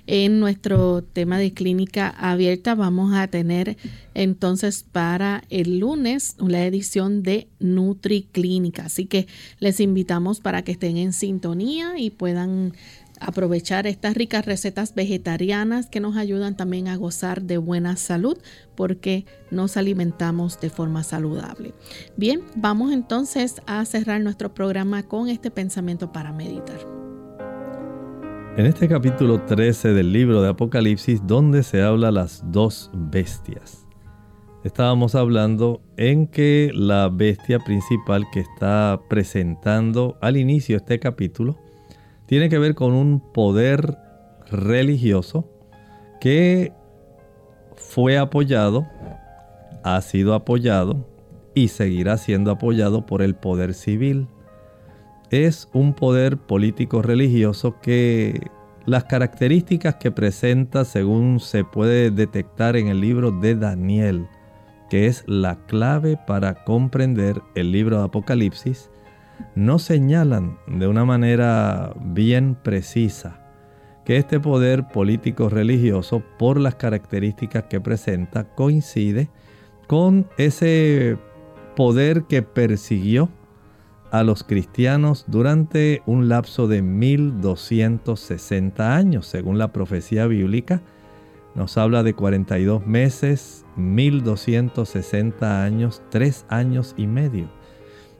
en 0.08 0.40
nuestro 0.40 1.04
tema 1.04 1.38
de 1.38 1.52
clínica 1.54 2.08
abierta. 2.08 2.76
Vamos 2.76 3.14
a 3.14 3.28
tener 3.28 3.76
entonces 4.14 4.86
para 4.90 5.44
el 5.50 5.80
lunes 5.80 6.38
la 6.40 6.66
edición 6.66 7.24
de 7.24 7.50
NutriClínica. 7.60 8.86
Así 8.86 9.06
que 9.06 9.28
les 9.60 9.82
invitamos 9.82 10.40
para 10.40 10.64
que 10.64 10.72
estén 10.72 10.96
en 10.96 11.12
sintonía 11.12 12.00
y 12.00 12.10
puedan 12.10 12.72
aprovechar 13.20 13.88
estas 13.88 14.16
ricas 14.16 14.46
recetas 14.46 14.96
vegetarianas 14.96 15.90
que 15.90 16.00
nos 16.00 16.18
ayudan 16.18 16.56
también 16.58 16.88
a 16.88 16.96
gozar 16.96 17.42
de 17.42 17.58
buena 17.58 17.96
salud 17.96 18.38
porque 18.76 19.26
nos 19.52 19.78
alimentamos 19.78 20.60
de 20.60 20.70
forma 20.70 21.04
saludable. 21.04 21.74
Bien, 22.18 22.42
vamos 22.56 22.92
entonces 22.92 23.62
a 23.66 23.84
cerrar 23.86 24.22
nuestro 24.22 24.54
programa 24.54 25.04
con 25.04 25.30
este 25.30 25.52
pensamiento 25.52 26.12
para 26.12 26.32
meditar. 26.32 26.80
En 28.58 28.66
este 28.66 28.88
capítulo 28.88 29.42
13 29.42 29.90
del 29.90 30.14
libro 30.14 30.42
de 30.42 30.50
Apocalipsis, 30.50 31.22
donde 31.28 31.62
se 31.62 31.82
habla 31.82 32.10
las 32.10 32.42
dos 32.52 32.90
bestias, 32.94 33.86
estábamos 34.64 35.14
hablando 35.14 35.82
en 35.98 36.28
que 36.28 36.72
la 36.74 37.10
bestia 37.10 37.60
principal 37.60 38.26
que 38.32 38.40
está 38.40 39.02
presentando 39.10 40.18
al 40.22 40.38
inicio 40.38 40.78
este 40.78 41.00
capítulo 41.00 41.65
tiene 42.26 42.50
que 42.50 42.60
ver 42.60 42.76
con 42.76 42.94
un 42.94 43.20
poder 43.20 43.98
religioso 44.50 45.50
que 46.20 46.74
fue 47.76 48.18
apoyado, 48.18 48.88
ha 49.84 50.02
sido 50.02 50.34
apoyado 50.34 51.06
y 51.54 51.70
seguirá 51.70 52.18
siendo 52.18 52.52
apoyado 52.52 53.06
por 53.06 53.22
el 53.22 53.36
poder 53.36 53.74
civil. 53.74 54.28
Es 55.30 55.70
un 55.74 55.94
poder 55.94 56.38
político 56.38 57.02
religioso 57.02 57.80
que 57.82 58.50
las 58.86 59.06
características 59.06 59.96
que 59.96 60.12
presenta 60.12 60.86
según 60.86 61.40
se 61.40 61.64
puede 61.64 62.12
detectar 62.12 62.76
en 62.76 62.88
el 62.88 63.02
libro 63.02 63.32
de 63.32 63.56
Daniel, 63.56 64.28
que 64.90 65.08
es 65.08 65.24
la 65.28 65.56
clave 65.66 66.20
para 66.28 66.64
comprender 66.64 67.42
el 67.56 67.72
libro 67.72 67.98
de 67.98 68.06
Apocalipsis, 68.06 68.92
no 69.56 69.80
señalan 69.80 70.58
de 70.68 70.88
una 70.88 71.06
manera 71.06 71.94
bien 72.00 72.56
precisa 72.56 73.46
que 74.06 74.18
este 74.18 74.40
poder 74.40 74.88
político 74.90 75.50
religioso, 75.50 76.22
por 76.38 76.60
las 76.60 76.76
características 76.76 77.64
que 77.64 77.82
presenta, 77.82 78.56
coincide 78.56 79.30
con 79.88 80.28
ese 80.38 81.18
poder 81.76 82.24
que 82.24 82.44
persiguió 82.44 83.30
a 84.12 84.24
los 84.24 84.44
cristianos 84.44 85.26
durante 85.28 86.04
un 86.06 86.30
lapso 86.30 86.68
de 86.68 86.84
1260 86.84 88.96
años, 88.96 89.26
según 89.26 89.58
la 89.58 89.74
profecía 89.74 90.28
bíblica. 90.28 90.84
Nos 91.56 91.78
habla 91.78 92.04
de 92.04 92.14
42 92.14 92.86
meses, 92.86 93.66
1260 93.76 95.64
años, 95.64 96.04
3 96.10 96.46
años 96.50 96.94
y 96.96 97.08
medio. 97.08 97.50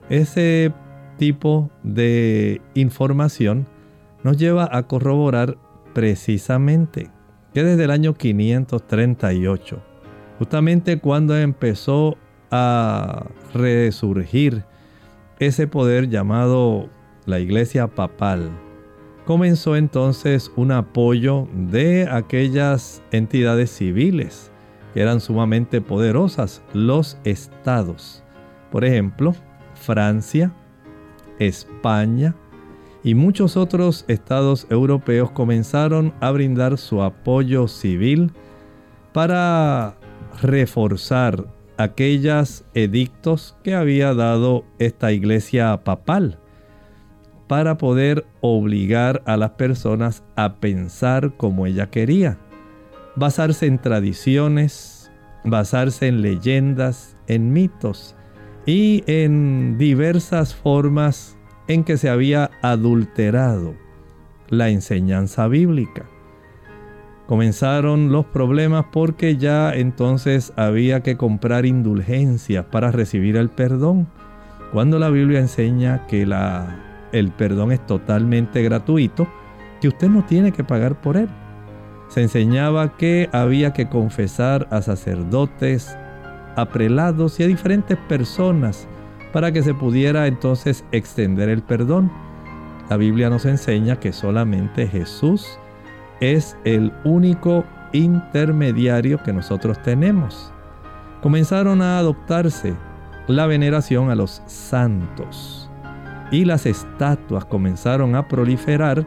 Ese 0.10 0.74
tipo 1.18 1.70
de 1.84 2.62
información 2.74 3.68
nos 4.24 4.38
lleva 4.38 4.68
a 4.72 4.84
corroborar 4.88 5.58
precisamente 5.94 7.12
que 7.54 7.64
desde 7.64 7.86
el 7.86 7.92
año 7.92 8.14
538, 8.16 9.82
justamente 10.40 11.00
cuando 11.00 11.38
empezó 11.38 12.18
a 12.52 13.28
resurgir 13.54 14.66
ese 15.40 15.68
poder 15.68 16.10
llamado 16.10 16.90
la 17.26 17.40
iglesia 17.40 17.88
papal, 17.88 18.50
comenzó 19.26 19.76
entonces 19.76 20.52
un 20.56 20.72
apoyo 20.72 21.48
de 21.54 22.08
aquellas 22.10 23.02
entidades 23.12 23.70
civiles 23.72 24.52
que 24.94 25.02
eran 25.02 25.20
sumamente 25.20 25.82
poderosas, 25.82 26.62
los 26.74 27.18
estados. 27.24 28.24
Por 28.72 28.86
ejemplo, 28.86 29.36
Francia, 29.74 30.54
España 31.40 32.36
y 33.04 33.14
muchos 33.14 33.56
otros 33.56 34.06
estados 34.08 34.66
europeos 34.70 35.32
comenzaron 35.32 36.14
a 36.22 36.32
brindar 36.32 36.78
su 36.78 37.04
apoyo 37.04 37.68
civil 37.68 38.32
para 39.14 39.96
reforzar 40.42 41.46
aquellos 41.78 42.64
edictos 42.74 43.56
que 43.64 43.76
había 43.76 44.14
dado 44.14 44.66
esta 44.80 45.12
iglesia 45.12 45.84
papal 45.84 46.40
para 47.48 47.78
poder 47.78 48.26
obligar 48.42 49.22
a 49.26 49.38
las 49.38 49.52
personas 49.52 50.24
a 50.36 50.56
pensar 50.56 51.38
como 51.38 51.68
ella 51.68 51.90
quería, 51.92 52.40
basarse 53.16 53.68
en 53.68 53.78
tradiciones, 53.80 55.12
basarse 55.44 56.08
en 56.08 56.22
leyendas, 56.22 57.16
en 57.28 57.54
mitos, 57.54 58.16
y 58.66 59.04
en 59.08 59.78
diversas 59.78 60.56
formas 60.56 61.38
en 61.68 61.84
que 61.84 61.98
se 61.98 62.10
había 62.10 62.52
adulterado 62.62 63.76
la 64.50 64.70
enseñanza 64.70 65.48
bíblica. 65.48 66.06
Comenzaron 67.28 68.12
los 68.12 68.26
problemas 68.26 68.86
porque 68.92 69.38
ya 69.38 69.74
entonces 69.74 70.54
había 70.56 71.02
que 71.02 71.18
comprar 71.18 71.66
indulgencias 71.66 72.66
para 72.66 72.92
recibir 72.92 73.36
el 73.36 73.50
perdón, 73.50 74.08
cuando 74.72 75.00
la 75.00 75.10
Biblia 75.10 75.40
enseña 75.40 76.06
que 76.08 76.28
el 77.12 77.32
perdón 77.32 77.72
es 77.72 77.86
totalmente 77.88 78.62
gratuito, 78.62 79.28
que 79.82 79.88
usted 79.88 80.10
no 80.10 80.24
tiene 80.26 80.52
que 80.52 80.64
pagar 80.64 81.02
por 81.02 81.18
él. 81.18 81.30
Se 82.10 82.22
enseñaba 82.22 82.96
que 82.98 83.30
había 83.32 83.74
que 83.74 83.90
confesar 83.90 84.68
a 84.70 84.84
sacerdotes, 84.84 85.98
a 86.56 86.66
prelados 86.66 87.40
y 87.40 87.44
a 87.44 87.48
diferentes 87.48 87.98
personas 87.98 88.88
para 89.34 89.52
que 89.52 89.64
se 89.64 89.74
pudiera 89.74 90.28
entonces 90.28 90.86
extender 90.92 91.50
el 91.50 91.62
perdón. 91.62 92.12
La 92.90 92.98
Biblia 92.98 93.30
nos 93.30 93.46
enseña 93.46 94.00
que 94.00 94.14
solamente 94.14 94.88
Jesús 94.88 95.60
es 96.22 96.58
el 96.64 96.94
único 97.04 97.66
intermediario 97.92 99.22
que 99.24 99.34
nosotros 99.34 99.82
tenemos. 99.82 100.54
Comenzaron 101.22 101.82
a 101.82 101.98
adoptarse 101.98 102.76
la 103.28 103.48
veneración 103.48 104.10
a 104.10 104.16
los 104.16 104.42
santos 104.46 105.70
y 106.32 106.46
las 106.46 106.66
estatuas 106.66 107.46
comenzaron 107.46 108.16
a 108.16 108.28
proliferar 108.28 109.06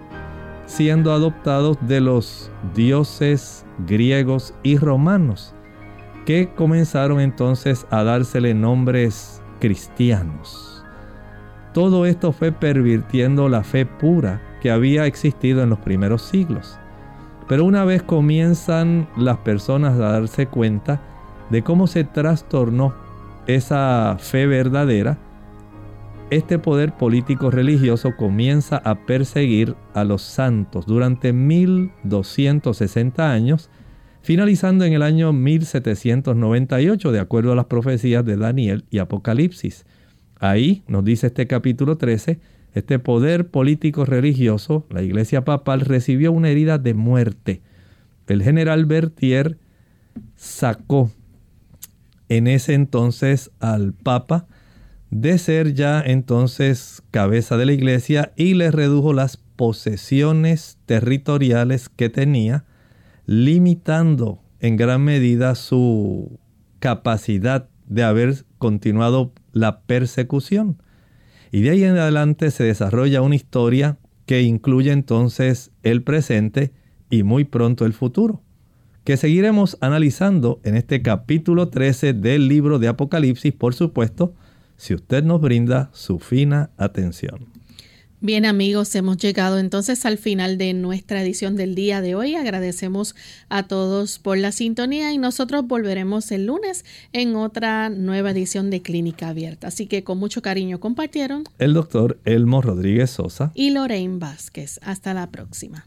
siendo 0.67 1.13
adoptados 1.13 1.79
de 1.81 2.01
los 2.01 2.51
dioses 2.75 3.65
griegos 3.87 4.55
y 4.63 4.77
romanos 4.77 5.55
que 6.29 6.51
comenzaron 6.55 7.21
entonces 7.21 7.87
a 7.89 8.03
dársele 8.03 8.53
nombres 8.53 9.43
cristianos. 9.61 10.85
Todo 11.73 12.05
esto 12.05 12.33
fue 12.33 12.53
pervirtiendo 12.53 13.49
la 13.49 13.65
fe 13.65 13.87
pura 13.87 14.43
que 14.61 14.71
había 14.71 15.07
existido 15.07 15.63
en 15.63 15.71
los 15.71 15.79
primeros 15.79 16.21
siglos. 16.21 16.79
Pero 17.49 17.65
una 17.65 17.87
vez 17.87 18.03
comienzan 18.03 19.09
las 19.17 19.39
personas 19.39 19.95
a 19.95 20.11
darse 20.11 20.49
cuenta 20.49 21.01
de 21.49 21.63
cómo 21.63 21.87
se 21.87 22.05
trastornó 22.05 22.93
esa 23.47 24.19
fe 24.21 24.47
verdadera, 24.47 25.17
este 26.29 26.59
poder 26.59 26.95
político 26.95 27.51
religioso 27.51 28.17
comienza 28.19 28.83
a 28.85 29.07
perseguir 29.07 29.77
a 29.95 30.05
los 30.05 30.21
santos 30.21 30.85
durante 30.85 31.33
1260 31.33 33.33
años 33.33 33.71
finalizando 34.23 34.85
en 34.85 34.93
el 34.93 35.03
año 35.03 35.33
1798, 35.33 37.13
de 37.13 37.21
acuerdo 37.21 37.53
a 37.53 37.57
las 37.57 37.67
profecías 37.67 38.25
de 38.25 38.37
Daniel 38.37 38.85
y 38.91 38.99
Apocalipsis. 38.99 39.87
Ahí 40.39 40.83
nos 40.87 41.05
dice 41.05 41.29
este 41.29 41.47
capítulo 41.47 41.97
13, 41.97 42.41
este 42.75 42.99
poder 42.99 43.49
político 43.49 44.05
religioso, 44.05 44.87
la 44.91 45.03
iglesia 45.03 45.45
papal, 45.45 45.81
recibió 45.81 46.33
una 46.33 46.51
herida 46.51 46.79
de 46.79 46.95
muerte. 46.95 47.63
El 48.27 48.43
general 48.43 48.87
Berthier 48.87 49.59
sacó 50.37 51.11
en 52.29 52.47
ese 52.47 52.75
entonces 52.75 53.51
al 53.59 53.95
papa 53.95 54.47
de 55.11 55.39
ser 55.39 55.75
ya 55.75 56.03
entonces 56.05 57.03
cabeza 57.11 57.57
de 57.57 57.67
la 57.67 57.73
iglesia 57.73 58.33
y 58.37 58.55
le 58.55 58.71
redujo 58.71 59.13
las 59.13 59.39
posesiones 59.39 60.79
territoriales 60.87 61.89
que 61.89 62.11
tenía 62.11 62.65
limitando 63.29 64.41
en 64.59 64.79
gran 64.79 65.05
medida 65.05 65.55
su 65.55 66.41
capacidad 66.79 67.69
de 67.87 68.03
haber 68.03 68.47
continuado 68.57 69.35
la 69.53 69.83
persecución. 69.83 70.83
Y 71.53 71.61
de 71.61 71.71
ahí 71.71 71.85
en 71.85 71.99
adelante 71.99 72.51
se 72.51 72.65
desarrolla 72.65 73.21
una 73.21 73.35
historia 73.35 73.99
que 74.25 74.41
incluye 74.41 74.93
entonces 74.93 75.73
el 75.83 76.03
presente 76.03 76.73
y 77.11 77.23
muy 77.23 77.45
pronto 77.45 77.85
el 77.85 77.93
futuro, 77.93 78.41
que 79.05 79.19
seguiremos 79.19 79.77
analizando 79.83 80.59
en 80.65 80.75
este 80.75 81.03
capítulo 81.03 81.69
13 81.69 82.15
del 82.15 82.49
libro 82.49 82.79
de 82.79 82.89
Apocalipsis, 82.89 83.53
por 83.53 83.75
supuesto, 83.75 84.33
si 84.79 84.95
usted 84.95 85.23
nos 85.23 85.43
brinda 85.43 85.91
su 85.93 86.19
fina 86.19 86.71
atención. 86.79 87.58
Bien 88.21 88.47
amigos, 88.47 88.93
hemos 88.97 89.17
llegado 89.17 89.61
entonces 89.61 90.05
al 90.05 90.19
final 90.19 90.59
de 90.59 90.75
nuestra 90.75 91.23
edición 91.23 91.55
del 91.55 91.77
día 91.77 92.01
de 92.01 92.17
hoy. 92.17 92.35
Agradecemos 92.35 93.15
a 93.49 93.69
todos 93.69 94.19
por 94.19 94.37
la 94.39 94.51
sintonía 94.51 95.13
y 95.13 95.19
nosotros 95.19 95.69
volveremos 95.69 96.33
el 96.33 96.47
lunes 96.47 96.85
en 97.13 97.37
otra 97.37 97.91
nueva 97.91 98.33
edición 98.33 98.71
de 98.71 98.83
Clínica 98.83 99.29
Abierta. 99.29 99.69
Así 99.69 99.87
que 99.87 100.03
con 100.03 100.19
mucho 100.19 100.43
cariño 100.43 100.81
compartieron 100.81 101.45
el 101.61 101.75
doctor 101.75 102.19
Elmo 102.25 102.61
Rodríguez 102.61 103.11
Sosa 103.11 103.53
y 103.55 103.71
Lorraine 103.71 104.19
Vázquez. 104.19 104.81
Hasta 104.83 105.15
la 105.15 105.31
próxima. 105.31 105.87